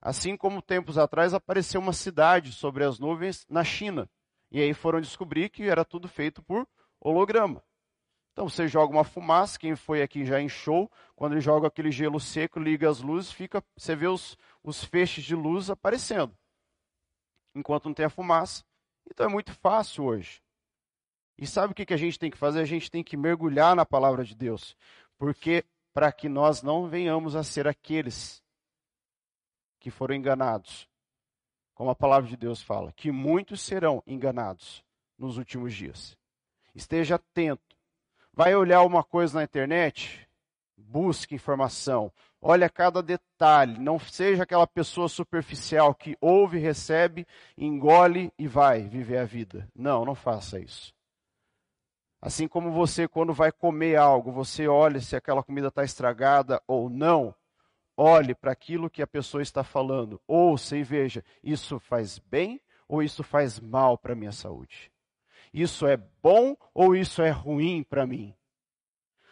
Assim 0.01 0.35
como 0.35 0.61
tempos 0.61 0.97
atrás 0.97 1.33
apareceu 1.33 1.79
uma 1.79 1.93
cidade 1.93 2.51
sobre 2.51 2.83
as 2.83 2.99
nuvens 2.99 3.45
na 3.49 3.63
China. 3.63 4.09
E 4.51 4.61
aí 4.61 4.73
foram 4.73 4.99
descobrir 4.99 5.49
que 5.49 5.63
era 5.63 5.85
tudo 5.85 6.09
feito 6.09 6.43
por 6.43 6.67
holograma. 6.99 7.63
Então 8.31 8.47
você 8.47 8.67
joga 8.67 8.93
uma 8.93 9.03
fumaça, 9.03 9.59
quem 9.59 9.75
foi 9.75 10.01
aqui 10.01 10.25
já 10.25 10.45
show, 10.47 10.89
quando 11.15 11.33
ele 11.33 11.41
joga 11.41 11.67
aquele 11.67 11.91
gelo 11.91 12.19
seco, 12.19 12.59
liga 12.59 12.89
as 12.89 13.01
luzes, 13.01 13.31
fica, 13.31 13.63
você 13.75 13.95
vê 13.95 14.07
os, 14.07 14.37
os 14.63 14.83
feixes 14.83 15.23
de 15.23 15.35
luz 15.35 15.69
aparecendo. 15.69 16.35
Enquanto 17.53 17.85
não 17.85 17.93
tem 17.93 18.05
a 18.05 18.09
fumaça. 18.09 18.63
Então 19.09 19.25
é 19.25 19.29
muito 19.29 19.53
fácil 19.53 20.05
hoje. 20.05 20.41
E 21.37 21.45
sabe 21.45 21.73
o 21.73 21.75
que, 21.75 21.85
que 21.85 21.93
a 21.93 21.97
gente 21.97 22.17
tem 22.17 22.31
que 22.31 22.37
fazer? 22.37 22.61
A 22.61 22.65
gente 22.65 22.89
tem 22.89 23.03
que 23.03 23.17
mergulhar 23.17 23.75
na 23.75 23.85
palavra 23.85 24.23
de 24.23 24.35
Deus. 24.35 24.77
Porque 25.17 25.65
para 25.93 26.11
que 26.11 26.29
nós 26.29 26.61
não 26.61 26.87
venhamos 26.87 27.35
a 27.35 27.43
ser 27.43 27.67
aqueles 27.67 28.41
que 29.79 29.91
foram 29.91 30.15
enganados. 30.15 30.87
Como 31.73 31.89
a 31.89 31.95
palavra 31.95 32.29
de 32.29 32.37
Deus 32.37 32.61
fala, 32.61 32.93
que 32.93 33.11
muitos 33.11 33.61
serão 33.61 34.03
enganados 34.05 34.83
nos 35.17 35.37
últimos 35.37 35.73
dias. 35.73 36.15
Esteja 36.75 37.15
atento 37.15 37.70
Vai 38.33 38.55
olhar 38.55 38.83
uma 38.83 39.03
coisa 39.03 39.39
na 39.39 39.43
internet? 39.43 40.27
Busque 40.77 41.35
informação. 41.35 42.11
Olha 42.41 42.69
cada 42.69 43.03
detalhe. 43.03 43.77
Não 43.77 43.99
seja 43.99 44.43
aquela 44.43 44.65
pessoa 44.65 45.09
superficial 45.09 45.93
que 45.93 46.17
ouve, 46.21 46.57
recebe, 46.57 47.27
engole 47.57 48.31
e 48.37 48.47
vai 48.47 48.83
viver 48.83 49.17
a 49.17 49.25
vida. 49.25 49.67
Não, 49.75 50.05
não 50.05 50.15
faça 50.15 50.59
isso. 50.59 50.93
Assim 52.21 52.47
como 52.47 52.71
você, 52.71 53.07
quando 53.07 53.33
vai 53.33 53.51
comer 53.51 53.95
algo, 53.95 54.31
você 54.31 54.67
olha 54.67 55.01
se 55.01 55.15
aquela 55.15 55.43
comida 55.43 55.67
está 55.67 55.83
estragada 55.83 56.61
ou 56.67 56.89
não. 56.89 57.33
Olhe 57.97 58.33
para 58.33 58.51
aquilo 58.51 58.89
que 58.89 59.01
a 59.01 59.07
pessoa 59.07 59.41
está 59.41 59.63
falando. 59.63 60.21
Ouça 60.27 60.77
e 60.77 60.83
veja: 60.83 61.23
isso 61.43 61.79
faz 61.79 62.19
bem 62.19 62.61
ou 62.87 63.01
isso 63.01 63.23
faz 63.23 63.59
mal 63.59 63.97
para 63.97 64.13
a 64.13 64.15
minha 64.15 64.31
saúde? 64.31 64.90
Isso 65.53 65.85
é 65.85 65.97
bom 65.97 66.55
ou 66.73 66.95
isso 66.95 67.21
é 67.21 67.29
ruim 67.29 67.83
para 67.83 68.05
mim? 68.05 68.33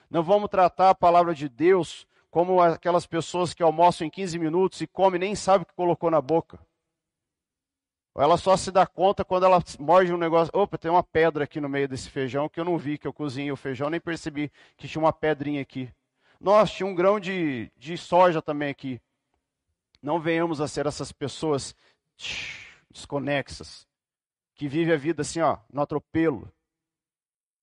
Não 0.09 0.24
vamos 0.24 0.49
tratar 0.49 0.89
a 0.89 0.95
palavra 0.95 1.34
de 1.34 1.47
Deus 1.47 2.07
como 2.30 2.61
aquelas 2.61 3.05
pessoas 3.05 3.53
que 3.53 3.63
almoçam 3.63 4.05
em 4.05 4.09
15 4.09 4.38
minutos 4.38 4.82
e 4.82 4.88
comem 4.88 5.20
nem 5.20 5.36
sabe 5.36 5.63
o 5.63 5.67
que 5.67 5.74
colocou 5.74 6.11
na 6.11 6.22
boca. 6.22 6.59
Ela 8.15 8.38
só 8.38 8.57
se 8.57 8.72
dá 8.72 8.86
conta 8.86 9.24
quando 9.24 9.45
ela 9.45 9.63
morde 9.80 10.13
um 10.13 10.17
negócio. 10.17 10.51
Opa, 10.53 10.78
tem 10.78 10.91
uma 10.91 11.03
pedra 11.03 11.45
aqui 11.45 11.61
no 11.61 11.70
meio 11.70 11.88
desse 11.88 12.09
feijão 12.09 12.49
que 12.49 12.59
eu 12.59 12.65
não 12.65 12.78
vi 12.78 12.97
que 12.97 13.07
eu 13.07 13.13
cozinhei 13.13 13.51
o 13.51 13.55
feijão, 13.55 13.89
nem 13.89 13.99
percebi 13.99 14.51
que 14.76 14.88
tinha 14.88 15.01
uma 15.01 15.13
pedrinha 15.13 15.61
aqui. 15.61 15.89
Nossa, 16.39 16.74
tinha 16.74 16.88
um 16.88 16.95
grão 16.95 17.20
de, 17.20 17.72
de 17.78 17.97
soja 17.97 18.41
também 18.41 18.70
aqui. 18.70 19.01
Não 20.01 20.20
venhamos 20.20 20.59
a 20.59 20.67
ser 20.67 20.86
essas 20.86 21.11
pessoas 21.11 21.76
desconexas, 22.89 23.88
que 24.60 24.68
vive 24.68 24.91
a 24.91 24.97
vida 24.97 25.22
assim, 25.22 25.39
ó, 25.39 25.57
no 25.72 25.82
atropelo. 25.82 26.51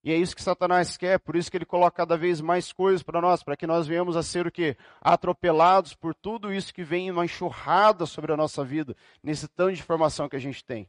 E 0.03 0.11
é 0.11 0.17
isso 0.17 0.35
que 0.35 0.43
Satanás 0.43 0.97
quer, 0.97 1.19
por 1.19 1.37
isso 1.37 1.51
que 1.51 1.59
ele 1.59 1.67
coloca 1.67 1.95
cada 1.95 2.17
vez 2.17 2.41
mais 2.41 2.73
coisas 2.73 3.03
para 3.03 3.21
nós, 3.21 3.43
para 3.43 3.55
que 3.55 3.67
nós 3.67 3.87
venhamos 3.87 4.17
a 4.17 4.23
ser 4.23 4.47
o 4.47 4.51
quê? 4.51 4.79
Atropelados 4.99 5.93
por 5.93 6.15
tudo 6.15 6.51
isso 6.51 6.73
que 6.73 6.83
vem 6.83 7.11
uma 7.11 7.27
enxurrada 7.27 8.07
sobre 8.07 8.33
a 8.33 8.37
nossa 8.37 8.65
vida, 8.65 8.97
nesse 9.23 9.47
tanto 9.47 9.75
de 9.75 9.81
informação 9.81 10.27
que 10.27 10.37
a 10.37 10.39
gente 10.39 10.65
tem. 10.65 10.89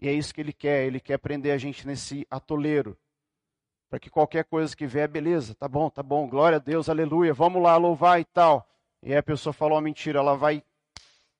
E 0.00 0.08
é 0.08 0.12
isso 0.12 0.34
que 0.34 0.40
ele 0.40 0.52
quer, 0.52 0.84
ele 0.84 0.98
quer 0.98 1.18
prender 1.18 1.52
a 1.52 1.58
gente 1.58 1.86
nesse 1.86 2.26
atoleiro. 2.28 2.98
Para 3.88 4.00
que 4.00 4.10
qualquer 4.10 4.46
coisa 4.46 4.76
que 4.76 4.84
vier, 4.84 5.06
beleza, 5.06 5.54
tá 5.54 5.68
bom, 5.68 5.88
tá 5.88 6.02
bom, 6.02 6.28
glória 6.28 6.56
a 6.56 6.60
Deus, 6.60 6.88
aleluia, 6.88 7.32
vamos 7.32 7.62
lá 7.62 7.76
louvar 7.76 8.20
e 8.20 8.24
tal. 8.24 8.68
E 9.00 9.12
aí 9.12 9.16
a 9.16 9.22
pessoa 9.22 9.52
falou 9.52 9.76
uma 9.76 9.82
mentira, 9.82 10.18
ela 10.18 10.36
vai 10.36 10.64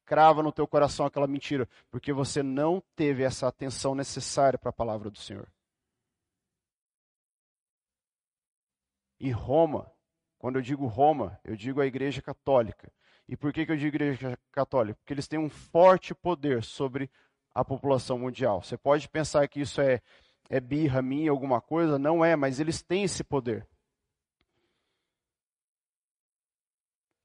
crava 0.09 0.43
no 0.43 0.51
teu 0.51 0.67
coração 0.67 1.05
aquela 1.05 1.27
mentira, 1.27 1.69
porque 1.91 2.15
você 2.15 2.43
não 2.43 2.83
teve 2.97 3.23
essa 3.23 3.47
atenção 3.47 3.95
necessária 3.95 4.59
para 4.59 4.71
a 4.71 4.73
palavra 4.73 5.11
do 5.11 5.19
Senhor. 5.19 5.47
E 9.21 9.31
Roma, 9.31 9.93
quando 10.39 10.57
eu 10.57 10.63
digo 10.63 10.87
Roma, 10.87 11.39
eu 11.45 11.55
digo 11.55 11.83
a 11.83 11.87
Igreja 11.87 12.23
Católica. 12.23 12.91
E 13.29 13.37
por 13.37 13.53
que, 13.53 13.67
que 13.67 13.73
eu 13.73 13.77
digo 13.77 13.97
Igreja 13.97 14.39
Católica? 14.51 14.99
Porque 14.99 15.13
eles 15.13 15.29
têm 15.29 15.39
um 15.39 15.51
forte 15.51 16.15
poder 16.15 16.65
sobre 16.65 17.11
a 17.55 17.63
população 17.63 18.19
mundial. 18.19 18.63
Você 18.63 18.79
pode 18.79 19.07
pensar 19.11 19.47
que 19.47 19.61
isso 19.61 19.79
é, 19.83 20.01
é 20.49 20.59
birra 20.59 21.03
minha, 21.03 21.31
alguma 21.31 21.61
coisa, 21.61 21.99
não 21.99 22.25
é, 22.25 22.35
mas 22.35 22.61
eles 22.61 22.81
têm 22.81 23.03
esse 23.05 23.23
poder. 23.23 23.67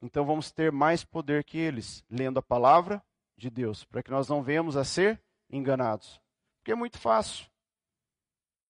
Então 0.04 0.26
vamos 0.26 0.52
ter 0.52 0.70
mais 0.70 1.06
poder 1.06 1.46
que 1.46 1.58
eles, 1.58 2.04
lendo 2.10 2.38
a 2.38 2.44
palavra 2.44 3.02
de 3.38 3.50
Deus, 3.50 3.86
para 3.86 4.04
que 4.04 4.12
nós 4.12 4.28
não 4.28 4.44
venhamos 4.44 4.76
a 4.76 4.84
ser 4.84 5.18
enganados. 5.50 6.22
Porque 6.58 6.74
é 6.74 6.76
muito 6.76 7.00
fácil. 7.00 7.50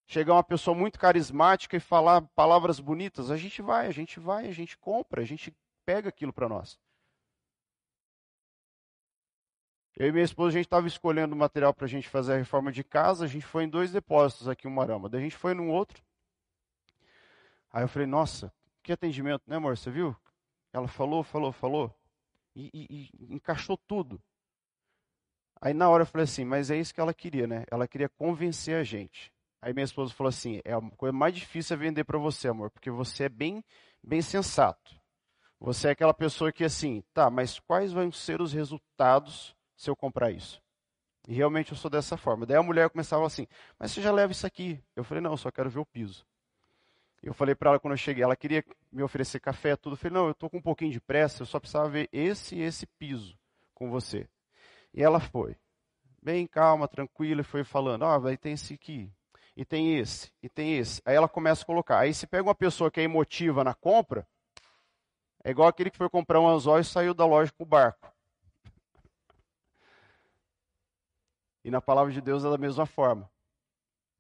Chegar 0.06 0.36
uma 0.36 0.44
pessoa 0.44 0.78
muito 0.78 1.00
carismática 1.00 1.76
e 1.76 1.80
falar 1.80 2.22
palavras 2.36 2.80
bonitas, 2.80 3.32
a 3.32 3.36
gente 3.36 3.64
vai, 3.64 3.88
a 3.88 3.92
gente 3.92 4.20
vai, 4.20 4.48
a 4.48 4.52
gente 4.52 4.78
compra, 4.78 5.24
a 5.24 5.26
gente 5.26 5.52
pega 5.84 6.08
aquilo 6.08 6.32
para 6.32 6.48
nós. 6.48 6.80
Eu 9.96 10.10
e 10.10 10.12
minha 10.12 10.24
esposa, 10.24 10.50
a 10.50 10.60
gente 10.60 10.68
estava 10.68 10.86
escolhendo 10.86 11.36
material 11.36 11.74
para 11.74 11.86
a 11.86 11.90
gente 11.90 12.08
fazer 12.08 12.34
a 12.34 12.38
reforma 12.38 12.72
de 12.72 12.84
casa, 12.84 13.26
a 13.26 13.28
gente 13.28 13.46
foi 13.46 13.64
em 13.64 13.70
dois 13.70 13.92
depósitos 13.92 14.48
aqui 14.48 14.68
em 14.68 14.72
Marama, 14.72 15.10
daí 15.10 15.22
a 15.22 15.24
gente 15.24 15.36
foi 15.36 15.56
num 15.56 15.72
outro. 15.72 16.04
Aí 17.72 17.84
eu 17.84 17.88
falei, 17.88 18.08
nossa, 18.08 18.54
que 18.84 18.94
atendimento, 18.94 19.42
né 19.48 19.56
amor, 19.56 19.76
você 19.76 19.90
viu? 19.90 20.16
Ela 20.74 20.88
falou, 20.88 21.24
falou, 21.24 21.52
falou. 21.52 21.96
E, 22.56 22.70
e, 22.74 23.10
e, 23.20 23.34
encaixou 23.36 23.78
tudo. 23.78 24.22
Aí 25.62 25.74
na 25.74 25.88
hora 25.90 26.02
eu 26.02 26.08
falei 26.08 26.24
assim, 26.24 26.44
mas 26.44 26.70
é 26.72 26.78
isso 26.78 26.94
que 26.94 27.00
ela 27.00 27.14
queria, 27.14 27.48
né? 27.48 27.64
Ela 27.72 27.88
queria 27.88 28.10
convencer 28.10 28.76
a 28.76 28.84
gente. 28.84 29.32
Aí 29.62 29.72
minha 29.74 29.86
esposa 29.86 30.14
falou 30.14 30.30
assim, 30.30 30.60
é 30.66 30.74
a 30.74 30.82
coisa 30.98 31.14
mais 31.14 31.34
difícil 31.34 31.76
é 31.76 31.80
vender 31.80 32.04
para 32.04 32.18
você, 32.18 32.50
amor, 32.50 32.70
porque 32.70 32.92
você 32.92 33.26
é 33.26 33.30
bem, 33.30 33.64
bem 34.04 34.22
sensato. 34.22 35.00
Você 35.60 35.88
é 35.88 35.92
aquela 35.92 36.14
pessoa 36.14 36.52
que 36.52 36.66
assim, 36.66 37.02
tá, 37.14 37.30
mas 37.30 37.60
quais 37.60 37.94
vão 37.94 38.12
ser 38.12 38.42
os 38.42 38.52
resultados 38.52 39.56
se 39.78 39.90
eu 39.90 39.96
comprar 39.96 40.32
isso? 40.32 40.62
E 41.26 41.34
realmente 41.34 41.72
eu 41.72 41.78
sou 41.78 41.90
dessa 41.90 42.18
forma. 42.18 42.46
Daí 42.46 42.58
a 42.58 42.64
mulher 42.64 42.90
começava 42.90 43.26
assim, 43.26 43.48
mas 43.80 43.92
você 43.92 44.02
já 44.02 44.12
leva 44.12 44.34
isso 44.34 44.46
aqui? 44.46 44.84
Eu 44.98 45.06
falei, 45.06 45.22
não, 45.22 45.32
eu 45.32 45.38
só 45.38 45.50
quero 45.50 45.70
ver 45.70 45.80
o 45.80 45.86
piso. 45.86 46.26
Eu 47.22 47.34
falei 47.34 47.56
para 47.56 47.70
ela 47.70 47.80
quando 47.80 47.94
eu 47.94 47.98
cheguei, 47.98 48.22
ela 48.22 48.36
queria 48.36 48.66
me 48.94 49.04
oferecer 49.04 49.39
café, 49.39 49.76
tudo. 49.76 49.94
Eu 49.94 49.98
falei, 49.98 50.14
não, 50.14 50.26
eu 50.26 50.32
estou 50.32 50.50
com 50.50 50.58
um 50.58 50.62
pouquinho 50.62 50.91
de 50.91 51.02
pressa, 51.02 51.41
eu 51.41 51.46
só 51.46 51.60
precisava 51.60 51.89
ver 51.89 52.08
esse 52.12 52.56
e 52.56 52.62
esse 52.62 52.86
piso 52.86 53.38
com 53.74 53.89
você. 53.89 54.30
E 54.94 55.02
ela 55.02 55.20
foi, 55.20 55.58
bem 56.22 56.46
calma, 56.46 56.88
tranquila, 56.88 57.41
e 57.41 57.44
foi 57.44 57.64
falando, 57.64 58.06
ah, 58.06 58.18
vai 58.20 58.38
ter 58.38 58.52
esse 58.52 58.76
aqui, 58.76 59.12
e 59.58 59.66
tem 59.66 59.98
esse, 59.98 60.32
e 60.41 60.48
tem 60.48 60.78
esse. 60.78 61.02
Aí 61.06 61.16
ela 61.16 61.28
começa 61.28 61.64
a 61.64 61.66
colocar. 61.66 62.00
Aí 62.00 62.14
se 62.14 62.28
pega 62.28 62.44
uma 62.44 62.56
pessoa 62.56 62.91
que 62.91 63.00
é 63.00 63.04
emotiva 63.04 63.64
na 63.64 63.74
compra, 63.74 64.28
é 65.44 65.50
igual 65.50 65.68
aquele 65.68 65.89
que 65.89 65.98
foi 65.98 66.10
comprar 66.10 66.39
um 66.39 66.48
anzol 66.48 66.80
e 66.80 66.84
saiu 66.86 67.14
da 67.14 67.26
loja 67.26 67.52
com 67.52 67.64
o 67.64 67.68
barco. 67.68 68.14
E 71.66 71.72
na 71.72 71.82
palavra 71.82 72.14
de 72.14 72.22
Deus 72.22 72.46
é 72.46 72.50
da 72.50 72.58
mesma 72.58 72.86
forma. 72.86 73.30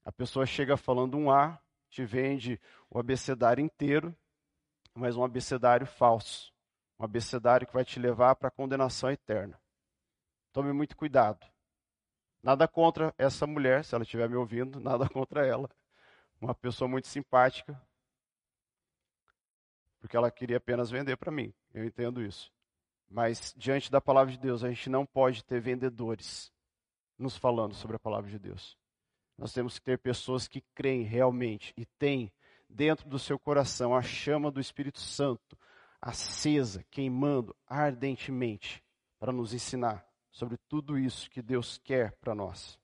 A 0.03 0.11
pessoa 0.11 0.45
chega 0.45 0.75
falando 0.75 1.17
um 1.17 1.31
A, 1.31 1.59
te 1.89 2.03
vende 2.03 2.59
o 2.89 2.99
abecedário 2.99 3.63
inteiro, 3.63 4.15
mas 4.93 5.15
um 5.15 5.23
abecedário 5.23 5.87
falso. 5.87 6.53
Um 6.99 7.05
abecedário 7.05 7.67
que 7.67 7.73
vai 7.73 7.83
te 7.83 7.99
levar 7.99 8.35
para 8.35 8.47
a 8.47 8.51
condenação 8.51 9.09
eterna. 9.09 9.59
Tome 10.51 10.71
muito 10.71 10.95
cuidado. 10.95 11.45
Nada 12.41 12.67
contra 12.67 13.13
essa 13.17 13.47
mulher, 13.47 13.83
se 13.83 13.95
ela 13.95 14.03
estiver 14.03 14.29
me 14.29 14.35
ouvindo, 14.35 14.79
nada 14.81 15.07
contra 15.09 15.45
ela. 15.45 15.69
Uma 16.39 16.53
pessoa 16.53 16.87
muito 16.87 17.07
simpática, 17.07 17.81
porque 19.99 20.17
ela 20.17 20.29
queria 20.29 20.57
apenas 20.57 20.91
vender 20.91 21.15
para 21.15 21.31
mim. 21.31 21.53
Eu 21.73 21.85
entendo 21.85 22.21
isso. 22.21 22.51
Mas 23.09 23.53
diante 23.55 23.89
da 23.89 24.01
palavra 24.01 24.31
de 24.31 24.37
Deus, 24.37 24.63
a 24.63 24.69
gente 24.69 24.89
não 24.89 25.05
pode 25.05 25.43
ter 25.43 25.61
vendedores 25.61 26.51
nos 27.17 27.37
falando 27.37 27.73
sobre 27.73 27.95
a 27.95 27.99
palavra 27.99 28.29
de 28.29 28.37
Deus. 28.37 28.77
Nós 29.37 29.53
temos 29.53 29.79
que 29.79 29.85
ter 29.85 29.97
pessoas 29.97 30.47
que 30.47 30.61
creem 30.75 31.03
realmente 31.03 31.73
e 31.77 31.85
têm 31.85 32.31
dentro 32.73 33.07
do 33.07 33.19
seu 33.19 33.37
coração 33.37 33.95
a 33.95 34.01
chama 34.01 34.51
do 34.51 34.59
Espírito 34.59 34.99
Santo 34.99 35.57
acesa, 36.01 36.83
queimando 36.91 37.55
ardentemente 37.67 38.83
para 39.19 39.31
nos 39.31 39.53
ensinar 39.53 40.05
sobre 40.31 40.57
tudo 40.67 40.97
isso 40.97 41.29
que 41.29 41.41
Deus 41.41 41.77
quer 41.77 42.11
para 42.19 42.35
nós. 42.35 42.79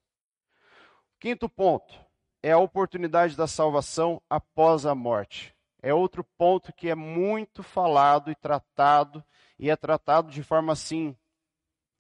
Quinto 1.20 1.50
ponto 1.50 1.94
é 2.42 2.52
a 2.52 2.58
oportunidade 2.58 3.36
da 3.36 3.48
salvação 3.48 4.22
após 4.30 4.86
a 4.86 4.96
morte. 4.96 5.54
É 5.82 5.94
outro 5.94 6.24
ponto 6.38 6.72
que 6.72 6.88
é 6.88 6.96
muito 6.96 7.64
falado 7.64 8.32
e 8.32 8.36
tratado, 8.36 9.24
e 9.58 9.70
é 9.70 9.76
tratado 9.76 10.32
de 10.32 10.44
forma 10.44 10.72
assim 10.72 11.18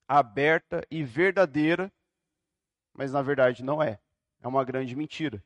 aberta 0.07 0.85
e 0.89 1.03
verdadeira, 1.03 1.91
mas 2.93 3.11
na 3.11 3.21
verdade 3.21 3.63
não 3.63 3.81
é. 3.81 3.99
É 4.41 4.47
uma 4.47 4.63
grande 4.63 4.95
mentira. 4.95 5.43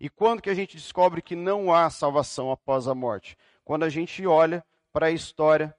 E 0.00 0.08
quando 0.08 0.40
que 0.40 0.48
a 0.48 0.54
gente 0.54 0.78
descobre 0.78 1.20
que 1.20 1.36
não 1.36 1.72
há 1.72 1.90
salvação 1.90 2.50
após 2.50 2.88
a 2.88 2.94
morte? 2.94 3.36
Quando 3.62 3.84
a 3.84 3.90
gente 3.90 4.26
olha 4.26 4.64
para 4.90 5.06
a 5.06 5.10
história 5.10 5.76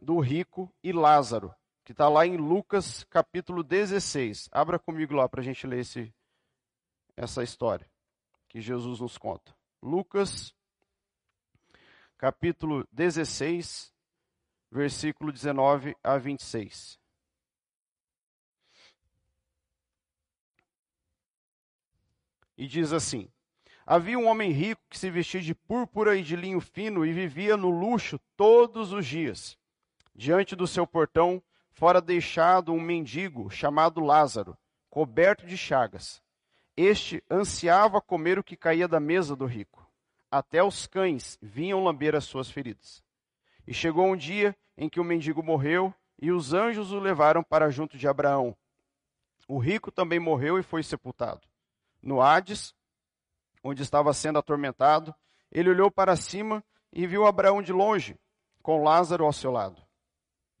do 0.00 0.18
rico 0.18 0.74
e 0.82 0.92
Lázaro, 0.92 1.54
que 1.84 1.92
está 1.92 2.08
lá 2.08 2.26
em 2.26 2.36
Lucas 2.36 3.04
capítulo 3.04 3.62
16. 3.62 4.48
Abra 4.50 4.76
comigo 4.76 5.14
lá 5.14 5.28
para 5.28 5.40
a 5.40 5.44
gente 5.44 5.68
ler 5.68 5.80
esse, 5.80 6.12
essa 7.16 7.44
história 7.44 7.88
que 8.48 8.60
Jesus 8.60 8.98
nos 8.98 9.16
conta. 9.16 9.54
Lucas 9.80 10.52
capítulo 12.18 12.86
16, 12.90 13.94
versículo 14.68 15.30
19 15.30 15.96
a 16.02 16.18
26. 16.18 16.98
E 22.58 22.66
diz 22.66 22.92
assim: 22.92 23.30
Havia 23.92 24.16
um 24.16 24.28
homem 24.28 24.52
rico 24.52 24.80
que 24.88 24.96
se 24.96 25.10
vestia 25.10 25.40
de 25.40 25.52
púrpura 25.52 26.16
e 26.16 26.22
de 26.22 26.36
linho 26.36 26.60
fino 26.60 27.04
e 27.04 27.12
vivia 27.12 27.56
no 27.56 27.70
luxo 27.70 28.20
todos 28.36 28.92
os 28.92 29.04
dias. 29.04 29.58
Diante 30.14 30.54
do 30.54 30.64
seu 30.64 30.86
portão 30.86 31.42
fora 31.72 32.00
deixado 32.00 32.72
um 32.72 32.80
mendigo 32.80 33.50
chamado 33.50 34.00
Lázaro, 34.00 34.56
coberto 34.88 35.44
de 35.44 35.58
chagas. 35.58 36.22
Este 36.76 37.20
ansiava 37.28 38.00
comer 38.00 38.38
o 38.38 38.44
que 38.44 38.56
caía 38.56 38.86
da 38.86 39.00
mesa 39.00 39.34
do 39.34 39.44
rico. 39.44 39.84
Até 40.30 40.62
os 40.62 40.86
cães 40.86 41.36
vinham 41.42 41.82
lamber 41.82 42.14
as 42.14 42.22
suas 42.22 42.48
feridas. 42.48 43.02
E 43.66 43.74
chegou 43.74 44.06
um 44.06 44.16
dia 44.16 44.56
em 44.78 44.88
que 44.88 45.00
o 45.00 45.04
mendigo 45.04 45.42
morreu 45.42 45.92
e 46.22 46.30
os 46.30 46.52
anjos 46.52 46.92
o 46.92 47.00
levaram 47.00 47.42
para 47.42 47.68
junto 47.70 47.98
de 47.98 48.06
Abraão. 48.06 48.56
O 49.48 49.58
rico 49.58 49.90
também 49.90 50.20
morreu 50.20 50.60
e 50.60 50.62
foi 50.62 50.84
sepultado. 50.84 51.40
No 52.00 52.22
Hades, 52.22 52.72
onde 53.62 53.82
estava 53.82 54.12
sendo 54.12 54.38
atormentado, 54.38 55.14
ele 55.50 55.70
olhou 55.70 55.90
para 55.90 56.16
cima 56.16 56.64
e 56.92 57.06
viu 57.06 57.26
Abraão 57.26 57.62
de 57.62 57.72
longe, 57.72 58.18
com 58.62 58.82
Lázaro 58.82 59.24
ao 59.24 59.32
seu 59.32 59.50
lado. 59.50 59.82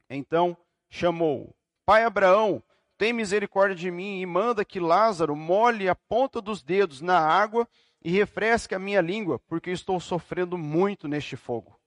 Então 0.08 0.56
chamou: 0.88 1.54
Pai 1.84 2.04
Abraão, 2.04 2.62
tem 2.98 3.12
misericórdia 3.12 3.76
de 3.76 3.90
mim 3.90 4.20
e 4.20 4.26
manda 4.26 4.64
que 4.64 4.78
Lázaro 4.78 5.34
molhe 5.34 5.88
a 5.88 5.94
ponta 5.94 6.40
dos 6.40 6.62
dedos 6.62 7.00
na 7.00 7.18
água 7.18 7.66
e 8.02 8.10
refresque 8.10 8.74
a 8.74 8.78
minha 8.78 9.00
língua, 9.00 9.38
porque 9.40 9.70
estou 9.70 9.98
sofrendo 10.00 10.58
muito 10.58 11.08
neste 11.08 11.36
fogo. 11.36 11.78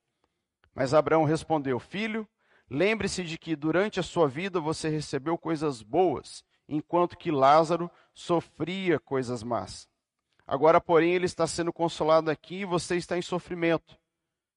Mas 0.74 0.93
Abraão 0.93 1.24
respondeu: 1.24 1.80
Filho, 1.80 2.28
lembre-se 2.70 3.24
de 3.24 3.38
que 3.38 3.55
durante 3.55 3.99
a 3.99 4.03
sua 4.03 4.28
vida 4.28 4.59
você 4.59 4.89
recebeu 4.89 5.38
coisas 5.38 5.82
boas, 5.82 6.43
enquanto 6.68 7.18
que 7.18 7.32
Lázaro 7.32 7.91
sofria 8.14 8.99
coisas 8.99 9.43
más. 9.43 9.88
Agora, 10.46 10.82
porém, 10.82 11.14
ele 11.14 11.26
está 11.26 11.48
sendo 11.48 11.72
consolado 11.72 12.30
aqui 12.30 12.58
e 12.62 12.66
você 12.66 12.98
está 12.98 13.18
em 13.18 13.22
sofrimento. 13.22 13.98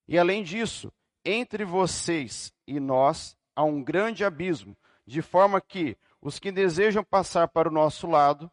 E 0.07 0.17
além 0.17 0.43
disso, 0.43 0.91
entre 1.23 1.63
vocês 1.63 2.53
e 2.65 2.79
nós 2.79 3.37
há 3.55 3.63
um 3.63 3.83
grande 3.83 4.23
abismo, 4.23 4.77
de 5.05 5.21
forma 5.21 5.61
que 5.61 5.97
os 6.21 6.39
que 6.39 6.51
desejam 6.51 7.03
passar 7.03 7.47
para 7.47 7.69
o 7.69 7.71
nosso 7.71 8.07
lado, 8.07 8.51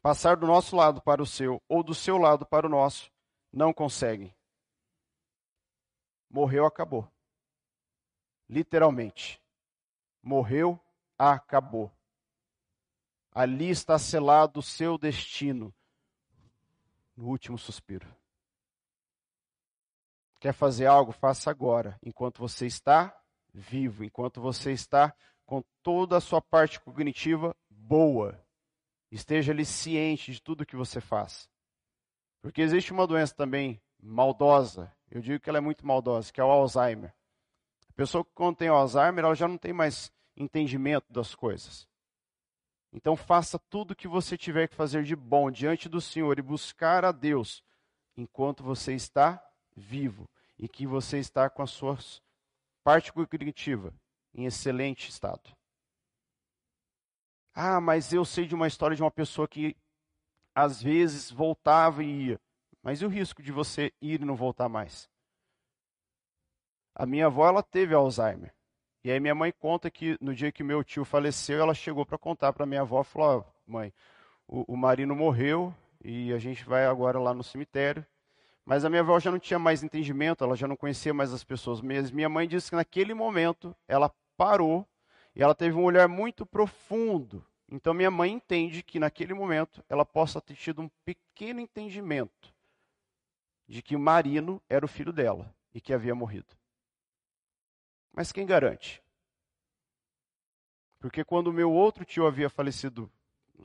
passar 0.00 0.36
do 0.36 0.46
nosso 0.46 0.76
lado 0.76 1.02
para 1.02 1.22
o 1.22 1.26
seu, 1.26 1.60
ou 1.68 1.82
do 1.82 1.94
seu 1.94 2.16
lado 2.16 2.46
para 2.46 2.66
o 2.66 2.70
nosso, 2.70 3.10
não 3.52 3.72
conseguem. 3.72 4.34
Morreu, 6.30 6.64
acabou. 6.64 7.10
Literalmente. 8.48 9.42
Morreu, 10.22 10.80
acabou. 11.18 11.90
Ali 13.32 13.70
está 13.70 13.98
selado 13.98 14.60
o 14.60 14.62
seu 14.62 14.96
destino 14.96 15.74
no 17.16 17.26
último 17.28 17.56
suspiro. 17.58 18.06
Quer 20.38 20.52
fazer 20.52 20.86
algo? 20.86 21.12
Faça 21.12 21.50
agora, 21.50 21.98
enquanto 22.02 22.38
você 22.38 22.66
está 22.66 23.16
vivo, 23.52 24.04
enquanto 24.04 24.40
você 24.40 24.72
está 24.72 25.14
com 25.46 25.62
toda 25.82 26.16
a 26.16 26.20
sua 26.20 26.42
parte 26.42 26.78
cognitiva 26.80 27.56
boa. 27.70 28.38
Esteja 29.10 29.52
ali 29.52 29.64
ciente 29.64 30.32
de 30.32 30.42
tudo 30.42 30.66
que 30.66 30.76
você 30.76 31.00
faz. 31.00 31.48
Porque 32.42 32.60
existe 32.60 32.92
uma 32.92 33.06
doença 33.06 33.34
também 33.34 33.80
maldosa, 33.98 34.92
eu 35.10 35.20
digo 35.20 35.40
que 35.40 35.48
ela 35.48 35.58
é 35.58 35.60
muito 35.60 35.86
maldosa, 35.86 36.32
que 36.32 36.40
é 36.40 36.44
o 36.44 36.50
Alzheimer. 36.50 37.14
A 37.88 37.92
pessoa 37.94 38.24
que 38.24 38.54
tem 38.56 38.68
Alzheimer, 38.68 39.24
ela 39.24 39.34
já 39.34 39.48
não 39.48 39.56
tem 39.56 39.72
mais 39.72 40.12
entendimento 40.36 41.10
das 41.10 41.34
coisas. 41.34 41.88
Então 42.92 43.16
faça 43.16 43.58
tudo 43.58 43.90
o 43.90 43.96
que 43.96 44.08
você 44.08 44.36
tiver 44.36 44.68
que 44.68 44.74
fazer 44.74 45.04
de 45.04 45.14
bom 45.14 45.50
diante 45.50 45.88
do 45.88 46.00
Senhor 46.00 46.38
e 46.38 46.42
buscar 46.42 47.04
a 47.04 47.12
Deus 47.12 47.62
enquanto 48.16 48.62
você 48.62 48.94
está 48.94 49.42
vivo 49.76 50.28
e 50.58 50.68
que 50.68 50.86
você 50.86 51.18
está 51.18 51.50
com 51.50 51.62
a 51.62 51.66
sua 51.66 51.98
parte 52.82 53.12
cognitiva 53.12 53.92
em 54.34 54.46
excelente 54.46 55.10
estado. 55.10 55.54
Ah, 57.54 57.80
mas 57.80 58.12
eu 58.12 58.24
sei 58.24 58.46
de 58.46 58.54
uma 58.54 58.66
história 58.66 58.96
de 58.96 59.02
uma 59.02 59.10
pessoa 59.10 59.48
que 59.48 59.76
às 60.54 60.82
vezes 60.82 61.30
voltava 61.30 62.02
e 62.02 62.28
ia. 62.28 62.40
Mas 62.82 63.02
e 63.02 63.04
o 63.04 63.08
risco 63.08 63.42
de 63.42 63.52
você 63.52 63.92
ir 64.00 64.22
e 64.22 64.24
não 64.24 64.36
voltar 64.36 64.68
mais? 64.68 65.10
A 66.94 67.04
minha 67.04 67.26
avó 67.26 67.46
ela 67.46 67.62
teve 67.62 67.94
Alzheimer. 67.94 68.55
E 69.06 69.10
aí 69.12 69.20
minha 69.20 69.36
mãe 69.36 69.52
conta 69.52 69.88
que 69.88 70.18
no 70.20 70.34
dia 70.34 70.50
que 70.50 70.64
meu 70.64 70.82
tio 70.82 71.04
faleceu, 71.04 71.60
ela 71.60 71.72
chegou 71.72 72.04
para 72.04 72.18
contar 72.18 72.52
para 72.52 72.66
minha 72.66 72.80
avó, 72.80 73.04
falou: 73.04 73.46
oh, 73.46 73.70
"Mãe, 73.70 73.94
o, 74.48 74.72
o 74.72 74.76
Marino 74.76 75.14
morreu 75.14 75.72
e 76.04 76.32
a 76.32 76.38
gente 76.38 76.64
vai 76.64 76.86
agora 76.86 77.20
lá 77.20 77.32
no 77.32 77.44
cemitério". 77.44 78.04
Mas 78.64 78.84
a 78.84 78.90
minha 78.90 79.02
avó 79.02 79.20
já 79.20 79.30
não 79.30 79.38
tinha 79.38 79.60
mais 79.60 79.84
entendimento, 79.84 80.42
ela 80.42 80.56
já 80.56 80.66
não 80.66 80.74
conhecia 80.74 81.14
mais 81.14 81.32
as 81.32 81.44
pessoas. 81.44 81.80
Mas 81.80 82.10
minha 82.10 82.28
mãe 82.28 82.48
disse 82.48 82.68
que 82.68 82.74
naquele 82.74 83.14
momento 83.14 83.76
ela 83.86 84.12
parou 84.36 84.84
e 85.36 85.40
ela 85.40 85.54
teve 85.54 85.76
um 85.76 85.84
olhar 85.84 86.08
muito 86.08 86.44
profundo. 86.44 87.46
Então 87.70 87.94
minha 87.94 88.10
mãe 88.10 88.32
entende 88.32 88.82
que 88.82 88.98
naquele 88.98 89.34
momento 89.34 89.84
ela 89.88 90.04
possa 90.04 90.40
ter 90.40 90.56
tido 90.56 90.82
um 90.82 90.90
pequeno 91.04 91.60
entendimento 91.60 92.52
de 93.68 93.82
que 93.82 93.94
o 93.94 94.00
Marino 94.00 94.60
era 94.68 94.84
o 94.84 94.88
filho 94.88 95.12
dela 95.12 95.54
e 95.72 95.80
que 95.80 95.94
havia 95.94 96.12
morrido. 96.12 96.56
Mas 98.16 98.32
quem 98.32 98.46
garante? 98.46 99.02
Porque 100.98 101.22
quando 101.22 101.48
o 101.48 101.52
meu 101.52 101.70
outro 101.70 102.02
tio 102.02 102.26
havia 102.26 102.48
falecido 102.48 103.12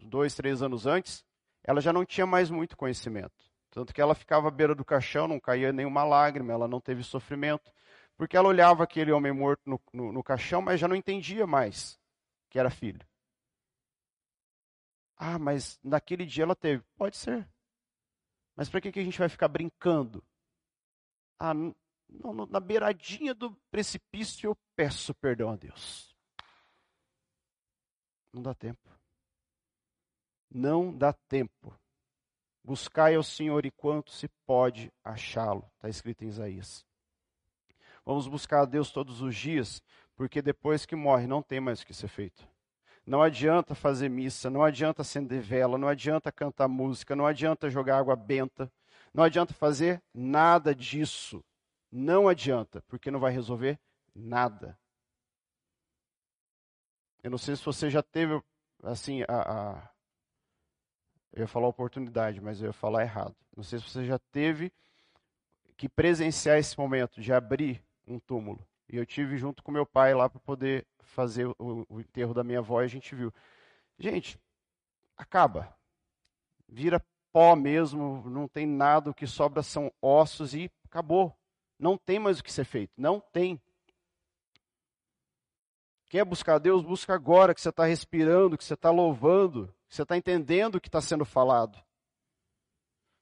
dois, 0.04 0.36
três 0.36 0.62
anos 0.62 0.86
antes, 0.86 1.24
ela 1.64 1.80
já 1.80 1.94
não 1.94 2.06
tinha 2.06 2.28
mais 2.28 2.50
muito 2.50 2.76
conhecimento. 2.76 3.50
Tanto 3.72 3.94
que 3.94 4.02
ela 4.02 4.14
ficava 4.14 4.50
à 4.50 4.52
beira 4.52 4.76
do 4.76 4.84
caixão, 4.84 5.26
não 5.26 5.40
caía 5.40 5.72
nenhuma 5.72 6.04
lágrima, 6.04 6.52
ela 6.52 6.68
não 6.68 6.82
teve 6.82 7.02
sofrimento. 7.02 7.72
Porque 8.18 8.36
ela 8.36 8.50
olhava 8.50 8.84
aquele 8.84 9.14
homem 9.14 9.32
morto 9.32 9.62
no, 9.66 9.82
no, 9.94 10.12
no 10.12 10.24
caixão, 10.24 10.62
mas 10.62 10.82
já 10.82 10.88
não 10.88 10.98
entendia 10.98 11.48
mais 11.48 11.98
que 12.50 12.60
era 12.60 12.70
filho. 12.70 13.08
Ah, 15.16 15.40
mas 15.40 15.80
naquele 15.82 16.26
dia 16.26 16.44
ela 16.44 16.56
teve. 16.56 16.84
Pode 16.98 17.16
ser. 17.16 17.48
Mas 18.54 18.68
para 18.68 18.82
que, 18.82 18.92
que 18.92 19.00
a 19.00 19.04
gente 19.04 19.18
vai 19.18 19.30
ficar 19.30 19.48
brincando? 19.48 20.22
Ah, 21.40 21.54
no, 22.12 22.46
na 22.46 22.60
beiradinha 22.60 23.34
do 23.34 23.52
precipício, 23.72 24.48
eu 24.48 24.58
peço 24.76 25.14
perdão 25.16 25.50
a 25.50 25.56
Deus. 25.56 26.16
Não 28.34 28.42
dá 28.42 28.54
tempo. 28.54 28.90
Não 30.50 30.96
dá 30.96 31.14
tempo. 31.14 31.74
Buscai 32.64 33.16
ao 33.16 33.24
Senhor 33.24 33.66
enquanto 33.66 34.12
se 34.12 34.28
pode 34.46 34.92
achá-lo. 35.04 35.70
Está 35.76 35.90
escrito 35.90 36.24
em 36.24 36.28
Isaías. 36.28 36.86
Vamos 38.06 38.28
buscar 38.28 38.62
a 38.62 38.66
Deus 38.66 38.92
todos 38.92 39.22
os 39.22 39.36
dias, 39.36 39.82
porque 40.16 40.42
depois 40.42 40.86
que 40.86 40.96
morre 40.96 41.28
não 41.28 41.42
tem 41.42 41.60
mais 41.60 41.82
o 41.82 41.86
que 41.86 41.94
ser 41.94 42.08
feito. 42.08 42.48
Não 43.06 43.22
adianta 43.22 43.74
fazer 43.74 44.10
missa, 44.10 44.50
não 44.50 44.64
adianta 44.64 45.02
acender 45.02 45.42
vela, 45.42 45.78
não 45.78 45.88
adianta 45.88 46.32
cantar 46.32 46.68
música, 46.68 47.16
não 47.16 47.26
adianta 47.26 47.70
jogar 47.70 47.98
água 47.98 48.16
benta, 48.16 48.72
não 49.14 49.24
adianta 49.24 49.54
fazer 49.54 50.02
nada 50.14 50.74
disso. 50.74 51.44
Não 51.92 52.28
adianta, 52.28 52.82
porque 52.88 53.12
não 53.12 53.20
vai 53.20 53.32
resolver 53.32 53.80
nada. 54.16 54.78
Eu 57.24 57.30
não 57.30 57.38
sei 57.38 57.56
se 57.56 57.64
você 57.64 57.90
já 57.90 58.02
teve, 58.02 58.42
assim, 58.84 59.24
a, 59.24 59.28
a, 59.28 59.92
eu 61.34 61.42
ia 61.42 61.48
falar 61.48 61.68
oportunidade, 61.68 62.42
mas 62.42 62.62
eu 62.62 62.68
ia 62.68 62.74
falar 62.74 63.04
errado. 63.04 63.36
Não 63.56 63.64
sei 63.64 63.80
se 63.80 63.90
você 63.90 64.06
já 64.06 64.18
teve 64.32 64.72
que 65.78 65.88
presenciar 65.88 66.58
esse 66.58 66.78
momento 66.78 67.22
de 67.22 67.34
abrir 67.34 67.84
um 68.08 68.20
túmulo. 68.20 68.66
E 68.90 68.98
eu 68.98 69.06
tive 69.06 69.38
junto 69.38 69.64
com 69.64 69.72
meu 69.72 69.86
pai 69.86 70.14
lá 70.14 70.30
para 70.30 70.40
poder 70.40 70.86
fazer 71.00 71.48
o, 71.58 71.86
o, 71.90 72.00
enterro 72.00 72.34
da 72.34 72.44
minha 72.44 72.60
avó 72.60 72.82
e 72.82 72.86
a 72.86 72.88
gente 72.88 73.16
viu. 73.16 73.34
Gente, 73.98 74.40
acaba. 75.16 75.76
Vira 76.68 77.04
pó 77.32 77.56
mesmo, 77.56 78.30
não 78.30 78.48
tem 78.48 78.66
nada, 78.66 79.10
o 79.10 79.14
que 79.14 79.26
sobra 79.26 79.64
são 79.64 79.92
ossos 80.02 80.54
e 80.54 80.70
acabou. 80.86 81.36
Não 81.82 81.98
tem 81.98 82.20
mais 82.20 82.40
o 82.40 82.44
que 82.44 82.54
ser 82.54 82.64
feito. 82.64 82.94
Não 82.96 83.20
tem. 83.20 83.60
Quer 86.08 86.24
buscar 86.24 86.60
Deus? 86.60 86.84
Busca 86.84 87.16
agora 87.16 87.56
que 87.56 87.60
você 87.60 87.70
está 87.70 87.86
respirando, 87.86 88.56
que 88.56 88.64
você 88.64 88.76
está 88.76 88.92
louvando, 88.92 89.74
que 89.90 89.96
você 89.96 90.04
está 90.04 90.16
entendendo 90.16 90.76
o 90.76 90.82
que 90.82 90.88
está 90.88 91.02
sendo 91.02 91.26
falado. 91.26 91.82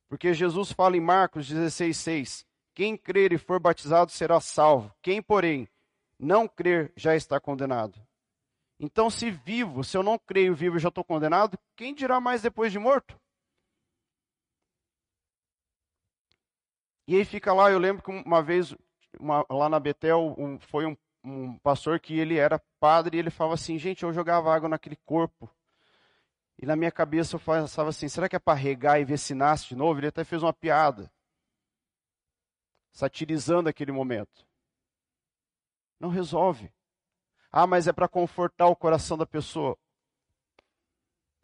Porque 0.09 0.33
Jesus 0.33 0.73
fala 0.73 0.97
em 0.97 0.99
Marcos 0.99 1.49
16,6: 1.49 2.45
Quem 2.75 2.97
crer 2.97 3.31
e 3.31 3.37
for 3.37 3.61
batizado 3.61 4.11
será 4.11 4.41
salvo. 4.41 4.93
Quem, 5.01 5.21
porém, 5.21 5.65
não 6.19 6.45
crer 6.45 6.91
já 6.97 7.15
está 7.15 7.39
condenado. 7.39 7.97
Então, 8.77 9.09
se 9.09 9.31
vivo, 9.31 9.85
se 9.85 9.95
eu 9.95 10.03
não 10.03 10.19
creio 10.19 10.53
vivo 10.53 10.79
já 10.79 10.89
estou 10.89 11.03
condenado, 11.05 11.57
quem 11.77 11.93
dirá 11.95 12.19
mais 12.19 12.41
depois 12.41 12.73
de 12.73 12.79
morto? 12.79 13.17
E 17.09 17.15
aí 17.15 17.25
fica 17.25 17.51
lá, 17.51 17.71
eu 17.71 17.79
lembro 17.79 18.03
que 18.03 18.11
uma 18.11 18.39
vez, 18.39 18.75
uma, 19.19 19.43
lá 19.49 19.67
na 19.67 19.79
Betel, 19.79 20.35
um, 20.37 20.59
foi 20.59 20.85
um, 20.85 20.95
um, 21.23 21.57
pastor 21.57 21.99
que 21.99 22.13
ele 22.13 22.37
era 22.37 22.61
padre 22.79 23.17
e 23.17 23.19
ele 23.19 23.31
falava 23.31 23.55
assim, 23.55 23.79
gente, 23.79 24.03
eu 24.03 24.13
jogava 24.13 24.53
água 24.53 24.69
naquele 24.69 24.95
corpo. 24.95 25.49
E 26.55 26.67
na 26.67 26.75
minha 26.75 26.91
cabeça 26.91 27.35
eu 27.35 27.39
pensava 27.39 27.89
assim, 27.89 28.07
será 28.07 28.29
que 28.29 28.35
é 28.35 28.39
para 28.39 28.53
regar 28.53 29.01
e 29.01 29.05
ver 29.05 29.17
se 29.17 29.33
nasce 29.33 29.69
de 29.69 29.75
novo? 29.75 29.99
Ele 29.99 30.05
até 30.05 30.23
fez 30.23 30.43
uma 30.43 30.53
piada, 30.53 31.11
satirizando 32.91 33.69
aquele 33.69 33.91
momento. 33.91 34.45
Não 35.99 36.09
resolve. 36.09 36.71
Ah, 37.51 37.65
mas 37.65 37.87
é 37.87 37.91
para 37.91 38.07
confortar 38.07 38.67
o 38.67 38.75
coração 38.75 39.17
da 39.17 39.25
pessoa. 39.25 39.75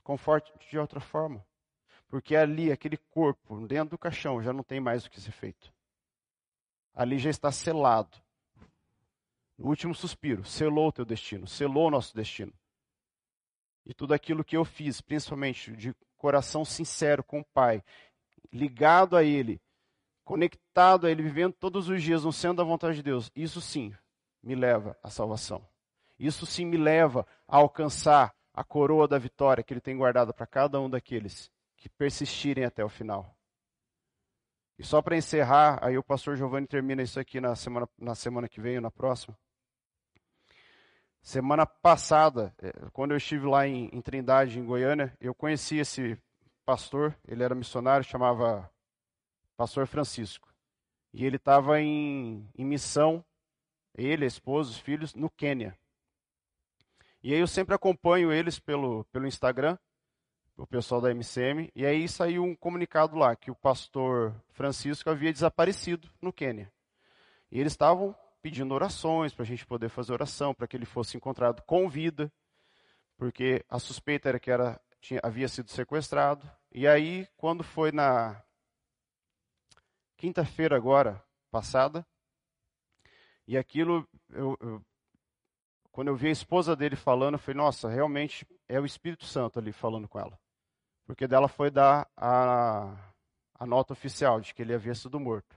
Conforte 0.03 0.53
de 0.69 0.77
outra 0.77 0.99
forma. 0.99 1.43
Porque 2.07 2.35
ali, 2.35 2.71
aquele 2.71 2.97
corpo, 2.97 3.65
dentro 3.67 3.91
do 3.91 3.97
caixão, 3.97 4.41
já 4.41 4.53
não 4.53 4.63
tem 4.63 4.79
mais 4.79 5.05
o 5.05 5.09
que 5.09 5.19
ser 5.19 5.31
feito. 5.31 5.73
Ali 6.93 7.17
já 7.17 7.29
está 7.29 7.51
selado. 7.51 8.17
No 9.57 9.67
último 9.67 9.95
suspiro, 9.95 10.43
selou 10.45 10.89
o 10.89 10.91
teu 10.91 11.05
destino, 11.05 11.47
selou 11.47 11.87
o 11.87 11.91
nosso 11.91 12.15
destino. 12.15 12.53
E 13.85 13.93
tudo 13.93 14.13
aquilo 14.13 14.43
que 14.43 14.57
eu 14.57 14.65
fiz, 14.65 14.99
principalmente 14.99 15.75
de 15.75 15.95
coração 16.17 16.65
sincero 16.65 17.23
com 17.23 17.39
o 17.39 17.45
Pai, 17.45 17.83
ligado 18.51 19.15
a 19.15 19.23
Ele, 19.23 19.61
conectado 20.23 21.07
a 21.07 21.11
Ele, 21.11 21.23
vivendo 21.23 21.53
todos 21.53 21.87
os 21.87 22.01
dias 22.01 22.23
no 22.23 22.33
centro 22.33 22.57
da 22.57 22.63
vontade 22.63 22.97
de 22.97 23.03
Deus, 23.03 23.31
isso 23.35 23.61
sim 23.61 23.93
me 24.41 24.55
leva 24.55 24.97
à 25.01 25.09
salvação. 25.09 25.65
Isso 26.17 26.45
sim 26.45 26.65
me 26.65 26.77
leva 26.77 27.25
a 27.47 27.57
alcançar 27.57 28.33
a 28.53 28.63
coroa 28.63 29.07
da 29.07 29.17
vitória 29.17 29.63
que 29.63 29.73
Ele 29.73 29.81
tem 29.81 29.97
guardado 29.97 30.33
para 30.33 30.47
cada 30.47 30.79
um 30.79 30.89
daqueles 30.89 31.51
que 31.85 31.89
persistirem 31.89 32.65
até 32.65 32.83
o 32.83 32.89
final. 32.89 33.37
E 34.75 34.83
só 34.83 35.03
para 35.03 35.15
encerrar, 35.15 35.77
aí 35.85 35.95
o 35.99 36.03
pastor 36.03 36.35
Giovanni 36.35 36.65
termina 36.65 37.03
isso 37.03 37.19
aqui 37.19 37.39
na 37.39 37.55
semana, 37.55 37.87
na 37.95 38.15
semana 38.15 38.49
que 38.49 38.59
vem, 38.59 38.81
na 38.81 38.89
próxima. 38.89 39.37
Semana 41.21 41.63
passada, 41.63 42.51
eh, 42.57 42.73
quando 42.91 43.11
eu 43.11 43.17
estive 43.17 43.45
lá 43.45 43.67
em, 43.67 43.89
em 43.93 44.01
Trindade, 44.01 44.57
em 44.57 44.65
Goiânia, 44.65 45.15
eu 45.21 45.35
conheci 45.35 45.77
esse 45.77 46.19
pastor, 46.65 47.15
ele 47.27 47.43
era 47.43 47.53
missionário, 47.53 48.03
chamava 48.03 48.67
Pastor 49.55 49.85
Francisco. 49.85 50.51
E 51.13 51.23
ele 51.23 51.35
estava 51.35 51.79
em, 51.79 52.49
em 52.57 52.65
missão, 52.65 53.23
ele, 53.93 54.25
a 54.25 54.27
esposa, 54.27 54.71
os 54.71 54.79
filhos, 54.79 55.13
no 55.13 55.29
Quênia. 55.29 55.77
E 57.21 57.31
aí 57.31 57.39
eu 57.39 57.47
sempre 57.47 57.75
acompanho 57.75 58.33
eles 58.33 58.59
pelo, 58.59 59.05
pelo 59.05 59.27
Instagram, 59.27 59.77
o 60.57 60.65
pessoal 60.65 61.01
da 61.01 61.11
MCM, 61.11 61.71
e 61.75 61.85
aí 61.85 62.07
saiu 62.07 62.43
um 62.43 62.55
comunicado 62.55 63.17
lá 63.17 63.35
que 63.35 63.51
o 63.51 63.55
pastor 63.55 64.33
Francisco 64.51 65.09
havia 65.09 65.31
desaparecido 65.31 66.09
no 66.21 66.31
Quênia. 66.31 66.71
E 67.51 67.59
eles 67.59 67.73
estavam 67.73 68.15
pedindo 68.41 68.73
orações 68.73 69.33
para 69.33 69.43
a 69.43 69.45
gente 69.45 69.65
poder 69.65 69.89
fazer 69.89 70.13
oração, 70.13 70.53
para 70.53 70.67
que 70.67 70.77
ele 70.77 70.85
fosse 70.85 71.17
encontrado 71.17 71.61
com 71.63 71.89
vida, 71.89 72.31
porque 73.17 73.63
a 73.69 73.79
suspeita 73.79 74.29
era 74.29 74.39
que 74.39 74.51
era, 74.51 74.79
tinha, 75.01 75.19
havia 75.23 75.47
sido 75.47 75.69
sequestrado. 75.69 76.49
E 76.71 76.87
aí, 76.87 77.27
quando 77.37 77.63
foi 77.63 77.91
na 77.91 78.41
quinta-feira 80.15 80.75
agora, 80.75 81.21
passada, 81.51 82.05
e 83.47 83.57
aquilo 83.57 84.07
eu, 84.29 84.57
eu 84.61 84.81
quando 85.95 86.09
eu 86.09 86.15
vi 86.15 86.27
a 86.27 86.31
esposa 86.31 86.75
dele 86.75 86.97
falando, 86.97 87.35
eu 87.35 87.39
falei, 87.39 87.55
nossa, 87.55 87.87
realmente 87.87 88.45
é 88.67 88.77
o 88.77 88.85
Espírito 88.85 89.23
Santo 89.23 89.59
ali 89.59 89.71
falando 89.71 90.09
com 90.09 90.19
ela. 90.19 90.37
Porque 91.05 91.27
dela 91.27 91.47
foi 91.47 91.69
dar 91.69 92.07
a, 92.17 92.95
a 93.53 93.65
nota 93.65 93.93
oficial 93.93 94.41
de 94.41 94.53
que 94.53 94.61
ele 94.61 94.73
havia 94.73 94.95
sido 94.95 95.19
morto. 95.19 95.55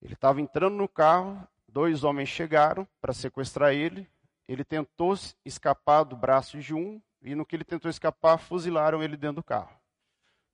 Ele 0.00 0.14
estava 0.14 0.40
entrando 0.40 0.76
no 0.76 0.88
carro, 0.88 1.46
dois 1.68 2.04
homens 2.04 2.28
chegaram 2.28 2.86
para 3.00 3.12
sequestrar 3.12 3.72
ele. 3.72 4.08
Ele 4.46 4.64
tentou 4.64 5.14
escapar 5.44 6.04
do 6.04 6.16
braço 6.16 6.58
de 6.58 6.72
um, 6.72 7.00
e 7.22 7.34
no 7.34 7.44
que 7.44 7.56
ele 7.56 7.64
tentou 7.64 7.90
escapar, 7.90 8.38
fuzilaram 8.38 9.02
ele 9.02 9.16
dentro 9.16 9.36
do 9.36 9.42
carro. 9.42 9.76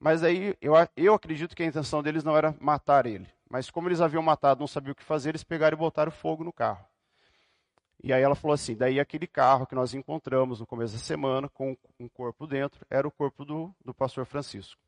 Mas 0.00 0.22
aí 0.22 0.56
eu, 0.60 0.72
eu 0.96 1.14
acredito 1.14 1.54
que 1.54 1.62
a 1.62 1.66
intenção 1.66 2.02
deles 2.02 2.24
não 2.24 2.36
era 2.36 2.56
matar 2.58 3.06
ele. 3.06 3.28
Mas 3.48 3.70
como 3.70 3.88
eles 3.88 4.00
haviam 4.00 4.22
matado, 4.22 4.60
não 4.60 4.66
sabiam 4.66 4.92
o 4.92 4.96
que 4.96 5.04
fazer, 5.04 5.28
eles 5.28 5.44
pegaram 5.44 5.76
e 5.76 5.78
botaram 5.78 6.10
fogo 6.10 6.42
no 6.42 6.52
carro. 6.52 6.84
E 8.02 8.12
aí 8.12 8.22
ela 8.22 8.34
falou 8.34 8.54
assim: 8.54 8.74
daí 8.74 8.98
aquele 8.98 9.26
carro 9.26 9.66
que 9.66 9.74
nós 9.74 9.94
encontramos 9.94 10.60
no 10.60 10.66
começo 10.66 10.94
da 10.94 10.98
semana, 10.98 11.48
com 11.48 11.76
um 12.00 12.08
corpo 12.08 12.46
dentro, 12.46 12.84
era 12.90 13.06
o 13.06 13.10
corpo 13.10 13.44
do, 13.44 13.72
do 13.84 13.94
pastor 13.94 14.26
Francisco. 14.26 14.80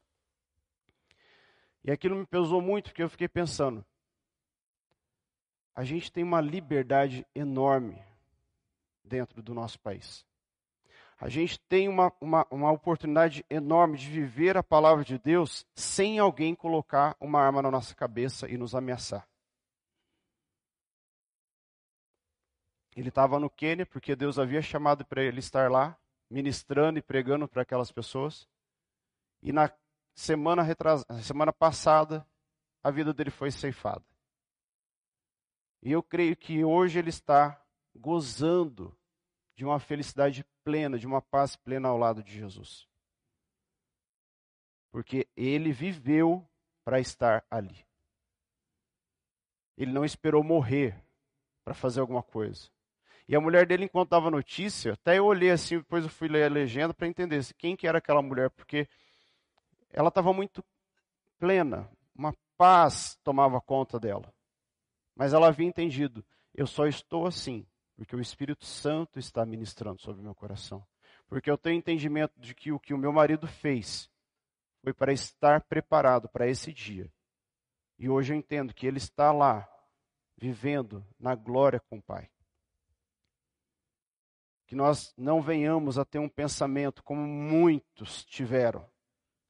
E 1.84 1.92
aquilo 1.92 2.16
me 2.16 2.26
pesou 2.26 2.60
muito, 2.60 2.90
porque 2.90 3.02
eu 3.02 3.08
fiquei 3.08 3.28
pensando: 3.28 3.84
a 5.74 5.84
gente 5.84 6.10
tem 6.10 6.24
uma 6.24 6.40
liberdade 6.40 7.24
enorme 7.34 8.02
dentro 9.04 9.42
do 9.42 9.54
nosso 9.54 9.78
país. 9.78 10.24
A 11.20 11.28
gente 11.28 11.60
tem 11.60 11.88
uma, 11.88 12.12
uma, 12.20 12.46
uma 12.50 12.72
oportunidade 12.72 13.44
enorme 13.48 13.96
de 13.96 14.10
viver 14.10 14.56
a 14.56 14.62
palavra 14.62 15.04
de 15.04 15.16
Deus 15.18 15.64
sem 15.74 16.18
alguém 16.18 16.54
colocar 16.54 17.16
uma 17.20 17.40
arma 17.40 17.62
na 17.62 17.70
nossa 17.70 17.94
cabeça 17.94 18.50
e 18.50 18.58
nos 18.58 18.74
ameaçar. 18.74 19.26
Ele 22.96 23.08
estava 23.08 23.40
no 23.40 23.50
Quênia 23.50 23.84
porque 23.84 24.14
Deus 24.14 24.38
havia 24.38 24.62
chamado 24.62 25.04
para 25.04 25.22
ele 25.22 25.40
estar 25.40 25.70
lá, 25.70 25.98
ministrando 26.30 26.98
e 26.98 27.02
pregando 27.02 27.48
para 27.48 27.62
aquelas 27.62 27.90
pessoas. 27.90 28.48
E 29.42 29.52
na 29.52 29.70
semana, 30.14 30.62
retras... 30.62 31.04
semana 31.22 31.52
passada, 31.52 32.26
a 32.82 32.90
vida 32.90 33.12
dele 33.12 33.30
foi 33.30 33.50
ceifada. 33.50 34.04
E 35.82 35.90
eu 35.90 36.02
creio 36.02 36.36
que 36.36 36.64
hoje 36.64 36.98
ele 36.98 37.10
está 37.10 37.60
gozando 37.94 38.96
de 39.54 39.64
uma 39.64 39.78
felicidade 39.78 40.44
plena, 40.64 40.98
de 40.98 41.06
uma 41.06 41.20
paz 41.20 41.56
plena 41.56 41.88
ao 41.88 41.98
lado 41.98 42.22
de 42.22 42.32
Jesus. 42.32 42.88
Porque 44.90 45.28
ele 45.36 45.72
viveu 45.72 46.48
para 46.84 47.00
estar 47.00 47.44
ali. 47.50 47.84
Ele 49.76 49.92
não 49.92 50.04
esperou 50.04 50.42
morrer 50.44 50.96
para 51.64 51.74
fazer 51.74 52.00
alguma 52.00 52.22
coisa. 52.22 52.70
E 53.26 53.34
a 53.34 53.40
mulher 53.40 53.66
dele, 53.66 53.84
enquanto 53.84 54.10
dava 54.10 54.30
notícia, 54.30 54.92
até 54.92 55.18
eu 55.18 55.24
olhei 55.24 55.50
assim, 55.50 55.78
depois 55.78 56.04
eu 56.04 56.10
fui 56.10 56.28
ler 56.28 56.44
a 56.44 56.52
legenda 56.52 56.92
para 56.92 57.08
entender 57.08 57.42
quem 57.56 57.74
que 57.74 57.86
era 57.86 57.98
aquela 57.98 58.20
mulher, 58.20 58.50
porque 58.50 58.86
ela 59.90 60.08
estava 60.08 60.32
muito 60.32 60.62
plena, 61.38 61.88
uma 62.14 62.34
paz 62.56 63.18
tomava 63.24 63.60
conta 63.62 63.98
dela. 63.98 64.32
Mas 65.16 65.32
ela 65.32 65.48
havia 65.48 65.66
entendido, 65.66 66.24
eu 66.54 66.66
só 66.66 66.86
estou 66.86 67.26
assim, 67.26 67.66
porque 67.96 68.14
o 68.14 68.20
Espírito 68.20 68.66
Santo 68.66 69.18
está 69.18 69.46
ministrando 69.46 70.02
sobre 70.02 70.20
o 70.20 70.24
meu 70.24 70.34
coração. 70.34 70.86
Porque 71.26 71.50
eu 71.50 71.56
tenho 71.56 71.78
entendimento 71.78 72.38
de 72.38 72.54
que 72.54 72.72
o 72.72 72.78
que 72.78 72.92
o 72.92 72.98
meu 72.98 73.12
marido 73.12 73.46
fez 73.46 74.10
foi 74.82 74.92
para 74.92 75.12
estar 75.12 75.62
preparado 75.62 76.28
para 76.28 76.46
esse 76.46 76.72
dia. 76.72 77.10
E 77.98 78.10
hoje 78.10 78.34
eu 78.34 78.36
entendo 78.36 78.74
que 78.74 78.86
ele 78.86 78.98
está 78.98 79.32
lá, 79.32 79.66
vivendo 80.36 81.02
na 81.18 81.34
glória 81.34 81.80
com 81.80 81.96
o 81.96 82.02
Pai 82.02 82.28
que 84.74 84.76
nós 84.76 85.14
não 85.16 85.40
venhamos 85.40 86.00
a 86.00 86.04
ter 86.04 86.18
um 86.18 86.28
pensamento 86.28 87.00
como 87.04 87.24
muitos 87.24 88.24
tiveram. 88.24 88.84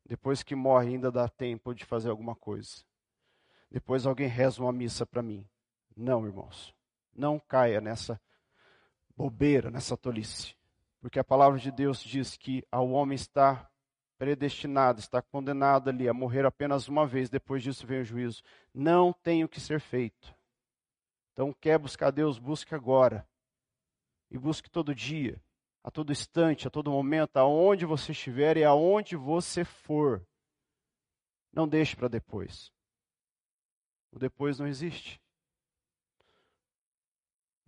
Depois 0.05 0.43
que 0.43 0.55
morre, 0.55 0.89
ainda 0.91 1.11
dá 1.11 1.27
tempo 1.27 1.75
de 1.75 1.83
fazer 1.83 2.11
alguma 2.11 2.37
coisa. 2.37 2.85
Depois 3.71 4.05
alguém 4.05 4.29
reza 4.29 4.61
uma 4.61 4.71
missa 4.71 5.07
para 5.07 5.23
mim. 5.23 5.49
Não, 5.97 6.27
irmãos. 6.27 6.75
Não 7.11 7.41
caia 7.41 7.81
nessa 7.81 8.21
bobeira, 9.17 9.71
nessa 9.71 9.97
tolice. 9.97 10.55
Porque 11.01 11.19
a 11.19 11.25
palavra 11.25 11.59
de 11.59 11.71
Deus 11.71 12.01
diz 12.01 12.37
que 12.37 12.63
ao 12.71 12.91
homem 12.91 13.17
está 13.17 13.67
predestinado, 14.19 15.01
está 15.01 15.23
condenado 15.23 15.89
ali 15.89 16.07
a 16.07 16.13
morrer 16.13 16.45
apenas 16.45 16.87
uma 16.87 17.07
vez, 17.07 17.31
depois 17.31 17.63
disso 17.63 17.87
vem 17.87 18.03
o 18.03 18.05
juízo. 18.05 18.43
Não 18.75 19.11
tem 19.11 19.43
o 19.43 19.49
que 19.49 19.59
ser 19.59 19.81
feito. 19.81 20.35
Então, 21.33 21.51
quer 21.51 21.79
buscar 21.79 22.11
Deus, 22.11 22.39
busque 22.39 22.75
agora 22.75 23.27
e 24.31 24.39
busque 24.39 24.71
todo 24.71 24.95
dia, 24.95 25.41
a 25.83 25.91
todo 25.91 26.13
instante, 26.13 26.67
a 26.67 26.71
todo 26.71 26.91
momento, 26.91 27.37
aonde 27.37 27.85
você 27.85 28.13
estiver 28.13 28.57
e 28.57 28.65
aonde 28.65 29.17
você 29.17 29.65
for. 29.65 30.27
Não 31.53 31.69
deixe 31.69 31.95
para 31.95 32.09
depois. 32.09 32.73
O 34.11 34.19
depois 34.19 34.59
não 34.59 34.67
existe. 34.67 35.21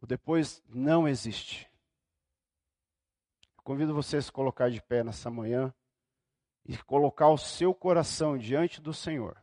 O 0.00 0.06
depois 0.06 0.62
não 0.68 1.08
existe. 1.08 1.70
Convido 3.62 3.94
você 3.94 4.18
a 4.18 4.22
se 4.22 4.30
colocar 4.30 4.70
de 4.70 4.80
pé 4.80 5.02
nessa 5.02 5.28
manhã 5.28 5.74
e 6.64 6.76
colocar 6.78 7.28
o 7.28 7.38
seu 7.38 7.74
coração 7.74 8.38
diante 8.38 8.80
do 8.80 8.92
Senhor, 8.92 9.40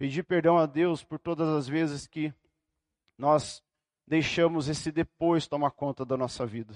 Pedir 0.00 0.22
perdão 0.22 0.56
a 0.56 0.64
Deus 0.64 1.04
por 1.04 1.18
todas 1.18 1.46
as 1.46 1.68
vezes 1.68 2.06
que 2.06 2.32
nós 3.18 3.62
deixamos 4.10 4.68
esse 4.68 4.90
depois 4.90 5.46
tomar 5.46 5.70
conta 5.70 6.04
da 6.04 6.16
nossa 6.16 6.44
vida. 6.44 6.74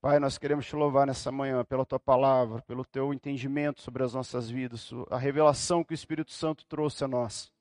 Pai, 0.00 0.20
nós 0.20 0.38
queremos 0.38 0.64
te 0.64 0.76
louvar 0.76 1.08
nessa 1.08 1.32
manhã 1.32 1.64
pela 1.64 1.84
tua 1.84 1.98
palavra, 1.98 2.62
pelo 2.62 2.84
teu 2.84 3.12
entendimento 3.12 3.82
sobre 3.82 4.04
as 4.04 4.14
nossas 4.14 4.48
vidas, 4.48 4.92
a 5.10 5.18
revelação 5.18 5.82
que 5.82 5.92
o 5.92 5.94
Espírito 5.94 6.30
Santo 6.30 6.64
trouxe 6.66 7.02
a 7.02 7.08
nós. 7.08 7.52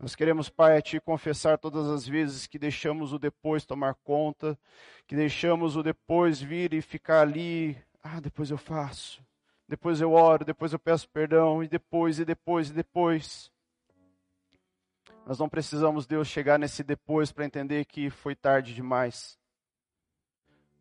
Nós 0.00 0.16
queremos, 0.16 0.50
Pai, 0.50 0.82
te 0.82 0.98
confessar 0.98 1.58
todas 1.58 1.88
as 1.88 2.08
vezes 2.08 2.44
que 2.48 2.58
deixamos 2.58 3.12
o 3.12 3.18
depois 3.18 3.64
tomar 3.64 3.94
conta, 4.02 4.58
que 5.06 5.14
deixamos 5.14 5.76
o 5.76 5.82
depois 5.82 6.42
vir 6.42 6.74
e 6.74 6.82
ficar 6.82 7.20
ali. 7.20 7.80
Ah, 8.02 8.18
depois 8.18 8.50
eu 8.50 8.58
faço, 8.58 9.24
depois 9.68 10.00
eu 10.00 10.10
oro, 10.10 10.44
depois 10.44 10.72
eu 10.72 10.78
peço 10.80 11.08
perdão, 11.08 11.62
e 11.62 11.68
depois, 11.68 12.18
e 12.18 12.24
depois, 12.24 12.70
e 12.70 12.72
depois. 12.72 13.52
Nós 15.30 15.38
não 15.38 15.48
precisamos, 15.48 16.08
Deus, 16.08 16.26
chegar 16.26 16.58
nesse 16.58 16.82
depois 16.82 17.30
para 17.30 17.44
entender 17.44 17.84
que 17.84 18.10
foi 18.10 18.34
tarde 18.34 18.74
demais. 18.74 19.38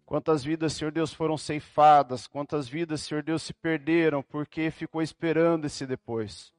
Quantas 0.07 0.43
vidas, 0.43 0.73
Senhor 0.73 0.89
Deus, 0.91 1.13
foram 1.13 1.37
ceifadas, 1.37 2.25
quantas 2.25 2.67
vidas, 2.67 3.01
Senhor 3.01 3.21
Deus, 3.21 3.43
se 3.43 3.53
perderam 3.53 4.23
porque 4.23 4.71
ficou 4.71 5.03
esperando 5.03 5.65
esse 5.65 5.85
depois. 5.85 6.51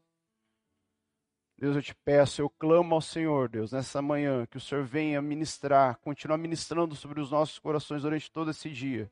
Deus, 1.59 1.75
eu 1.75 1.83
te 1.83 1.93
peço, 1.93 2.41
eu 2.41 2.49
clamo 2.49 2.95
ao 2.95 3.01
Senhor, 3.01 3.49
Deus, 3.49 3.73
nessa 3.73 4.01
manhã, 4.01 4.47
que 4.47 4.57
o 4.57 4.61
Senhor 4.61 4.85
venha 4.85 5.21
ministrar, 5.21 5.99
continuar 5.99 6.39
ministrando 6.39 6.95
sobre 6.95 7.21
os 7.21 7.33
nossos 7.33 7.59
corações 7.59 8.03
durante 8.03 8.31
todo 8.31 8.53
esse 8.53 8.71
dia. 8.71 9.11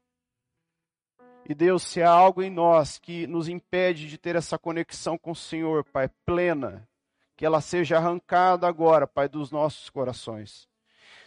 E 1.49 1.53
Deus, 1.53 1.83
se 1.83 2.01
há 2.01 2.11
algo 2.11 2.45
em 2.45 2.51
nós 2.51 2.97
que 2.97 3.27
nos 3.27 3.49
impede 3.49 4.09
de 4.09 4.17
ter 4.17 4.37
essa 4.37 4.57
conexão 4.57 5.19
com 5.19 5.33
o 5.33 5.35
Senhor, 5.35 5.83
Pai, 5.83 6.09
plena, 6.25 6.89
que 7.39 7.47
ela 7.47 7.63
seja 7.63 7.97
arrancada 7.97 8.67
agora, 8.67 9.07
Pai, 9.07 9.29
dos 9.29 9.51
nossos 9.51 9.89
corações. 9.89 10.69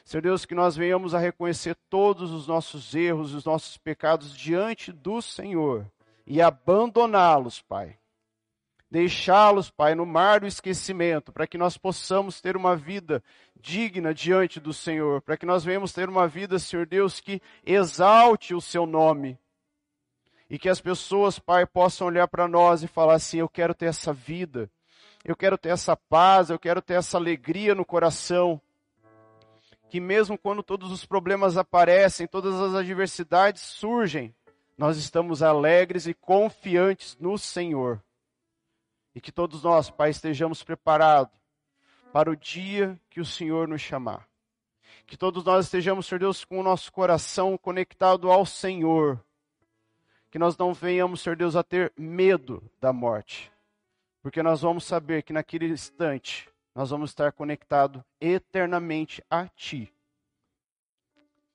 Senhor 0.04 0.22
Deus, 0.22 0.46
que 0.46 0.54
nós 0.54 0.76
venhamos 0.76 1.16
a 1.16 1.20
reconhecer 1.20 1.76
todos 1.90 2.32
os 2.32 2.46
nossos 2.46 2.94
erros, 2.94 3.34
os 3.34 3.46
nossos 3.46 3.78
pecados 3.78 4.38
diante 4.38 4.92
do 4.92 5.22
Senhor 5.22 5.90
e 6.28 6.40
abandoná-los, 6.40 7.62
Pai 7.62 7.98
deixá-los, 8.92 9.72
Pai, 9.72 9.96
no 9.96 10.06
mar 10.06 10.42
do 10.42 10.48
esquecimento, 10.48 11.32
para 11.32 11.48
que 11.48 11.58
nós 11.58 11.78
possamos 11.78 12.42
ter 12.42 12.58
uma 12.58 12.76
vida 12.76 13.24
digna 13.56 14.14
diante 14.14 14.60
do 14.60 14.74
Senhor, 14.74 15.22
para 15.22 15.38
que 15.38 15.46
nós 15.46 15.64
venhamos 15.64 15.94
ter 15.94 16.10
uma 16.10 16.28
vida, 16.28 16.60
Senhor 16.60 16.86
Deus, 16.86 17.22
que 17.22 17.42
exalte 17.66 18.54
o 18.54 18.60
seu 18.60 18.86
nome. 18.86 19.40
E 20.50 20.60
que 20.60 20.68
as 20.68 20.82
pessoas, 20.82 21.40
Pai, 21.40 21.66
possam 21.66 22.08
olhar 22.08 22.28
para 22.28 22.50
nós 22.50 22.84
e 22.84 22.88
falar 22.88 23.14
assim: 23.14 23.38
eu 23.38 23.48
quero 23.48 23.74
ter 23.74 23.86
essa 23.86 24.12
vida, 24.12 24.70
eu 25.24 25.36
quero 25.36 25.58
ter 25.58 25.70
essa 25.70 25.96
paz, 25.96 26.50
eu 26.50 26.58
quero 26.58 26.82
ter 26.82 26.96
essa 26.96 27.18
alegria 27.18 27.76
no 27.76 27.86
coração. 27.86 28.60
Que 29.90 30.00
mesmo 30.00 30.38
quando 30.38 30.64
todos 30.64 30.92
os 30.92 31.06
problemas 31.06 31.58
aparecem, 31.58 32.26
todas 32.26 32.56
as 32.60 32.74
adversidades 32.74 33.62
surgem, 33.62 34.34
nós 34.78 34.98
estamos 34.98 35.44
alegres 35.44 36.08
e 36.08 36.14
confiantes 36.14 37.18
no 37.20 37.38
Senhor. 37.38 38.02
E 39.14 39.22
que 39.22 39.32
todos 39.32 39.62
nós, 39.64 39.90
Pai, 39.90 40.10
estejamos 40.10 40.64
preparados 40.64 41.34
para 42.12 42.32
o 42.32 42.36
dia 42.36 43.00
que 43.10 43.20
o 43.20 43.26
Senhor 43.26 43.68
nos 43.68 43.82
chamar. 43.82 44.28
Que 45.06 45.18
todos 45.18 45.44
nós 45.44 45.66
estejamos, 45.66 46.06
Senhor 46.06 46.20
Deus, 46.20 46.46
com 46.46 46.60
o 46.60 46.64
nosso 46.64 46.92
coração 46.92 47.58
conectado 47.58 48.32
ao 48.32 48.46
Senhor. 48.46 49.22
Que 50.32 50.40
nós 50.40 50.58
não 50.58 50.74
venhamos, 50.74 51.22
Senhor 51.22 51.36
Deus, 51.36 51.56
a 51.56 51.64
ter 51.64 51.92
medo 51.98 52.64
da 52.80 52.94
morte. 52.94 53.51
Porque 54.22 54.44
nós 54.44 54.62
vamos 54.62 54.84
saber 54.84 55.24
que 55.24 55.34
naquele 55.34 55.68
instante 55.68 56.50
nós 56.76 56.90
vamos 56.90 57.12
estar 57.12 57.32
conectados 57.32 58.02
eternamente 58.20 59.24
a 59.30 59.48
Ti. 59.48 59.92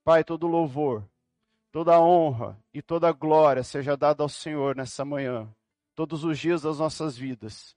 Pai, 0.04 0.22
todo 0.22 0.46
louvor, 0.46 1.04
toda 1.72 2.00
honra 2.00 2.58
e 2.72 2.82
toda 2.82 3.12
glória 3.12 3.62
seja 3.62 3.96
dada 3.96 4.22
ao 4.22 4.28
Senhor 4.28 4.76
nessa 4.76 5.04
manhã 5.04 5.48
todos 5.96 6.22
os 6.24 6.38
dias 6.38 6.62
das 6.62 6.78
nossas 6.78 7.16
vidas. 7.16 7.74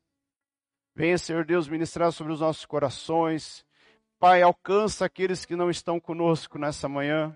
Venha, 0.94 1.18
Senhor 1.18 1.46
Deus, 1.46 1.70
ministrar 1.70 2.12
sobre 2.12 2.34
os 2.34 2.42
nossos 2.42 2.66
corações. 2.66 3.66
Pai, 4.20 4.42
alcança 4.42 5.06
aqueles 5.06 5.46
que 5.46 5.56
não 5.56 5.70
estão 5.70 5.98
conosco 5.98 6.60
nessa 6.60 6.90
manhã, 6.90 7.36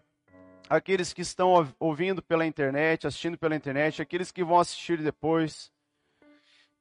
aqueles 0.70 1.14
que 1.14 1.22
estão 1.22 1.54
ouvindo 1.80 2.22
pela 2.22 2.46
internet, 2.46 3.08
assistindo 3.08 3.38
pela 3.38 3.56
internet, 3.56 4.02
aqueles 4.02 4.32
que 4.32 4.44
vão 4.44 4.60
assistir 4.60 5.02
depois. 5.02 5.72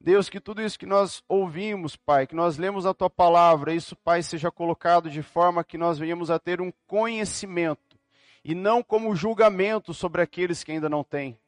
Deus, 0.03 0.29
que 0.29 0.41
tudo 0.41 0.61
isso 0.61 0.77
que 0.77 0.85
nós 0.85 1.23
ouvimos, 1.29 1.95
Pai, 1.95 2.27
que 2.27 2.35
nós 2.35 2.59
lemos 2.59 2.87
a 2.87 2.93
Tua 2.93 3.09
palavra, 3.09 3.73
isso, 3.73 3.95
Pai, 3.95 4.21
seja 4.21 4.51
colocado 4.51 5.09
de 5.09 5.23
forma 5.23 5.63
que 5.63 5.79
nós 5.79 5.97
venhamos 5.97 6.29
a 6.29 6.41
ter 6.41 6.61
um 6.61 6.73
conhecimento 6.89 7.97
e 8.45 8.53
não 8.53 8.83
como 8.83 9.15
julgamento 9.15 9.95
sobre 9.95 10.21
aqueles 10.21 10.65
que 10.65 10.73
ainda 10.73 10.89
não 10.89 11.05
têm. 11.05 11.39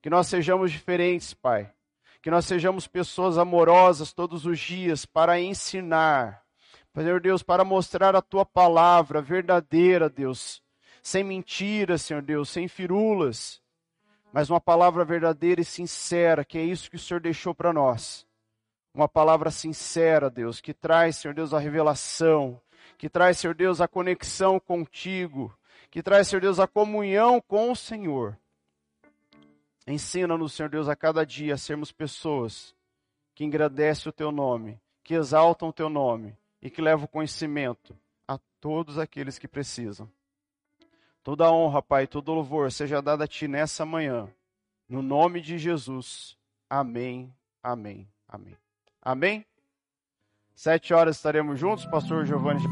Que 0.00 0.08
nós 0.08 0.28
sejamos 0.28 0.70
diferentes, 0.70 1.34
Pai. 1.34 1.68
Que 2.22 2.30
nós 2.30 2.46
sejamos 2.46 2.86
pessoas 2.86 3.36
amorosas 3.36 4.12
todos 4.12 4.46
os 4.46 4.60
dias 4.60 5.04
para 5.04 5.40
ensinar. 5.40 6.44
Senhor 6.94 7.20
Deus, 7.20 7.42
para 7.42 7.64
mostrar 7.64 8.14
a 8.14 8.22
tua 8.22 8.46
palavra 8.46 9.20
verdadeira, 9.20 10.08
Deus. 10.08 10.62
Sem 11.02 11.24
mentiras, 11.24 12.02
Senhor 12.02 12.22
Deus, 12.22 12.50
sem 12.50 12.68
firulas. 12.68 13.60
Mas 14.32 14.50
uma 14.50 14.60
palavra 14.60 15.04
verdadeira 15.04 15.60
e 15.60 15.64
sincera, 15.64 16.44
que 16.44 16.58
é 16.58 16.62
isso 16.62 16.90
que 16.90 16.96
o 16.96 16.98
Senhor 16.98 17.20
deixou 17.20 17.54
para 17.54 17.72
nós. 17.72 18.26
Uma 18.92 19.08
palavra 19.08 19.50
sincera, 19.50 20.28
Deus, 20.28 20.60
que 20.60 20.74
traz, 20.74 21.16
Senhor 21.16 21.34
Deus, 21.34 21.54
a 21.54 21.58
revelação, 21.58 22.60
que 22.96 23.08
traz, 23.08 23.38
Senhor 23.38 23.54
Deus, 23.54 23.80
a 23.80 23.88
conexão 23.88 24.58
contigo, 24.58 25.56
que 25.90 26.02
traz, 26.02 26.28
Senhor 26.28 26.40
Deus, 26.40 26.58
a 26.58 26.66
comunhão 26.66 27.40
com 27.40 27.70
o 27.70 27.76
Senhor. 27.76 28.36
Ensina-nos, 29.86 30.52
Senhor 30.52 30.68
Deus, 30.68 30.88
a 30.88 30.96
cada 30.96 31.24
dia 31.24 31.54
a 31.54 31.58
sermos 31.58 31.90
pessoas 31.90 32.74
que 33.34 33.44
engrandecem 33.44 34.10
o 34.10 34.12
teu 34.12 34.30
nome, 34.30 34.78
que 35.02 35.14
exaltam 35.14 35.68
o 35.68 35.72
teu 35.72 35.88
nome 35.88 36.36
e 36.60 36.68
que 36.68 36.82
levam 36.82 37.06
conhecimento 37.06 37.96
a 38.26 38.38
todos 38.60 38.98
aqueles 38.98 39.38
que 39.38 39.48
precisam. 39.48 40.10
Toda 41.28 41.52
honra, 41.52 41.82
Pai, 41.82 42.06
todo 42.06 42.32
louvor 42.32 42.72
seja 42.72 43.02
dado 43.02 43.22
a 43.22 43.26
Ti 43.26 43.46
nessa 43.46 43.84
manhã. 43.84 44.32
No 44.88 45.02
nome 45.02 45.42
de 45.42 45.58
Jesus. 45.58 46.38
Amém, 46.70 47.30
amém, 47.62 48.08
amém. 48.26 48.56
Amém? 49.02 49.46
Sete 50.54 50.94
horas 50.94 51.16
estaremos 51.16 51.60
juntos, 51.60 51.84
pastor 51.84 52.24
Giovanni. 52.24 52.62